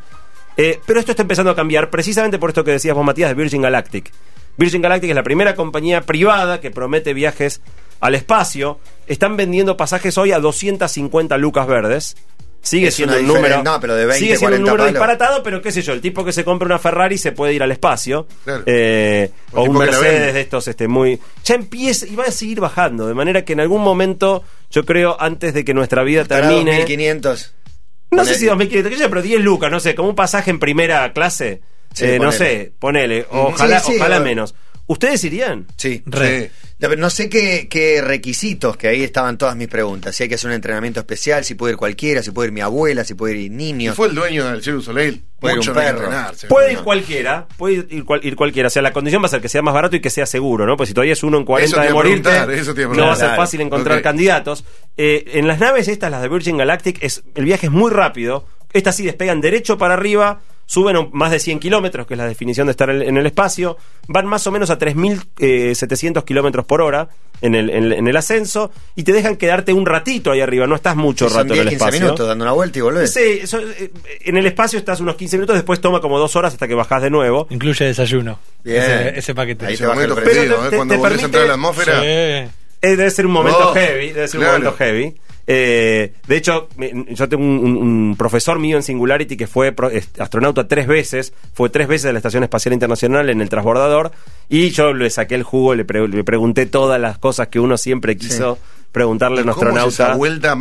Eh, 0.57 0.79
pero 0.85 0.99
esto 0.99 1.11
está 1.11 1.23
empezando 1.23 1.51
a 1.51 1.55
cambiar 1.55 1.89
precisamente 1.89 2.37
por 2.37 2.51
esto 2.51 2.63
que 2.63 2.71
decías 2.71 2.95
vos, 2.95 3.05
Matías, 3.05 3.29
de 3.29 3.35
Virgin 3.35 3.61
Galactic. 3.61 4.11
Virgin 4.57 4.81
Galactic 4.81 5.09
es 5.09 5.15
la 5.15 5.23
primera 5.23 5.55
compañía 5.55 6.01
privada 6.01 6.59
que 6.61 6.71
promete 6.71 7.13
viajes 7.13 7.61
al 7.99 8.15
espacio. 8.15 8.79
Están 9.07 9.37
vendiendo 9.37 9.77
pasajes 9.77 10.17
hoy 10.17 10.31
a 10.31 10.39
250 10.39 11.37
lucas 11.37 11.67
verdes. 11.67 12.15
Sigue 12.61 12.89
Es 12.89 12.95
siendo 12.95 13.17
un 13.17 13.25
número. 13.25 13.63
no, 13.63 13.79
pero 13.79 13.95
de 13.95 14.05
20, 14.05 14.19
sigue 14.19 14.35
siendo 14.35 14.57
un 14.57 14.63
40 14.63 14.71
número 14.71 14.83
palos. 14.83 14.93
disparatado, 14.93 15.43
pero 15.43 15.61
qué 15.61 15.71
sé 15.71 15.81
yo, 15.81 15.93
el 15.93 16.01
tipo 16.01 16.25
que 16.25 16.33
se 16.33 16.43
compra 16.43 16.65
una 16.65 16.77
Ferrari 16.77 17.17
se 17.17 17.31
puede 17.31 17.53
ir 17.53 17.63
al 17.63 17.71
espacio. 17.71 18.27
Claro. 18.43 18.63
Eh, 18.65 19.31
O 19.53 19.63
un 19.63 19.77
Mercedes 19.77 20.33
de 20.33 20.41
estos 20.41 20.67
este, 20.67 20.89
muy. 20.89 21.21
Ya 21.45 21.55
empieza 21.55 22.05
y 22.05 22.17
va 22.17 22.25
a 22.25 22.31
seguir 22.31 22.59
bajando. 22.59 23.07
De 23.07 23.13
manera 23.13 23.45
que 23.45 23.53
en 23.53 23.61
algún 23.61 23.81
momento, 23.81 24.43
yo 24.69 24.83
creo, 24.85 25.15
antes 25.21 25.53
de 25.53 25.63
que 25.63 25.73
nuestra 25.73 26.03
vida 26.03 26.23
Estará 26.23 26.49
termine. 26.49 26.71
2500. 26.79 27.53
No 28.11 28.25
sé 28.25 28.35
si 28.35 28.47
2.500, 28.47 28.89
qué 28.89 28.95
sé 28.95 29.01
yo, 29.03 29.09
pero 29.09 29.21
10 29.21 29.39
lucas, 29.41 29.71
no 29.71 29.79
sé, 29.79 29.95
como 29.95 30.09
un 30.09 30.15
pasaje 30.15 30.51
en 30.51 30.59
primera 30.59 31.13
clase. 31.13 31.61
Sí, 31.93 32.05
Eh, 32.05 32.19
no 32.19 32.31
sé, 32.31 32.71
ponele. 32.79 33.25
Ojalá, 33.29 33.79
Sí, 33.79 33.91
sí, 33.93 33.97
ojalá 33.97 34.17
o- 34.19 34.23
menos. 34.23 34.55
¿Ustedes 34.87 35.23
irían? 35.23 35.67
Sí. 35.77 36.01
Re. 36.07 36.51
Sí. 36.79 36.87
No, 36.97 37.09
sé 37.11 37.29
qué, 37.29 37.67
qué 37.69 38.01
requisitos, 38.01 38.75
que 38.77 38.87
ahí 38.87 39.03
estaban 39.03 39.37
todas 39.37 39.55
mis 39.55 39.67
preguntas. 39.67 40.15
Si 40.15 40.23
hay 40.23 40.29
que 40.29 40.35
hacer 40.35 40.47
un 40.49 40.55
entrenamiento 40.55 40.99
especial, 41.01 41.43
si 41.45 41.53
puede 41.53 41.73
ir 41.73 41.77
cualquiera, 41.77 42.23
si 42.23 42.31
puede 42.31 42.47
ir 42.47 42.53
mi 42.53 42.61
abuela, 42.61 43.03
si 43.03 43.13
puede 43.13 43.35
ir 43.37 43.51
niños. 43.51 43.95
fue 43.95 44.07
el 44.07 44.15
dueño 44.15 44.47
del 44.49 44.63
Cirque 44.63 44.81
Soleil. 44.81 45.21
Puede 45.39 45.55
ir 45.55 45.59
un 45.69 45.75
perro. 45.75 45.89
entrenarse. 45.99 46.47
Puede 46.47 46.71
ir 46.71 46.79
cualquiera, 46.79 47.47
puede 47.57 47.85
ir, 47.89 48.03
cual- 48.05 48.21
ir 48.25 48.35
cualquiera. 48.35 48.67
O 48.67 48.69
sea, 48.71 48.81
la 48.81 48.91
condición 48.93 49.21
va 49.21 49.27
a 49.27 49.29
ser 49.29 49.41
que 49.41 49.49
sea 49.49 49.61
más 49.61 49.73
barato 49.75 49.95
y 49.95 49.99
que 49.99 50.09
sea 50.09 50.25
seguro, 50.25 50.65
¿no? 50.65 50.75
Pues 50.75 50.87
si 50.89 50.95
todavía 50.95 51.13
es 51.13 51.21
uno 51.21 51.37
en 51.37 51.45
40 51.45 51.65
Eso 51.71 51.81
te 51.81 51.87
de 51.87 51.93
morirte, 51.93 52.29
eso 52.57 52.73
no 52.95 53.05
va 53.07 53.13
a 53.13 53.15
ser 53.15 53.35
fácil 53.35 53.61
encontrar 53.61 54.01
candidatos. 54.01 54.63
Eh, 54.97 55.25
en 55.33 55.47
las 55.47 55.59
naves 55.59 55.87
estas, 55.87 56.09
las 56.09 56.21
de 56.23 56.29
Virgin 56.29 56.57
Galactic, 56.57 56.97
es, 57.03 57.21
el 57.35 57.45
viaje 57.45 57.67
es 57.67 57.71
muy 57.71 57.91
rápido. 57.91 58.47
Estas 58.73 58.95
sí 58.95 59.03
despegan 59.03 59.41
derecho 59.41 59.77
para 59.77 59.95
arriba, 59.95 60.41
suben 60.69 61.09
más 61.13 61.31
de 61.31 61.39
100 61.39 61.57
kilómetros, 61.59 62.05
que 62.05 62.13
es 62.13 62.17
la 62.19 62.27
definición 62.27 62.67
de 62.67 62.71
estar 62.71 62.91
en 62.91 63.01
en 63.01 63.17
el 63.17 63.25
espacio, 63.25 63.75
van 64.07 64.27
más 64.27 64.45
o 64.45 64.51
menos 64.51 64.69
a 64.69 64.77
3.700 64.77 66.23
kilómetros 66.23 66.63
por 66.65 66.81
hora 66.81 67.09
en 67.41 67.55
el, 67.55 67.69
en, 67.71 67.91
en 67.91 68.07
el 68.07 68.15
ascenso 68.17 68.71
y 68.95 69.03
te 69.03 69.11
dejan 69.13 69.35
quedarte 69.37 69.73
un 69.73 69.85
ratito 69.85 70.31
ahí 70.31 70.41
arriba, 70.41 70.67
no 70.67 70.75
estás 70.75 70.95
mucho 70.95 71.27
Son 71.29 71.37
rato 71.39 71.53
en 71.55 71.61
10, 71.61 71.63
el 71.63 71.69
15 71.69 71.75
espacio. 71.85 72.01
minutos 72.05 72.27
dando 72.27 72.43
una 72.45 72.51
vuelta 72.51 72.77
y 72.77 72.81
volvés. 72.83 73.11
Sí, 73.13 73.39
eso, 73.41 73.59
eh, 73.59 73.91
en 74.25 74.37
el 74.37 74.45
espacio 74.45 74.77
estás 74.77 74.99
unos 74.99 75.15
15 75.15 75.37
minutos, 75.37 75.55
después 75.55 75.81
toma 75.81 76.01
como 76.01 76.19
dos 76.19 76.35
horas 76.35 76.53
hasta 76.53 76.67
que 76.67 76.75
bajás 76.75 77.01
de 77.01 77.09
nuevo. 77.09 77.47
Incluye 77.49 77.85
desayuno. 77.85 78.39
Bien. 78.63 78.83
Ese, 78.83 79.19
ese 79.19 79.33
paquete. 79.35 79.65
Ahí 79.65 79.75
te 79.77 79.83
el 79.85 79.89
Pero 80.23 80.65
¿eh? 80.67 80.69
te- 80.69 80.75
Cuando 80.75 80.93
te 80.95 80.99
a 81.07 81.25
entrar 81.25 81.43
a 81.43 81.47
la 81.47 81.53
permite- 81.53 81.53
atmósfera. 81.53 82.01
Sí. 82.45 82.51
Eh, 82.81 82.95
debe 82.95 83.09
ser 83.11 83.25
un 83.25 83.33
momento 83.33 83.71
Oh, 83.71 83.73
heavy, 83.73 84.11
debe 84.11 84.27
ser 84.27 84.39
claro. 84.39 84.55
un 84.55 84.61
momento 84.63 84.77
heavy. 84.77 85.15
Eh, 85.51 86.13
de 86.27 86.37
hecho, 86.37 86.69
yo 87.09 87.27
tengo 87.27 87.43
un, 87.43 88.15
profesor 88.17 88.59
mío 88.59 88.77
en 88.77 88.83
Singularity 88.83 89.35
que 89.35 89.47
fue 89.47 89.73
astronauta 90.19 90.67
tres 90.67 90.85
veces, 90.87 91.33
fue 91.53 91.69
tres 91.69 91.87
veces 91.87 92.05
a 92.09 92.11
la 92.13 92.19
Estación 92.19 92.43
Espacial 92.43 92.73
Internacional 92.73 93.29
en 93.31 93.41
el 93.41 93.49
transbordador, 93.49 94.11
y 94.47 94.69
yo 94.69 94.93
le 94.93 95.09
saqué 95.09 95.33
el 95.35 95.41
jugo, 95.43 95.73
le, 95.73 95.85
pre- 95.85 96.07
le 96.07 96.23
pregunté 96.23 96.67
todas 96.67 97.01
las 97.01 97.17
cosas 97.17 97.47
que 97.47 97.59
uno 97.59 97.77
siempre 97.77 98.15
quiso 98.15 98.59
preguntarle 98.91 99.39
a 99.41 99.43
un 99.43 99.49
¿Cómo 99.53 99.69
es 99.71 99.75
esa 99.75 99.81
astronauta. 99.87 100.17
vuelta 100.17 100.55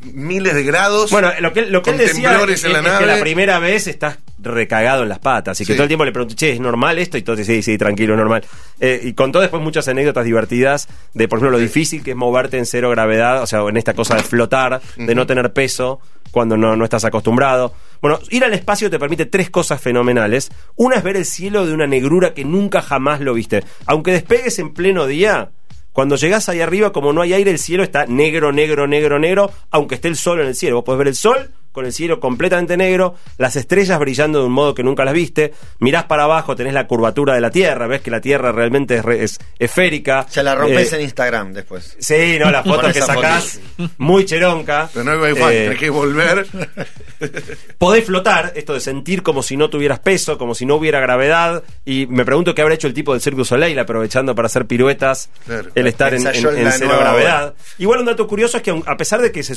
miles 0.00 0.54
de 0.54 0.62
grados? 0.62 1.10
Bueno, 1.10 1.30
lo 1.40 1.52
que, 1.52 1.62
lo 1.66 1.82
que 1.82 1.90
él 1.90 1.98
decía 1.98 2.40
es, 2.48 2.64
en 2.64 2.72
la 2.72 2.80
es 2.80 2.98
que 2.98 3.06
la 3.06 3.20
primera 3.20 3.58
vez 3.58 3.86
estás 3.86 4.18
recagado 4.38 5.02
en 5.02 5.08
las 5.08 5.18
patas. 5.18 5.60
Y 5.60 5.66
que 5.66 5.74
todo 5.74 5.84
el 5.84 5.88
tiempo 5.88 6.04
le 6.04 6.12
pregunté, 6.12 6.34
che, 6.34 6.52
¿es 6.52 6.60
normal 6.60 6.98
esto? 6.98 7.18
Y 7.18 7.22
todo 7.22 7.36
sí, 7.36 7.62
sí, 7.62 7.78
tranquilo, 7.78 8.14
es 8.14 8.18
normal. 8.18 8.44
Eh, 8.80 9.00
y 9.02 9.12
contó 9.14 9.40
después 9.40 9.62
muchas 9.62 9.88
anécdotas 9.88 10.24
divertidas 10.24 10.88
de, 11.14 11.28
por 11.28 11.38
ejemplo, 11.38 11.58
lo 11.58 11.62
difícil 11.62 12.02
que 12.02 12.10
es 12.12 12.16
moverte 12.16 12.58
en 12.58 12.66
cero 12.66 12.90
gravedad, 12.90 13.42
o 13.42 13.46
sea, 13.46 13.60
en 13.68 13.76
esta 13.76 13.94
cosa 13.94 14.16
de 14.16 14.22
flotar, 14.22 14.80
de 14.96 15.14
no 15.14 15.26
tener 15.26 15.52
peso 15.52 16.00
cuando 16.30 16.56
no, 16.56 16.76
no 16.76 16.84
estás 16.84 17.04
acostumbrado. 17.04 17.74
Bueno, 18.00 18.18
ir 18.30 18.44
al 18.44 18.52
espacio 18.52 18.90
te 18.90 18.98
permite 18.98 19.26
tres 19.26 19.50
cosas 19.50 19.80
fenomenales. 19.80 20.50
Una 20.76 20.96
es 20.96 21.02
ver 21.02 21.16
el 21.16 21.24
cielo 21.24 21.66
de 21.66 21.72
una 21.72 21.86
negrura 21.86 22.34
que 22.34 22.44
nunca 22.44 22.82
jamás 22.82 23.20
lo 23.20 23.34
viste. 23.34 23.64
Aunque 23.86 24.12
despegues 24.12 24.58
en 24.58 24.74
pleno 24.74 25.06
día, 25.06 25.50
cuando 25.96 26.16
llegás 26.16 26.50
ahí 26.50 26.60
arriba, 26.60 26.92
como 26.92 27.14
no 27.14 27.22
hay 27.22 27.32
aire, 27.32 27.50
el 27.50 27.58
cielo 27.58 27.82
está 27.82 28.04
negro, 28.04 28.52
negro, 28.52 28.86
negro, 28.86 29.18
negro, 29.18 29.50
aunque 29.70 29.94
esté 29.94 30.08
el 30.08 30.16
sol 30.16 30.42
en 30.42 30.48
el 30.48 30.54
cielo. 30.54 30.76
Vos 30.76 30.84
podés 30.84 30.98
ver 30.98 31.08
el 31.08 31.14
sol 31.14 31.54
con 31.76 31.84
el 31.86 31.92
cielo 31.92 32.18
completamente 32.20 32.76
negro, 32.78 33.14
las 33.36 33.54
estrellas 33.54 33.98
brillando 34.00 34.40
de 34.40 34.46
un 34.46 34.52
modo 34.52 34.74
que 34.74 34.82
nunca 34.82 35.04
las 35.04 35.12
viste, 35.14 35.52
mirás 35.78 36.04
para 36.04 36.24
abajo, 36.24 36.56
tenés 36.56 36.72
la 36.72 36.86
curvatura 36.86 37.34
de 37.34 37.40
la 37.42 37.50
Tierra, 37.50 37.86
ves 37.86 38.00
que 38.00 38.10
la 38.10 38.22
Tierra 38.22 38.50
realmente 38.50 38.96
es, 38.96 39.04
re- 39.04 39.22
es 39.22 39.38
esférica. 39.58 40.26
Se 40.28 40.42
la 40.42 40.54
rompes 40.54 40.92
Eh, 40.92 40.96
en 40.96 41.02
Instagram 41.02 41.52
después. 41.52 41.94
Sí, 42.00 42.38
no, 42.40 42.50
la 42.50 42.62
foto 42.64 42.80
Con 42.80 42.92
que 42.92 43.02
sacás, 43.02 43.60
muy 43.98 44.24
cheronca. 44.24 44.88
Pero 44.92 45.04
no 45.04 45.22
hay 45.24 45.32
wifi, 45.32 45.42
Eh, 45.44 45.62
tenés 45.64 45.78
que 45.78 45.90
volver. 45.90 46.46
podés 47.78 48.04
flotar, 48.04 48.52
esto 48.56 48.72
de 48.74 48.80
sentir 48.80 49.22
como 49.22 49.42
si 49.42 49.56
no 49.56 49.70
tuvieras 49.70 49.98
peso, 50.00 50.38
como 50.38 50.54
si 50.54 50.64
no 50.66 50.76
hubiera 50.76 51.00
gravedad. 51.00 51.62
Y 51.84 52.06
me 52.06 52.24
pregunto 52.24 52.54
qué 52.54 52.62
habrá 52.62 52.74
hecho 52.74 52.86
el 52.86 52.94
tipo 52.94 53.12
del 53.12 53.20
Cirque 53.20 53.36
du 53.38 53.44
Soleil 53.44 53.78
aprovechando 53.78 54.34
para 54.34 54.46
hacer 54.46 54.66
piruetas, 54.66 55.28
Claro. 55.44 55.68
el 55.74 55.86
estar 55.86 56.14
en, 56.14 56.26
en- 56.26 56.72
cero 56.72 56.96
gravedad. 56.98 57.54
Igual 57.78 58.00
un 58.00 58.06
dato 58.06 58.26
curioso 58.26 58.56
es 58.56 58.62
que 58.62 58.82
a 58.86 58.96
pesar 58.96 59.20
de 59.20 59.30
que 59.32 59.42
se 59.42 59.54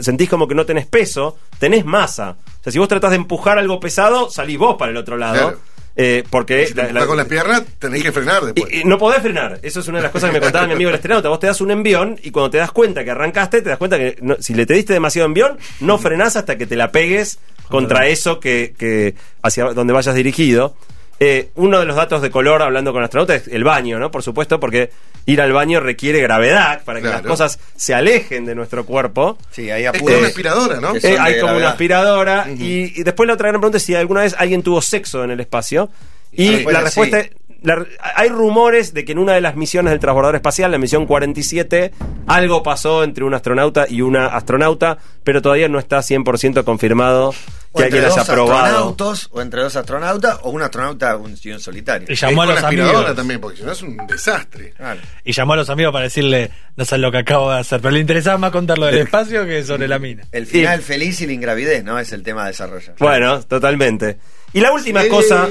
sentís 0.00 0.28
como 0.28 0.48
que 0.48 0.54
no 0.54 0.64
tenés 0.66 0.86
peso, 0.86 1.36
tenés 1.58 1.84
masa. 1.84 2.36
O 2.60 2.62
sea, 2.62 2.72
si 2.72 2.78
vos 2.78 2.88
tratás 2.88 3.10
de 3.10 3.16
empujar 3.16 3.58
algo 3.58 3.78
pesado, 3.80 4.30
salís 4.30 4.58
vos 4.58 4.76
para 4.78 4.90
el 4.90 4.96
otro 4.96 5.16
lado. 5.16 5.34
Claro. 5.34 5.58
Eh, 6.00 6.22
porque 6.30 6.68
Si 6.68 6.74
te 6.74 6.92
la- 6.92 7.06
con 7.06 7.16
las 7.16 7.26
piernas, 7.26 7.64
tenés 7.80 8.04
que 8.04 8.12
frenar 8.12 8.44
después. 8.44 8.72
y- 8.72 8.82
y 8.82 8.84
no 8.84 8.98
podés 8.98 9.20
frenar. 9.20 9.58
Eso 9.62 9.80
es 9.80 9.88
una 9.88 9.98
de 9.98 10.02
las 10.04 10.12
cosas 10.12 10.30
que 10.30 10.34
me 10.34 10.40
contaba 10.40 10.64
mi 10.66 10.74
amigo 10.74 10.90
el 10.90 10.94
astronauta. 10.94 11.28
Vos 11.28 11.40
te 11.40 11.48
das 11.48 11.60
un 11.60 11.72
envión 11.72 12.20
y 12.22 12.30
cuando 12.30 12.50
te 12.50 12.58
das 12.58 12.70
cuenta 12.70 13.02
que 13.02 13.10
arrancaste, 13.10 13.62
te 13.62 13.68
das 13.70 13.78
cuenta 13.78 13.98
que 13.98 14.16
no- 14.20 14.36
si 14.38 14.54
le 14.54 14.64
te 14.64 14.74
diste 14.74 14.92
demasiado 14.92 15.26
envión, 15.26 15.58
no 15.80 15.98
frenás 15.98 16.36
hasta 16.36 16.56
que 16.56 16.66
te 16.68 16.76
la 16.76 16.92
pegues 16.92 17.40
contra 17.68 18.06
eso 18.06 18.38
que, 18.38 18.74
que 18.78 19.16
hacia 19.42 19.64
donde 19.72 19.92
vayas 19.92 20.14
dirigido. 20.14 20.76
Eh, 21.20 21.50
uno 21.56 21.80
de 21.80 21.84
los 21.84 21.96
datos 21.96 22.22
de 22.22 22.30
color 22.30 22.62
hablando 22.62 22.92
con 22.92 23.02
astronautas 23.02 23.42
es 23.42 23.48
el 23.52 23.64
baño, 23.64 23.98
¿no? 23.98 24.10
Por 24.10 24.22
supuesto, 24.22 24.60
porque 24.60 24.90
ir 25.26 25.40
al 25.40 25.52
baño 25.52 25.80
requiere 25.80 26.20
gravedad 26.20 26.82
para 26.84 27.00
que 27.00 27.08
las 27.08 27.22
cosas 27.22 27.58
se 27.76 27.92
alejen 27.92 28.44
de 28.46 28.54
nuestro 28.54 28.86
cuerpo. 28.86 29.36
Sí, 29.50 29.68
ahí 29.70 29.82
Es 29.82 29.88
apura. 29.88 30.00
como 30.14 30.18
una 30.18 30.28
aspiradora, 30.28 30.80
¿no? 30.80 30.94
Eh, 30.94 31.16
hay 31.18 31.40
como 31.40 31.56
una 31.56 31.70
aspiradora. 31.70 32.46
y, 32.56 32.92
y 33.00 33.02
después 33.02 33.26
la 33.26 33.34
otra 33.34 33.48
gran 33.48 33.60
pregunta 33.60 33.78
es 33.78 33.82
si 33.82 33.94
alguna 33.96 34.20
vez 34.22 34.34
alguien 34.38 34.62
tuvo 34.62 34.80
sexo 34.80 35.24
en 35.24 35.30
el 35.32 35.40
espacio. 35.40 35.90
Y 36.32 36.62
la 36.64 36.80
respuesta 36.82 37.22
sí. 37.22 37.30
la- 37.62 37.84
hay 38.14 38.28
rumores 38.28 38.94
de 38.94 39.04
que 39.04 39.12
en 39.12 39.18
una 39.18 39.32
de 39.32 39.40
las 39.40 39.56
misiones 39.56 39.90
del 39.90 39.98
transbordador 39.98 40.36
espacial, 40.36 40.70
la 40.70 40.78
misión 40.78 41.04
47, 41.06 41.90
algo 42.28 42.62
pasó 42.62 43.02
entre 43.02 43.24
un 43.24 43.34
astronauta 43.34 43.86
y 43.88 44.02
una 44.02 44.26
astronauta, 44.26 44.98
pero 45.24 45.42
todavía 45.42 45.68
no 45.68 45.78
está 45.80 45.98
100% 45.98 46.62
confirmado 46.64 47.34
que 47.78 47.84
entre 47.84 47.98
alguien 47.98 48.12
haya 48.12 48.24
dos 48.24 48.34
probado. 48.34 48.64
astronautas, 48.64 49.28
o 49.32 49.40
entre 49.42 49.62
dos 49.62 49.76
astronautas, 49.76 50.38
o 50.42 50.50
un 50.50 50.62
astronauta 50.62 51.16
un, 51.16 51.36
y 51.42 51.50
un 51.50 51.60
solitario. 51.60 52.06
Y 52.08 52.12
Es 52.12 52.20
llamó 52.20 52.42
a 52.42 52.46
los 52.46 52.62
amigos. 52.62 53.16
también, 53.16 53.40
porque 53.40 53.58
si 53.58 53.62
no 53.64 53.72
es 53.72 53.82
un 53.82 53.96
desastre. 54.06 54.72
Claro. 54.76 55.00
Y 55.24 55.32
llamó 55.32 55.52
a 55.54 55.56
los 55.56 55.70
amigos 55.70 55.92
para 55.92 56.04
decirle, 56.04 56.50
no 56.76 56.84
sabes 56.84 57.00
lo 57.02 57.10
que 57.12 57.18
acabo 57.18 57.50
de 57.52 57.58
hacer. 57.60 57.80
Pero 57.80 57.92
le 57.92 58.00
interesaba 58.00 58.38
más 58.38 58.50
contar 58.50 58.78
lo 58.78 58.86
del 58.86 58.98
espacio 58.98 59.44
que 59.46 59.62
sobre 59.64 59.88
la 59.88 59.98
mina. 59.98 60.24
El 60.32 60.46
final 60.46 60.80
feliz 60.82 61.20
y 61.20 61.26
la 61.26 61.32
ingravidez, 61.32 61.82
¿no? 61.84 61.98
Es 61.98 62.12
el 62.12 62.22
tema 62.22 62.44
a 62.44 62.48
desarrollar. 62.48 62.94
Bueno, 62.98 63.40
totalmente. 63.42 64.18
Y 64.52 64.60
la 64.60 64.72
última 64.72 65.06
cosa, 65.08 65.48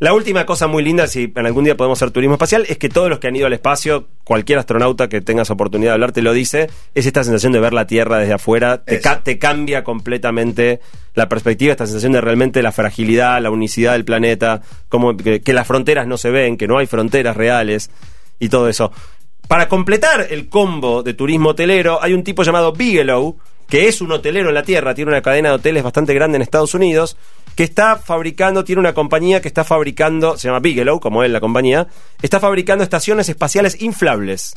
la 0.00 0.12
última 0.12 0.46
cosa 0.46 0.66
muy 0.68 0.82
linda, 0.84 1.06
si 1.08 1.32
en 1.34 1.46
algún 1.46 1.64
día 1.64 1.76
podemos 1.76 1.98
hacer 1.98 2.12
turismo 2.12 2.34
espacial, 2.34 2.64
es 2.68 2.78
que 2.78 2.88
todos 2.88 3.08
los 3.10 3.18
que 3.18 3.26
han 3.28 3.36
ido 3.36 3.46
al 3.46 3.52
espacio, 3.52 4.06
cualquier 4.24 4.58
astronauta 4.58 5.08
que 5.08 5.20
tengas 5.20 5.50
oportunidad 5.50 5.90
de 5.90 5.94
hablar 5.94 6.12
te 6.12 6.22
lo 6.22 6.32
dice, 6.32 6.68
es 6.94 7.06
esta 7.06 7.24
sensación 7.24 7.52
de 7.52 7.60
ver 7.60 7.72
la 7.72 7.86
Tierra 7.86 8.18
desde 8.18 8.34
afuera, 8.34 8.84
te, 8.84 8.94
Eso. 8.96 9.02
ca- 9.02 9.20
te 9.22 9.38
cambia 9.38 9.82
completamente 9.84 10.80
la 11.14 11.28
perspectiva, 11.28 11.72
esta 11.72 11.86
sensación 11.86 12.12
de 12.12 12.20
realmente 12.20 12.62
la 12.62 12.70
fragilidad, 12.72 13.42
la 13.42 13.50
unicidad 13.50 13.92
del 13.92 14.04
planeta, 14.04 14.62
como 14.88 15.16
que, 15.16 15.40
que 15.40 15.52
las 15.52 15.66
fronteras 15.66 16.06
no 16.06 16.16
se 16.16 16.30
ven, 16.30 16.56
que 16.56 16.68
no 16.68 16.78
hay 16.78 16.86
fronteras 16.86 17.36
reales 17.36 17.90
y 18.38 18.48
todo 18.48 18.68
eso. 18.68 18.92
Para 19.48 19.66
completar 19.68 20.26
el 20.30 20.48
combo 20.48 21.02
de 21.02 21.14
turismo 21.14 21.50
hotelero, 21.50 22.02
hay 22.02 22.12
un 22.12 22.22
tipo 22.22 22.42
llamado 22.42 22.72
Bigelow, 22.72 23.38
que 23.68 23.86
es 23.88 24.00
un 24.00 24.10
hotelero 24.12 24.48
en 24.48 24.54
la 24.54 24.62
Tierra, 24.62 24.94
tiene 24.94 25.10
una 25.10 25.22
cadena 25.22 25.50
de 25.50 25.54
hoteles 25.56 25.82
bastante 25.82 26.14
grande 26.14 26.36
en 26.36 26.42
Estados 26.42 26.74
Unidos, 26.74 27.16
que 27.54 27.64
está 27.64 27.96
fabricando, 27.96 28.64
tiene 28.64 28.80
una 28.80 28.94
compañía 28.94 29.40
que 29.42 29.48
está 29.48 29.64
fabricando, 29.64 30.38
se 30.38 30.48
llama 30.48 30.60
Bigelow, 30.60 31.00
como 31.00 31.22
él 31.22 31.32
la 31.32 31.40
compañía, 31.40 31.86
está 32.22 32.40
fabricando 32.40 32.82
estaciones 32.84 33.28
espaciales 33.28 33.80
inflables, 33.82 34.54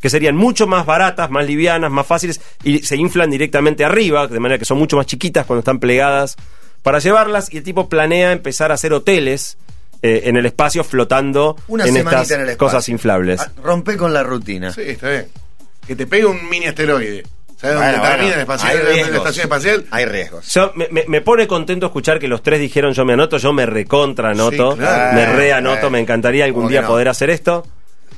que 0.00 0.10
serían 0.10 0.34
mucho 0.34 0.66
más 0.66 0.84
baratas, 0.86 1.30
más 1.30 1.46
livianas, 1.46 1.90
más 1.90 2.06
fáciles, 2.06 2.40
y 2.64 2.80
se 2.80 2.96
inflan 2.96 3.30
directamente 3.30 3.84
arriba, 3.84 4.26
de 4.26 4.40
manera 4.40 4.58
que 4.58 4.64
son 4.64 4.78
mucho 4.78 4.96
más 4.96 5.06
chiquitas 5.06 5.46
cuando 5.46 5.60
están 5.60 5.78
plegadas 5.78 6.36
para 6.82 6.98
llevarlas, 6.98 7.52
y 7.52 7.58
el 7.58 7.62
tipo 7.62 7.88
planea 7.88 8.32
empezar 8.32 8.72
a 8.72 8.74
hacer 8.74 8.92
hoteles 8.92 9.56
eh, 10.02 10.22
en 10.24 10.36
el 10.36 10.46
espacio 10.46 10.82
flotando 10.82 11.54
Una 11.68 11.84
en 11.84 11.94
semanita 11.94 12.22
estas 12.22 12.30
en 12.32 12.40
el 12.40 12.48
espacio. 12.48 12.66
cosas 12.66 12.88
inflables. 12.88 13.40
Ah, 13.40 13.52
Rompe 13.62 13.96
con 13.96 14.12
la 14.12 14.24
rutina. 14.24 14.72
Sí, 14.72 14.80
está 14.84 15.10
bien. 15.10 15.28
Que 15.86 15.94
te 15.94 16.06
pegue 16.08 16.26
un 16.26 16.48
mini 16.48 16.66
asteroide. 16.66 17.22
¿Sabes 17.62 17.76
Bueno, 17.76 17.92
dónde 17.92 17.98
bueno, 18.00 18.14
termina 18.16 18.34
el 18.34 18.40
espacial? 18.40 18.70
hay 18.72 18.78
la 18.82 18.90
riesgos. 18.92 19.16
estación 19.16 19.42
espacial? 19.44 19.84
Hay 19.92 20.04
riesgos. 20.04 20.52
Yo, 20.54 20.72
me, 21.06 21.20
pone 21.20 21.46
contento 21.46 21.86
escuchar 21.86 22.18
que 22.18 22.26
los 22.28 22.42
tres 22.42 22.58
dijeron 22.60 22.92
yo 22.92 23.04
me 23.04 23.12
anoto, 23.14 23.38
yo 23.38 23.52
me 23.52 23.64
recontra 23.66 24.30
anoto, 24.30 24.72
Sí, 24.72 24.78
claro. 24.78 25.14
me 25.16 25.26
reanoto, 25.26 25.86
Eh, 25.86 25.90
me 25.90 26.00
encantaría 26.00 26.44
algún 26.44 26.62
¿cómo 26.62 26.68
que 26.68 26.72
día 26.72 26.82
no? 26.82 26.88
poder 26.88 27.08
hacer 27.08 27.30
esto. 27.30 27.64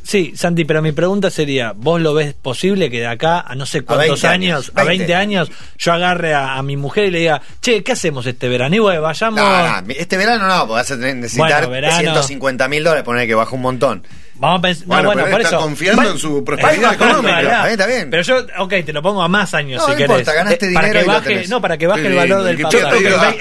Sí, 0.06 0.34
Santi, 0.36 0.66
pero 0.66 0.82
mi 0.82 0.92
pregunta 0.92 1.30
sería, 1.30 1.72
¿vos 1.74 1.98
lo 1.98 2.12
ves 2.12 2.34
posible 2.34 2.90
que 2.90 3.00
de 3.00 3.06
acá 3.06 3.40
a 3.40 3.54
no 3.54 3.64
sé 3.64 3.80
cuántos 3.82 4.20
20 4.20 4.26
años, 4.28 4.66
años, 4.68 4.72
a 4.74 4.84
20 4.84 4.98
20 4.98 5.14
años, 5.14 5.50
yo 5.78 5.92
agarre 5.94 6.34
a, 6.34 6.56
a 6.56 6.62
mi 6.62 6.76
mujer 6.76 7.04
y 7.06 7.10
le 7.10 7.18
diga, 7.20 7.40
che, 7.62 7.82
¿qué 7.82 7.92
hacemos 7.92 8.26
este 8.26 8.48
verano? 8.48 8.76
Y 8.76 8.80
bueno, 8.80 9.00
vayamos... 9.00 9.40
No, 9.40 9.80
no, 9.82 9.92
este 9.96 10.16
verano 10.18 10.46
no, 10.46 10.58
porque 10.66 10.72
vas 10.74 10.90
a 10.90 10.94
tener- 10.96 11.16
necesitar 11.16 11.48
Bueno, 11.66 11.70
verano. 11.70 11.98
150 12.00 12.68
mil 12.68 12.84
dólares, 12.84 13.02
poner 13.02 13.26
que 13.26 13.34
baja 13.34 13.54
un 13.54 13.62
montón. 13.62 14.06
Vamos 14.36 14.58
a 14.58 14.62
pensar... 14.62 14.86
Bueno, 14.88 15.02
no, 15.04 15.08
bueno, 15.08 15.22
pero 15.24 15.32
por 15.36 15.40
está 15.40 15.56
eso... 15.56 15.64
confiando 15.64 16.02
Va- 16.02 16.08
en 16.10 16.18
su 16.18 16.36
va 16.38 16.44
prosperidad 16.44 16.82
bajando, 16.82 17.04
económica. 17.06 17.40
Está 17.40 17.60
bien, 17.62 17.70
está 17.72 17.86
bien. 17.86 18.10
Pero 18.10 18.22
yo, 18.22 18.36
ok, 18.58 18.74
te 18.84 18.92
lo 18.92 19.02
pongo 19.02 19.22
a 19.22 19.28
más 19.28 19.54
años 19.54 19.78
No, 19.80 19.84
si 19.86 19.90
no 19.92 19.96
querés. 19.96 20.10
importa, 20.18 20.32
ganaste 20.34 20.66
Eh, 20.70 20.74
para 20.74 20.86
dinero 20.88 20.92
que 21.00 21.04
y 21.04 21.06
lo 21.08 21.12
baje, 21.14 21.28
tenés. 21.30 21.48
No, 21.48 21.60
para 21.62 21.78
que 21.78 21.86
baje 21.86 22.02
Qué 22.02 22.08
el 22.08 22.14
valor 22.14 22.42
del 22.42 22.56
diga, 22.58 22.68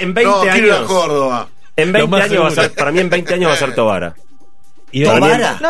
en 0.00 0.14
20 0.14 0.22
no, 0.32 0.40
quiero 0.40 0.56
ir 0.66 0.72
a 0.72 0.76
años. 0.76 0.86
Córdoba. 0.88 1.48
En 1.76 1.92
20 1.92 2.08
más 2.08 2.22
años 2.22 2.42
va 2.44 2.48
a 2.48 2.50
ser, 2.52 2.72
para 2.72 2.90
mí 2.92 3.00
en 3.00 3.10
20 3.10 3.34
años 3.34 3.50
va 3.50 3.54
a 3.54 3.58
ser 3.58 3.74
Tobara. 3.74 4.14
Y. 4.94 5.00
No, 5.04 5.18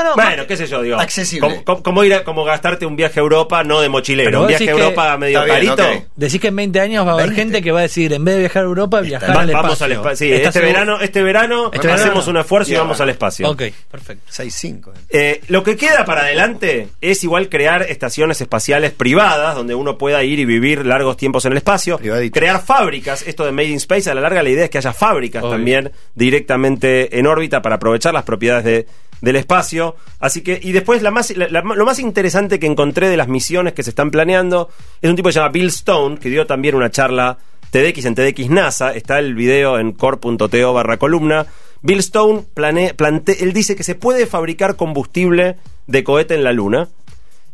no, 0.05 0.15
bueno, 0.15 0.47
qué 0.47 0.57
sé 0.57 0.67
yo, 0.67 0.83
digo. 0.83 0.99
Accesible. 0.99 1.41
Como, 1.49 1.65
como- 1.65 1.83
como 1.83 2.05
ir 2.05 2.15
a, 2.15 2.25
como 2.25 2.45
gastarte 2.45 2.85
un 2.87 2.95
viaje 2.97 3.21
a 3.21 3.23
Europa, 3.23 3.65
no 3.65 3.81
de 3.81 3.89
mochilero, 3.89 4.29
Pero 4.29 4.41
un 4.43 4.47
viaje 4.49 4.69
a 4.69 4.73
Europa 4.73 5.17
medio 5.17 5.43
bien, 5.45 5.55
carito. 5.75 6.05
Decís 6.17 6.41
que 6.41 6.49
en 6.49 6.57
20 6.57 6.81
años 6.81 7.07
va 7.07 7.11
a 7.13 7.15
haber 7.15 7.27
20. 7.29 7.43
gente 7.43 7.63
que 7.63 7.73
va 7.73 7.79
a 7.81 7.83
decir, 7.83 8.13
en 8.13 8.25
vez 8.25 8.35
de 8.35 8.41
viajar 8.41 8.63
a 8.63 8.67
Europa, 8.67 9.01
viajar 9.01 9.31
Va- 9.31 9.41
al 9.43 9.49
espacio. 9.51 9.63
vamos 9.63 9.83
al 9.83 9.93
espacio. 9.93 10.17
Sí, 10.17 10.33
¿Estás 10.33 10.49
este 10.57 10.61
seguro? 10.61 10.73
verano, 10.81 11.01
este 11.01 11.23
verano 11.23 11.71
Este 11.73 11.91
hacemos 11.91 12.15
verano. 12.15 12.31
un 12.31 12.37
esfuerzo 12.39 12.73
y 12.73 12.77
vamos 12.77 13.01
al 13.01 13.09
espacio. 13.11 13.51
Ok, 13.51 13.63
perfecto. 13.91 14.31
6-5. 14.31 14.93
Eh, 15.09 15.41
lo 15.49 15.63
que 15.63 15.77
queda 15.77 16.05
para 16.05 16.23
adelante 16.23 16.89
es 17.01 17.25
igual 17.25 17.49
crear 17.49 17.83
estaciones 17.83 18.41
espaciales 18.41 18.93
privadas 18.93 19.55
donde 19.55 19.75
uno 19.75 19.97
pueda 19.99 20.23
ir 20.23 20.39
y 20.39 20.45
vivir 20.45 20.85
largos 20.85 21.17
tiempos 21.17 21.45
en 21.47 21.53
el 21.53 21.59
espacio, 21.59 21.97
Privaditas. 21.99 22.39
crear 22.39 22.63
fábricas, 22.63 23.23
esto 23.27 23.45
de 23.47 23.53
Made 23.53 23.69
in 23.69 23.77
Space, 23.77 24.11
a 24.11 24.15
la 24.15 24.21
larga 24.21 24.43
la 24.43 24.51
idea 24.51 24.65
es 24.65 24.71
que 24.71 24.79
haya 24.79 24.93
fábricas 24.93 25.43
Obvio. 25.43 25.53
también 25.53 25.93
directamente 26.39 27.19
en 27.19 27.27
órbita 27.27 27.63
para 27.63 27.77
aprovechar 27.77 28.13
las 28.13 28.25
propiedades 28.25 28.65
de- 28.65 28.87
del 29.21 29.37
espacio. 29.37 29.97
Así 30.21 30.43
que, 30.43 30.59
y 30.63 30.73
después 30.73 31.03
la 31.03 31.11
más, 31.11 31.35
la- 31.37 31.49
la- 31.49 31.63
lo 31.63 31.85
más 31.85 31.99
interesante 31.99 32.59
que 32.59 32.67
encontré 32.67 33.09
de 33.09 33.17
las 33.17 33.29
misiones 33.29 33.73
que 33.73 33.83
se 33.83 33.91
están 33.91 34.11
planeando 34.11 34.69
es 35.01 35.11
un 35.11 35.17
tipo 35.17 35.29
que 35.29 35.33
se 35.33 35.39
llama 35.41 35.53
Bill 35.53 35.69
Stone, 35.69 36.19
que 36.19 36.29
dio 36.31 36.47
también 36.47 36.75
una 36.75 36.91
charla 36.91 37.39
TDX 37.71 38.05
en 38.05 38.15
TDX 38.15 38.51
NASA, 38.51 38.93
está 38.95 39.19
el 39.19 39.35
video 39.35 39.79
en 39.79 39.93
core.to 39.93 40.73
barra 40.73 40.97
columna. 40.99 41.47
Bill 41.83 41.99
Stone 41.99 42.45
plane- 42.55 42.95
plante- 42.95 43.43
él 43.43 43.53
dice 43.53 43.77
que 43.77 43.83
se 43.83 43.95
puede 43.95 44.27
fabricar 44.27 44.77
combustible 44.77 45.57
de 45.87 46.05
cohete 46.05 46.35
en 46.35 46.45
la 46.45 46.53
Luna 46.53 46.89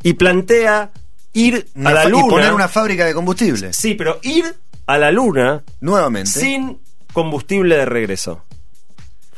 y 0.02 0.12
plantea 0.14 0.90
ir 1.32 1.66
a 1.84 1.90
la 1.92 2.04
y 2.04 2.10
Luna. 2.10 2.28
poner 2.28 2.52
una 2.52 2.68
fábrica 2.68 3.04
de 3.04 3.14
combustible. 3.14 3.72
Sí, 3.72 3.94
pero 3.94 4.18
ir 4.22 4.44
a 4.86 4.98
la 4.98 5.10
Luna 5.10 5.62
Nuevamente. 5.80 6.30
sin 6.30 6.78
combustible 7.12 7.76
de 7.76 7.84
regreso. 7.86 8.44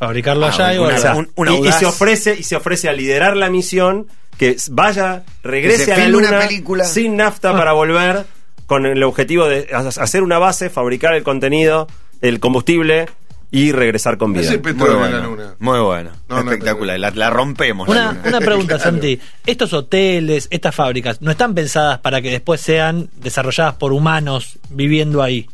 Fabricarlo 0.06 0.46
Ah, 0.46 0.48
allá 0.48 0.74
y 0.74 0.78
una-. 0.78 0.96
O 0.96 0.98
sea, 0.98 1.14
un- 1.14 1.30
un 1.36 1.48
y, 1.48 1.68
y 1.68 1.72
se 1.72 1.86
ofrece 1.86 2.36
y 2.36 2.42
se 2.42 2.56
ofrece 2.56 2.88
a 2.88 2.92
liderar 2.92 3.36
la 3.36 3.48
misión 3.50 4.08
que 4.36 4.56
vaya, 4.70 5.22
regrese 5.44 5.84
se 5.84 5.92
a 5.92 5.96
la 5.98 6.02
filme 6.04 6.18
una 6.18 6.30
luna 6.32 6.40
película. 6.48 6.84
sin 6.84 7.16
nafta 7.16 7.52
para 7.52 7.72
volver 7.72 8.24
con 8.66 8.84
el 8.86 9.00
objetivo 9.04 9.46
de 9.46 9.68
ha- 9.72 9.78
hacer 10.02 10.22
una 10.24 10.38
base, 10.38 10.70
fabricar 10.70 11.14
el 11.14 11.22
contenido, 11.22 11.86
el 12.20 12.40
combustible 12.40 13.06
y 13.52 13.70
regresar 13.70 14.16
con 14.18 14.32
vida. 14.32 14.48
Muy 14.48 14.58
petróleo 14.58 14.94
en 15.06 15.12
la 15.12 15.18
bueno, 15.20 15.30
luna. 15.36 15.54
muy 15.60 15.78
bueno. 15.80 16.10
No, 16.28 16.42
no, 16.42 16.50
Espectacular. 16.50 16.98
La, 16.98 17.10
la 17.10 17.30
rompemos. 17.30 17.86
la 17.86 17.92
Una, 17.94 18.12
luna. 18.14 18.22
una 18.28 18.38
pregunta, 18.40 18.74
Claro. 18.78 18.90
Santi. 18.90 19.20
¿Estos 19.46 19.72
hoteles, 19.72 20.48
estas 20.50 20.74
fábricas, 20.74 21.20
no 21.22 21.30
están 21.30 21.54
pensadas 21.54 21.98
para 21.98 22.20
que 22.22 22.30
después 22.30 22.60
sean 22.60 23.08
desarrolladas 23.16 23.74
por 23.74 23.92
humanos 23.92 24.58
viviendo 24.70 25.22
ahí? 25.22 25.46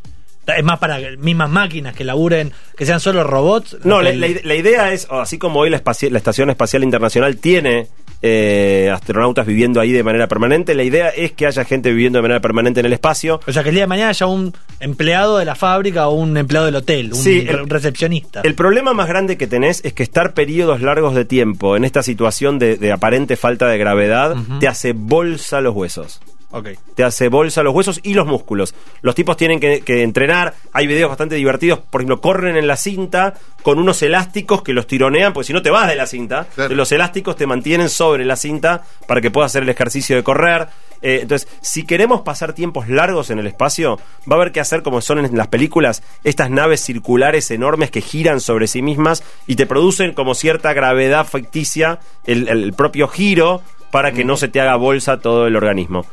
Es 0.56 0.64
más 0.64 0.78
para 0.78 0.98
mismas 1.18 1.50
máquinas 1.50 1.94
que 1.94 2.04
laburen, 2.04 2.52
que 2.76 2.86
sean 2.86 3.00
solo 3.00 3.24
robots. 3.24 3.76
No, 3.84 4.00
la, 4.02 4.12
idea 4.14 4.92
es, 4.92 5.06
así 5.10 5.38
como 5.38 5.60
hoy 5.60 5.70
la, 5.70 5.76
Estación 5.78 6.50
Espacial 6.50 6.82
Internacional 6.84 7.36
tiene 7.36 7.86
eh, 8.22 8.90
astronautas 8.92 9.46
viviendo 9.46 9.80
ahí 9.80 9.92
de 9.92 10.02
manera 10.02 10.26
permanente, 10.26 10.74
la 10.74 10.82
idea 10.82 11.08
es 11.10 11.32
que 11.32 11.46
haya 11.46 11.64
gente 11.64 11.90
viviendo 11.90 12.18
de 12.18 12.22
manera 12.22 12.40
permanente 12.40 12.80
en 12.80 12.86
el 12.86 12.92
espacio. 12.92 13.40
O 13.46 13.52
sea, 13.52 13.62
que 13.62 13.68
el 13.68 13.76
día 13.76 13.84
de 13.84 13.88
mañana 13.88 14.08
haya 14.10 14.26
un 14.26 14.52
empleado 14.80 15.38
de 15.38 15.44
la 15.44 15.54
fábrica 15.54 16.08
o 16.08 16.14
un 16.14 16.36
empleado 16.36 16.66
del 16.66 16.76
hotel, 16.76 17.12
un 17.12 17.18
Sí, 17.18 17.42
re- 17.42 17.60
el- 17.60 17.68
recepcionista. 17.70 18.40
El 18.42 18.54
problema 18.54 18.92
más 18.94 19.06
grande 19.08 19.36
que 19.36 19.46
tenés 19.46 19.84
es 19.84 19.92
que 19.92 20.02
estar 20.02 20.34
periodos 20.34 20.80
largos 20.82 21.14
de 21.14 21.24
tiempo 21.24 21.76
en 21.76 21.84
esta 21.84 22.02
situación 22.02 22.58
de, 22.58 22.76
de 22.76 22.90
aparente 22.92 23.36
falta 23.36 23.68
de 23.68 23.78
gravedad 23.78 24.34
te 24.60 24.66
hace 24.68 24.92
bolsa 24.94 25.60
los 25.60 25.74
huesos. 25.74 26.20
Ok. 26.50 26.68
te 26.94 27.04
hace 27.04 27.28
bolsa 27.28 27.62
los 27.62 27.74
huesos 27.74 28.00
y 28.02 28.14
los 28.14 28.26
músculos. 28.26 28.74
Los 29.02 29.14
tipos 29.14 29.36
tienen 29.36 29.60
que, 29.60 29.82
que 29.82 30.02
entrenar. 30.02 30.54
Hay 30.72 30.86
videos 30.86 31.10
bastante 31.10 31.34
divertidos. 31.34 31.78
Por 31.78 32.00
ejemplo, 32.00 32.20
corren 32.22 32.56
en 32.56 32.66
la 32.66 32.76
cinta 32.76 33.34
con 33.62 33.78
unos 33.78 34.00
elásticos 34.02 34.62
que 34.62 34.72
los 34.72 34.86
tironean, 34.86 35.34
porque 35.34 35.48
si 35.48 35.52
no 35.52 35.60
te 35.60 35.70
vas 35.70 35.86
de 35.88 35.94
la 35.96 36.06
cinta, 36.06 36.46
Claro. 36.54 36.74
los 36.74 36.90
elásticos 36.90 37.36
te 37.36 37.46
mantienen 37.46 37.90
sobre 37.90 38.24
la 38.24 38.36
cinta 38.36 38.82
para 39.06 39.20
que 39.20 39.30
puedas 39.30 39.52
hacer 39.52 39.64
el 39.64 39.68
ejercicio 39.68 40.16
de 40.16 40.22
correr. 40.22 40.68
Eh, 41.02 41.18
entonces, 41.22 41.48
si 41.60 41.84
queremos 41.84 42.22
pasar 42.22 42.54
tiempos 42.54 42.88
largos 42.88 43.28
en 43.30 43.38
el 43.38 43.46
espacio, 43.46 43.98
va 44.28 44.34
a 44.36 44.40
haber 44.40 44.50
que 44.50 44.58
hacer 44.60 44.82
como 44.82 45.00
son 45.02 45.18
en 45.24 45.36
las 45.36 45.48
películas, 45.48 46.02
estas 46.24 46.50
naves 46.50 46.80
circulares 46.80 47.50
enormes 47.50 47.90
que 47.90 48.00
giran 48.00 48.40
sobre 48.40 48.66
sí 48.68 48.80
mismas 48.82 49.22
y 49.46 49.54
te 49.56 49.66
producen 49.66 50.12
como 50.14 50.34
cierta 50.34 50.72
gravedad 50.72 51.26
ficticia, 51.26 52.00
el, 52.26 52.48
el 52.48 52.72
propio 52.72 53.06
giro, 53.06 53.62
para 53.92 54.12
que 54.12 54.24
no 54.24 54.36
se 54.36 54.48
te 54.48 54.60
haga 54.60 54.76
bolsa 54.76 55.18
todo 55.20 55.46
el 55.46 55.54
organismo. 55.56 56.04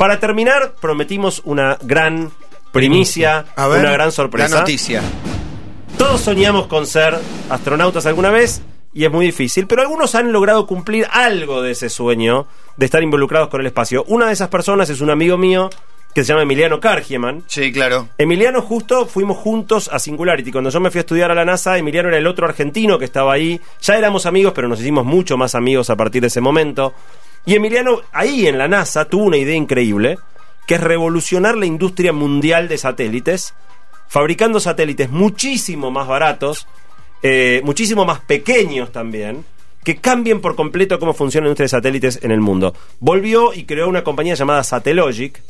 Para 0.00 0.18
terminar, 0.18 0.76
prometimos 0.80 1.42
una 1.44 1.76
gran 1.82 2.30
primicia, 2.72 3.44
A 3.54 3.68
ver, 3.68 3.80
una 3.80 3.92
gran 3.92 4.06
La 4.06 4.12
sorpresa. 4.12 4.60
noticia. 4.60 5.02
Todos 5.98 6.22
soñamos 6.22 6.68
con 6.68 6.86
ser 6.86 7.18
astronautas 7.50 8.06
alguna 8.06 8.30
vez 8.30 8.62
y 8.94 9.04
es 9.04 9.12
muy 9.12 9.26
difícil, 9.26 9.66
pero 9.66 9.82
algunos 9.82 10.14
han 10.14 10.32
logrado 10.32 10.66
cumplir 10.66 11.06
algo 11.12 11.60
de 11.60 11.72
ese 11.72 11.90
sueño 11.90 12.46
de 12.78 12.86
estar 12.86 13.02
involucrados 13.02 13.50
con 13.50 13.60
el 13.60 13.66
espacio. 13.66 14.02
Una 14.08 14.24
de 14.28 14.32
esas 14.32 14.48
personas 14.48 14.88
es 14.88 15.02
un 15.02 15.10
amigo 15.10 15.36
mío 15.36 15.68
que 16.14 16.24
se 16.24 16.28
llama 16.28 16.44
Emiliano 16.44 16.80
Kargieman. 16.80 17.44
Sí, 17.46 17.70
claro. 17.70 18.08
Emiliano 18.16 18.62
justo 18.62 19.04
fuimos 19.04 19.36
juntos 19.36 19.90
a 19.92 19.98
Singularity. 19.98 20.50
Cuando 20.50 20.70
yo 20.70 20.80
me 20.80 20.90
fui 20.90 21.00
a 21.00 21.02
estudiar 21.02 21.30
a 21.30 21.34
la 21.34 21.44
NASA, 21.44 21.76
Emiliano 21.76 22.08
era 22.08 22.16
el 22.16 22.26
otro 22.26 22.46
argentino 22.46 22.98
que 22.98 23.04
estaba 23.04 23.34
ahí. 23.34 23.60
Ya 23.82 23.98
éramos 23.98 24.24
amigos, 24.24 24.54
pero 24.54 24.66
nos 24.66 24.80
hicimos 24.80 25.04
mucho 25.04 25.36
más 25.36 25.54
amigos 25.54 25.90
a 25.90 25.96
partir 25.96 26.22
de 26.22 26.28
ese 26.28 26.40
momento. 26.40 26.94
Y 27.46 27.54
Emiliano 27.54 28.02
ahí 28.12 28.46
en 28.46 28.58
la 28.58 28.68
NASA 28.68 29.06
tuvo 29.06 29.24
una 29.24 29.36
idea 29.36 29.54
increíble, 29.56 30.18
que 30.66 30.74
es 30.74 30.80
revolucionar 30.80 31.56
la 31.56 31.66
industria 31.66 32.12
mundial 32.12 32.68
de 32.68 32.78
satélites, 32.78 33.54
fabricando 34.08 34.60
satélites 34.60 35.10
muchísimo 35.10 35.90
más 35.90 36.06
baratos, 36.06 36.66
eh, 37.22 37.60
muchísimo 37.64 38.04
más 38.04 38.20
pequeños 38.20 38.92
también, 38.92 39.44
que 39.84 39.96
cambien 39.96 40.40
por 40.40 40.56
completo 40.56 40.98
cómo 40.98 41.14
funciona 41.14 41.46
la 41.46 41.50
industria 41.50 41.64
de 41.64 41.68
satélites 41.70 42.20
en 42.22 42.30
el 42.30 42.40
mundo. 42.40 42.74
Volvió 42.98 43.54
y 43.54 43.64
creó 43.64 43.88
una 43.88 44.04
compañía 44.04 44.34
llamada 44.34 44.62
Satellogic, 44.62 45.42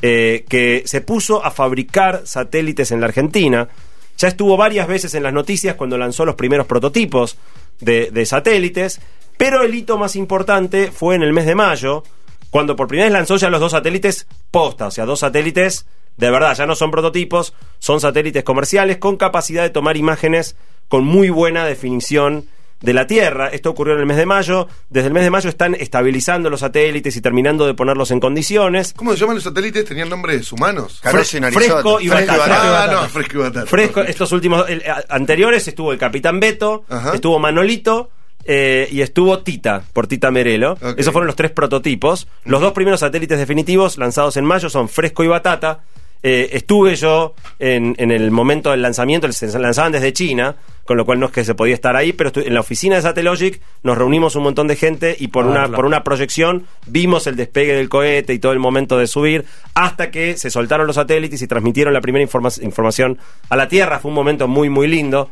eh, 0.00 0.44
que 0.48 0.82
se 0.86 1.00
puso 1.02 1.44
a 1.44 1.50
fabricar 1.50 2.22
satélites 2.24 2.90
en 2.90 3.00
la 3.00 3.06
Argentina. 3.06 3.68
Ya 4.16 4.28
estuvo 4.28 4.56
varias 4.56 4.88
veces 4.88 5.14
en 5.14 5.22
las 5.22 5.32
noticias 5.32 5.76
cuando 5.76 5.98
lanzó 5.98 6.24
los 6.24 6.34
primeros 6.34 6.66
prototipos 6.66 7.36
de 7.80 8.24
satélites, 8.24 9.00
pero 9.36 9.62
el 9.62 9.74
hito 9.74 9.98
más 9.98 10.16
importante 10.16 10.90
fue 10.92 11.14
en 11.14 11.22
el 11.22 11.32
mes 11.32 11.46
de 11.46 11.54
mayo, 11.54 12.02
cuando 12.50 12.76
por 12.76 12.86
primera 12.86 13.06
vez 13.06 13.12
lanzó 13.12 13.36
ya 13.36 13.50
los 13.50 13.60
dos 13.60 13.72
satélites 13.72 14.26
posta, 14.50 14.86
o 14.86 14.90
sea, 14.90 15.04
dos 15.06 15.20
satélites 15.20 15.86
de 16.16 16.30
verdad, 16.30 16.54
ya 16.56 16.64
no 16.66 16.76
son 16.76 16.92
prototipos, 16.92 17.54
son 17.80 18.00
satélites 18.00 18.44
comerciales 18.44 18.98
con 18.98 19.16
capacidad 19.16 19.64
de 19.64 19.70
tomar 19.70 19.96
imágenes 19.96 20.54
con 20.88 21.04
muy 21.04 21.28
buena 21.30 21.64
definición 21.66 22.46
de 22.80 22.92
la 22.92 23.06
Tierra. 23.08 23.48
Esto 23.48 23.70
ocurrió 23.70 23.94
en 23.94 24.00
el 24.00 24.06
mes 24.06 24.18
de 24.18 24.26
mayo. 24.26 24.68
Desde 24.90 25.08
el 25.08 25.12
mes 25.14 25.24
de 25.24 25.30
mayo 25.30 25.48
están 25.48 25.74
estabilizando 25.74 26.50
los 26.50 26.60
satélites 26.60 27.16
y 27.16 27.20
terminando 27.20 27.66
de 27.66 27.74
ponerlos 27.74 28.12
en 28.12 28.20
condiciones. 28.20 28.92
¿Cómo 28.94 29.12
se 29.12 29.18
llaman 29.18 29.36
los 29.36 29.44
satélites? 29.44 29.86
¿Tenían 29.86 30.08
nombres 30.08 30.52
humanos? 30.52 31.00
Carozo 31.02 31.36
y 31.36 31.40
Narizote. 31.40 31.66
fresco 31.70 32.00
y 32.00 32.08
Fresco 32.08 32.32
batata. 32.38 32.84
Ah, 32.84 32.86
no, 32.92 33.08
fresco 33.08 33.38
y 33.38 33.40
batata. 33.40 33.66
Fresco, 33.66 34.00
estos 34.02 34.30
últimos 34.30 34.68
el- 34.68 34.84
anteriores 35.08 35.66
estuvo 35.66 35.90
el 35.92 35.98
Capitán 35.98 36.38
Beto, 36.38 36.84
Ajá. 36.88 37.14
estuvo 37.14 37.38
Manolito 37.40 38.10
eh, 38.44 38.88
y 38.90 39.00
estuvo 39.02 39.38
Tita, 39.40 39.82
por 39.92 40.06
Tita 40.06 40.30
Merelo. 40.30 40.76
Esos 40.96 41.12
fueron 41.12 41.26
los 41.26 41.36
tres 41.36 41.50
prototipos. 41.50 42.28
Los 42.44 42.60
dos 42.60 42.72
primeros 42.72 43.00
satélites 43.00 43.38
definitivos 43.38 43.98
lanzados 43.98 44.36
en 44.36 44.44
mayo 44.44 44.68
son 44.70 44.88
Fresco 44.88 45.24
y 45.24 45.28
Batata. 45.28 45.80
Eh, 46.26 46.56
estuve 46.56 46.96
yo 46.96 47.34
en, 47.58 47.94
en 47.98 48.10
el 48.10 48.30
momento 48.30 48.70
del 48.70 48.80
lanzamiento, 48.80 49.30
se 49.30 49.58
lanzaban 49.58 49.92
desde 49.92 50.14
China, 50.14 50.56
con 50.86 50.96
lo 50.96 51.04
cual 51.04 51.20
no 51.20 51.26
es 51.26 51.32
que 51.32 51.44
se 51.44 51.54
podía 51.54 51.74
estar 51.74 51.96
ahí, 51.96 52.14
pero 52.14 52.30
en 52.34 52.54
la 52.54 52.60
oficina 52.60 52.96
de 52.96 53.02
Satellogic 53.02 53.60
nos 53.82 53.98
reunimos 53.98 54.34
un 54.34 54.44
montón 54.44 54.66
de 54.66 54.74
gente 54.76 55.14
y 55.18 55.28
por, 55.28 55.44
Ah, 55.44 55.48
una, 55.48 55.58
claro. 55.64 55.74
por 55.74 55.84
una 55.84 56.02
proyección 56.02 56.64
vimos 56.86 57.26
el 57.26 57.36
despegue 57.36 57.74
del 57.74 57.90
cohete 57.90 58.32
y 58.32 58.38
todo 58.38 58.52
el 58.52 58.58
momento 58.58 58.96
de 58.96 59.06
subir, 59.06 59.44
hasta 59.74 60.10
que 60.10 60.38
se 60.38 60.48
soltaron 60.50 60.86
los 60.86 60.96
satélites 60.96 61.42
y 61.42 61.46
transmitieron 61.46 61.92
la 61.92 62.00
primera 62.00 62.24
informa- 62.24 62.62
información 62.62 63.18
a 63.50 63.56
la 63.56 63.68
Tierra. 63.68 63.98
Fue 63.98 64.08
un 64.08 64.14
momento 64.14 64.48
muy, 64.48 64.70
muy 64.70 64.88
lindo. 64.88 65.28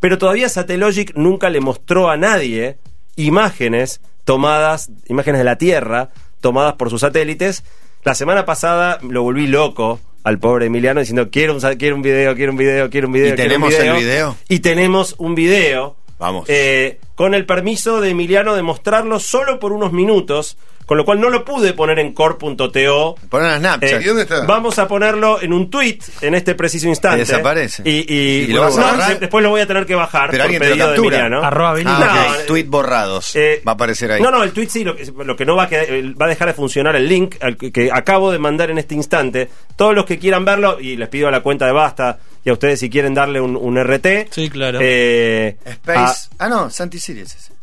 Pero 0.00 0.18
todavía 0.18 0.48
Satellogic 0.48 1.14
nunca 1.14 1.50
le 1.50 1.60
mostró 1.60 2.10
a 2.10 2.16
nadie 2.16 2.78
imágenes 3.16 4.00
tomadas, 4.24 4.90
imágenes 5.06 5.38
de 5.38 5.44
la 5.44 5.56
Tierra, 5.58 6.10
tomadas 6.40 6.74
por 6.74 6.90
sus 6.90 7.00
satélites. 7.00 7.64
La 8.04 8.14
semana 8.14 8.44
pasada 8.44 8.98
lo 9.02 9.22
volví 9.22 9.46
loco 9.46 10.00
al 10.22 10.38
pobre 10.38 10.66
Emiliano 10.66 11.00
diciendo 11.00 11.30
quiero 11.30 11.54
un, 11.54 11.60
quiero 11.76 11.96
un 11.96 12.02
video, 12.02 12.34
quiero 12.34 12.52
un 12.52 12.58
video, 12.58 12.90
quiero 12.90 13.06
un 13.06 13.12
video. 13.12 13.34
¿Y 13.34 13.36
tenemos 13.36 13.74
el 13.74 13.92
video? 13.94 14.36
Y 14.48 14.58
tenemos 14.60 15.14
un 15.18 15.34
video. 15.34 15.96
Vamos. 16.18 16.48
eh, 16.48 16.98
con 17.14 17.34
el 17.34 17.44
permiso 17.44 18.00
de 18.00 18.10
Emiliano 18.10 18.54
de 18.54 18.62
mostrarlo 18.62 19.20
solo 19.20 19.58
por 19.60 19.72
unos 19.72 19.92
minutos, 19.92 20.56
con 20.86 20.96
lo 20.96 21.04
cual 21.04 21.20
no 21.20 21.28
lo 21.30 21.44
pude 21.44 21.72
poner 21.72 21.98
en 21.98 22.12
core.to. 22.14 23.16
Ponen 23.28 23.48
a 23.48 23.58
Snapchat. 23.58 24.00
Eh, 24.00 24.04
¿Y 24.04 24.06
dónde 24.06 24.22
está? 24.22 24.44
Vamos 24.46 24.78
a 24.78 24.86
ponerlo 24.88 25.42
en 25.42 25.52
un 25.52 25.68
tweet 25.68 25.98
en 26.20 26.34
este 26.34 26.54
preciso 26.54 26.86
instante. 26.88 27.18
Desaparece. 27.18 27.82
Y, 27.84 28.12
y- 28.12 28.44
¿Y 28.44 28.46
lo 28.48 28.62
vas 28.62 28.78
a 28.78 28.80
no, 28.80 28.86
borrar? 28.92 29.08
de- 29.14 29.18
después 29.20 29.42
lo 29.42 29.50
voy 29.50 29.60
a 29.60 29.66
tener 29.66 29.84
que 29.84 29.94
bajar 29.94 30.30
Pero 30.30 30.44
por 30.44 30.52
alguien 30.54 30.62
te 30.62 30.68
lo 30.68 30.74
pedido 30.74 30.90
de. 30.92 30.96
Emiliano. 31.08 31.42
Arroba. 31.42 31.74
Ah, 31.84 32.22
No, 32.24 32.30
ok. 32.32 32.40
eh, 32.40 32.44
Tweet 32.46 32.64
borrados. 32.66 33.34
Eh, 33.36 33.62
va 33.66 33.72
a 33.72 33.74
aparecer 33.74 34.12
ahí. 34.12 34.22
No, 34.22 34.30
no, 34.30 34.42
el 34.42 34.52
tweet 34.52 34.68
sí, 34.68 34.84
lo, 34.84 34.94
que- 34.96 35.04
lo 35.24 35.36
que 35.36 35.44
no 35.44 35.56
va 35.56 35.64
a, 35.64 35.68
quedar- 35.68 35.88
va 36.20 36.26
a 36.26 36.28
dejar 36.28 36.48
de 36.48 36.54
funcionar 36.54 36.94
el 36.96 37.08
link 37.08 37.34
al 37.40 37.56
que, 37.56 37.72
que 37.72 37.90
acabo 37.92 38.30
de 38.30 38.38
mandar 38.38 38.70
en 38.70 38.78
este 38.78 38.94
instante. 38.94 39.48
Todos 39.76 39.94
los 39.94 40.04
que 40.06 40.18
quieran 40.18 40.44
verlo, 40.44 40.78
y 40.80 40.96
les 40.96 41.08
pido 41.08 41.28
a 41.28 41.30
la 41.30 41.40
cuenta 41.40 41.66
de 41.66 41.72
Basta 41.72 42.18
y 42.44 42.50
a 42.50 42.52
ustedes 42.52 42.78
si 42.78 42.88
quieren 42.88 43.12
darle 43.12 43.40
un, 43.40 43.56
un 43.56 43.76
RT. 43.76 44.28
Sí, 44.30 44.48
claro. 44.50 44.78
eh, 44.80 45.56
Space. 45.64 46.28
Ah, 46.38 46.48
no, 46.48 46.70
Santi 46.70 46.98
Sirius 47.00 47.34
ese. 47.34 47.55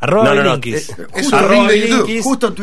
Arroba 0.00 0.24
no, 0.24 0.34
no, 0.34 0.42
no, 0.42 0.54
eh, 0.64 0.82
Es 1.14 1.32
arroba. 1.32 1.68
Bilinkis. 1.68 2.24
Justo 2.24 2.54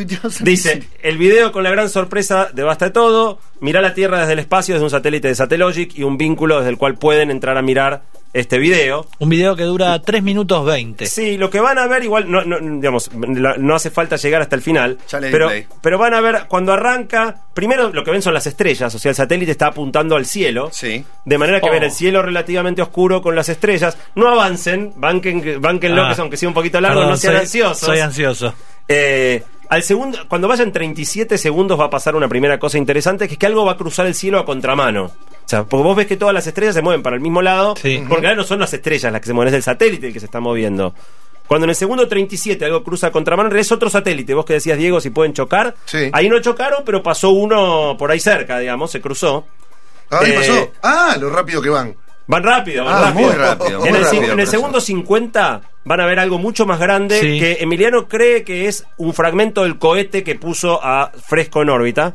Dice, 0.42 0.84
el 1.04 1.18
video 1.18 1.52
con 1.52 1.64
la 1.64 1.70
gran 1.70 1.88
sorpresa 1.88 2.50
de 2.52 2.64
Basta 2.64 2.86
de 2.86 2.92
Todo, 2.92 3.40
mirá 3.60 3.80
la 3.80 3.94
Tierra 3.94 4.20
desde 4.22 4.34
el 4.34 4.40
espacio 4.40 4.74
desde 4.74 4.84
un 4.84 4.90
satélite 4.90 5.28
de 5.28 5.36
Satellogic 5.36 5.96
y 5.96 6.04
un 6.04 6.18
vínculo 6.18 6.58
desde 6.58 6.72
el 6.72 6.78
cual 6.78 6.96
pueden 6.96 7.30
entrar 7.30 7.58
a 7.58 7.62
mirar 7.62 8.04
este 8.40 8.58
video. 8.60 9.06
Un 9.20 9.30
video 9.30 9.56
que 9.56 9.64
dura 9.64 10.00
3 10.02 10.22
minutos 10.24 10.66
20. 10.66 11.06
Sí, 11.08 11.38
lo 11.38 11.50
que 11.50 11.60
van 11.60 11.78
a 11.78 11.88
ver 11.88 12.04
igual, 12.04 12.30
no, 12.32 12.44
no, 12.44 12.58
digamos, 12.60 13.10
la- 13.14 13.56
no 13.58 13.76
hace 13.76 13.90
falta 13.90 14.16
llegar 14.16 14.42
hasta 14.42 14.56
el 14.56 14.62
final, 14.62 14.98
Ya 15.10 15.20
le 15.20 15.28
di 15.28 15.32
pero, 15.34 15.48
play. 15.48 15.66
pero 15.82 15.98
van 15.98 16.14
a 16.14 16.22
ver 16.22 16.46
cuando 16.48 16.74
arranca, 16.74 17.42
primero 17.54 17.90
lo 17.92 18.04
que 18.04 18.12
ven 18.12 18.22
son 18.22 18.34
las 18.34 18.48
estrellas, 18.48 18.94
o 18.94 19.00
sea, 19.00 19.10
el 19.10 19.16
satélite 19.16 19.52
está 19.52 19.68
apuntando 19.68 20.16
al 20.16 20.26
cielo, 20.26 20.70
Sí. 20.72 21.04
de 21.26 21.38
manera 21.38 21.60
que 21.62 21.70
Oh. 21.70 21.72
ven 21.72 21.84
el 21.84 21.92
cielo 21.92 22.22
relativamente 22.22 22.82
oscuro 22.82 23.22
con 23.22 23.36
las 23.36 23.50
estrellas, 23.50 23.98
no 24.16 24.28
avancen, 24.30 24.94
banquen, 24.96 25.62
banquen 25.62 25.94
Ah. 25.94 25.96
López, 25.96 26.20
aunque 26.20 26.38
sea 26.38 26.48
un 26.50 26.54
poquito 26.56 26.80
largo, 26.80 27.00
Perdón, 27.00 27.12
no 27.12 27.18
sean 27.18 27.34
soy- 27.34 27.42
ansiosos. 27.42 27.80
Soy 27.80 28.00
ansioso. 28.00 28.54
Eh, 28.88 29.44
al 29.70 29.84
segundo, 29.84 30.18
cuando 30.30 30.48
vayan 30.48 30.72
37 30.72 31.38
segundos 31.38 31.80
va 31.80 31.86
a 31.86 31.90
pasar 31.90 32.16
una 32.16 32.28
primera 32.30 32.58
cosa 32.58 32.78
interesante, 32.78 33.28
que 33.28 33.34
es 33.34 33.40
que 33.40 33.46
algo 33.46 33.66
va 33.66 33.74
a 33.74 33.78
cruzar 33.78 34.06
el 34.06 34.16
cielo 34.16 34.40
a 34.40 34.46
contramano. 34.46 35.06
O 35.06 35.50
sea, 35.50 35.64
porque 35.64 35.84
vos 35.84 35.96
ves 35.96 36.08
que 36.08 36.18
todas 36.18 36.34
las 36.34 36.48
estrellas 36.48 36.74
se 36.76 36.82
mueven 36.82 37.04
para 37.04 37.16
el 37.16 37.22
mismo 37.22 37.42
lado, 37.42 37.76
Sí. 37.82 38.04
porque 38.08 38.28
ahora 38.28 38.38
no 38.38 38.44
son 38.44 38.60
las 38.60 38.74
estrellas 38.74 39.12
las 39.12 39.22
que 39.22 39.28
se 39.28 39.34
mueven, 39.34 39.54
es 39.54 39.58
el 39.58 39.64
satélite 39.64 40.08
el 40.08 40.14
que 40.14 40.20
se 40.20 40.26
está 40.26 40.40
moviendo. 40.40 40.94
Cuando 41.48 41.66
en 41.66 41.70
el 41.70 41.76
segundo 41.78 42.08
37 42.08 42.66
algo 42.66 42.84
cruza 42.84 43.08
a 43.08 43.12
contramano, 43.12 43.54
es 43.56 43.72
otro 43.72 43.90
satélite. 43.90 44.34
Vos 44.34 44.44
que 44.46 44.54
decías, 44.54 44.78
Diego, 44.78 45.00
si 45.00 45.10
pueden 45.12 45.32
chocar. 45.34 45.76
Sí. 45.86 46.10
Ahí 46.12 46.28
no 46.28 46.40
chocaron, 46.42 46.84
pero 46.86 47.02
pasó 47.02 47.30
uno 47.30 47.96
por 47.98 48.12
ahí 48.12 48.20
cerca, 48.20 48.60
digamos, 48.60 48.92
se 48.92 49.00
cruzó. 49.00 49.46
Ahí 50.10 50.32
Eh, 50.32 50.36
pasó. 50.36 50.72
Ah, 50.84 51.16
lo 51.20 51.30
rápido 51.30 51.62
que 51.62 51.70
van. 51.70 51.96
Van 52.30 52.44
rápido, 52.44 52.84
van 52.84 52.96
Ah, 52.96 53.02
rápido. 53.12 53.28
muy 53.30 53.36
rápido, 53.38 53.80
muy 53.80 53.88
en 53.90 53.96
el, 53.96 54.02
cin- 54.02 54.06
rápido, 54.06 54.24
en 54.24 54.30
el 54.32 54.36
profesor. 54.36 54.52
segundo 54.52 54.82
50 54.82 55.62
van 55.88 56.02
a 56.02 56.06
ver 56.06 56.20
algo 56.20 56.38
mucho 56.38 56.66
más 56.66 56.80
grande 56.80 57.20
Sí. 57.20 57.40
que 57.40 57.58
Emiliano 57.62 58.08
cree 58.08 58.44
que 58.44 58.68
es 58.68 58.86
un 58.98 59.14
fragmento 59.14 59.64
del 59.64 59.78
cohete 59.80 60.24
que 60.24 60.36
puso 60.36 60.80
a 60.84 61.12
Fresco 61.26 61.62
en 61.62 61.70
órbita. 61.70 62.14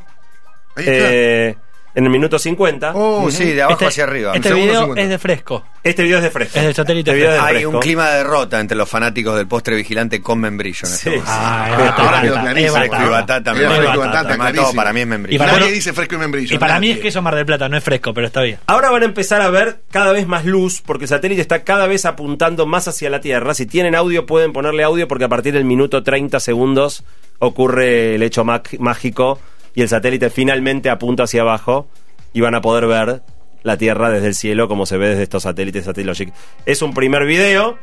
Ahí 0.76 0.84
está. 0.88 1.12
eh, 1.12 1.56
en 1.94 2.04
el 2.04 2.10
minuto 2.10 2.38
50. 2.38 2.92
Oh, 2.94 3.30
sí, 3.30 3.52
de 3.52 3.62
abajo 3.62 3.74
Este, 3.74 3.86
hacia 3.86 4.04
arriba. 4.04 4.32
este 4.34 4.48
Segundo, 4.48 4.66
video 4.66 4.80
segundo. 4.80 5.00
es 5.02 5.08
de 5.08 5.18
fresco. 5.18 5.64
Este 5.84 6.02
video 6.04 6.18
es 6.18 6.22
de 6.22 6.30
Fresco. 6.30 6.58
Es 6.60 6.64
del 6.64 6.74
satélite 6.76 7.10
Este 7.10 7.16
video 7.20 7.30
es 7.34 7.40
de 7.40 7.44
Hay 7.48 7.54
Fresco. 7.54 7.70
un 7.70 7.80
clima 7.80 8.08
de 8.10 8.16
derrota 8.18 8.60
entre 8.60 8.76
los 8.76 8.88
fanáticos 8.88 9.36
del 9.36 9.48
postre 9.48 9.74
vigilante 9.74 10.22
con 10.22 10.38
membrillo. 10.38 10.86
En 10.86 10.92
este 10.92 10.96
Sí, 11.02 11.08
momento. 11.10 11.26
sí. 11.26 11.36
Ah, 11.36 11.68
es 11.72 11.90
Ahora 12.00 12.22
quedó 12.22 12.34
clarísimo. 12.40 12.76
Fresco 12.76 12.96
y 13.04 13.08
batata. 13.08 13.54
fresco 13.54 13.74
y 13.82 13.96
batata, 13.98 14.28
todo 14.28 14.36
clarísimo. 14.38 14.74
para 14.74 14.92
mí 14.92 15.00
es 15.00 15.06
membrillo. 15.08 15.34
Y 15.34 15.38
para 15.38 15.52
Nadie 15.58 15.72
dice 15.72 15.92
fresco 15.92 16.14
y 16.14 16.18
membrillo. 16.18 16.54
Y 16.54 16.58
para 16.58 16.78
mí 16.78 16.90
es 16.92 16.98
queso 17.00 17.20
Mar 17.20 17.34
del 17.34 17.46
Plata, 17.46 17.68
no 17.68 17.76
es 17.76 17.82
fresco, 17.82 18.14
pero 18.14 18.28
está 18.28 18.42
bien. 18.42 18.58
Ahora 18.66 18.90
van 18.90 19.02
a 19.02 19.06
empezar 19.06 19.40
a 19.42 19.50
ver 19.50 19.80
cada 19.90 20.12
vez 20.12 20.26
más 20.28 20.44
luz 20.44 20.82
porque 20.86 21.04
el 21.06 21.08
satélite 21.08 21.40
está 21.40 21.64
cada 21.64 21.88
vez 21.88 22.04
apuntando 22.04 22.64
más 22.64 22.86
hacia 22.86 23.10
la 23.10 23.20
Tierra. 23.20 23.52
Si 23.52 23.66
tienen 23.66 23.96
audio 23.96 24.24
pueden 24.24 24.52
ponerle 24.52 24.84
audio 24.84 25.08
porque 25.08 25.24
a 25.24 25.28
partir 25.28 25.52
del 25.52 25.64
minuto 25.64 26.04
30 26.04 26.38
segundos 26.38 27.02
ocurre 27.40 28.14
el 28.14 28.22
hecho 28.22 28.44
mágico 28.44 29.40
y 29.74 29.82
el 29.82 29.88
satélite 29.88 30.30
finalmente 30.30 30.90
apunta 30.90 31.24
hacia 31.24 31.42
abajo 31.42 31.86
y 32.32 32.40
van 32.40 32.54
a 32.54 32.60
poder 32.60 32.86
ver 32.86 33.22
la 33.62 33.76
Tierra 33.76 34.10
desde 34.10 34.28
el 34.28 34.34
cielo 34.34 34.68
como 34.68 34.86
se 34.86 34.96
ve 34.96 35.08
desde 35.10 35.22
estos 35.22 35.44
satélites 35.44 35.84
Satellogic. 35.84 36.32
Es 36.66 36.82
un 36.82 36.94
primer 36.94 37.24
video. 37.24 37.78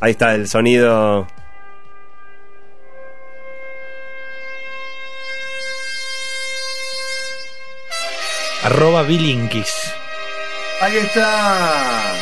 Ahí 0.00 0.12
está 0.12 0.34
el 0.34 0.48
sonido. 0.48 1.26
Arroba 8.62 9.02
Bilinkis. 9.02 9.92
Ahí 10.80 10.96
está. 10.96 12.14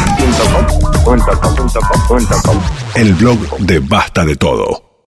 El 2.94 3.14
blog 3.14 3.58
de 3.58 3.78
Basta 3.80 4.24
de 4.24 4.36
Todo. 4.36 4.87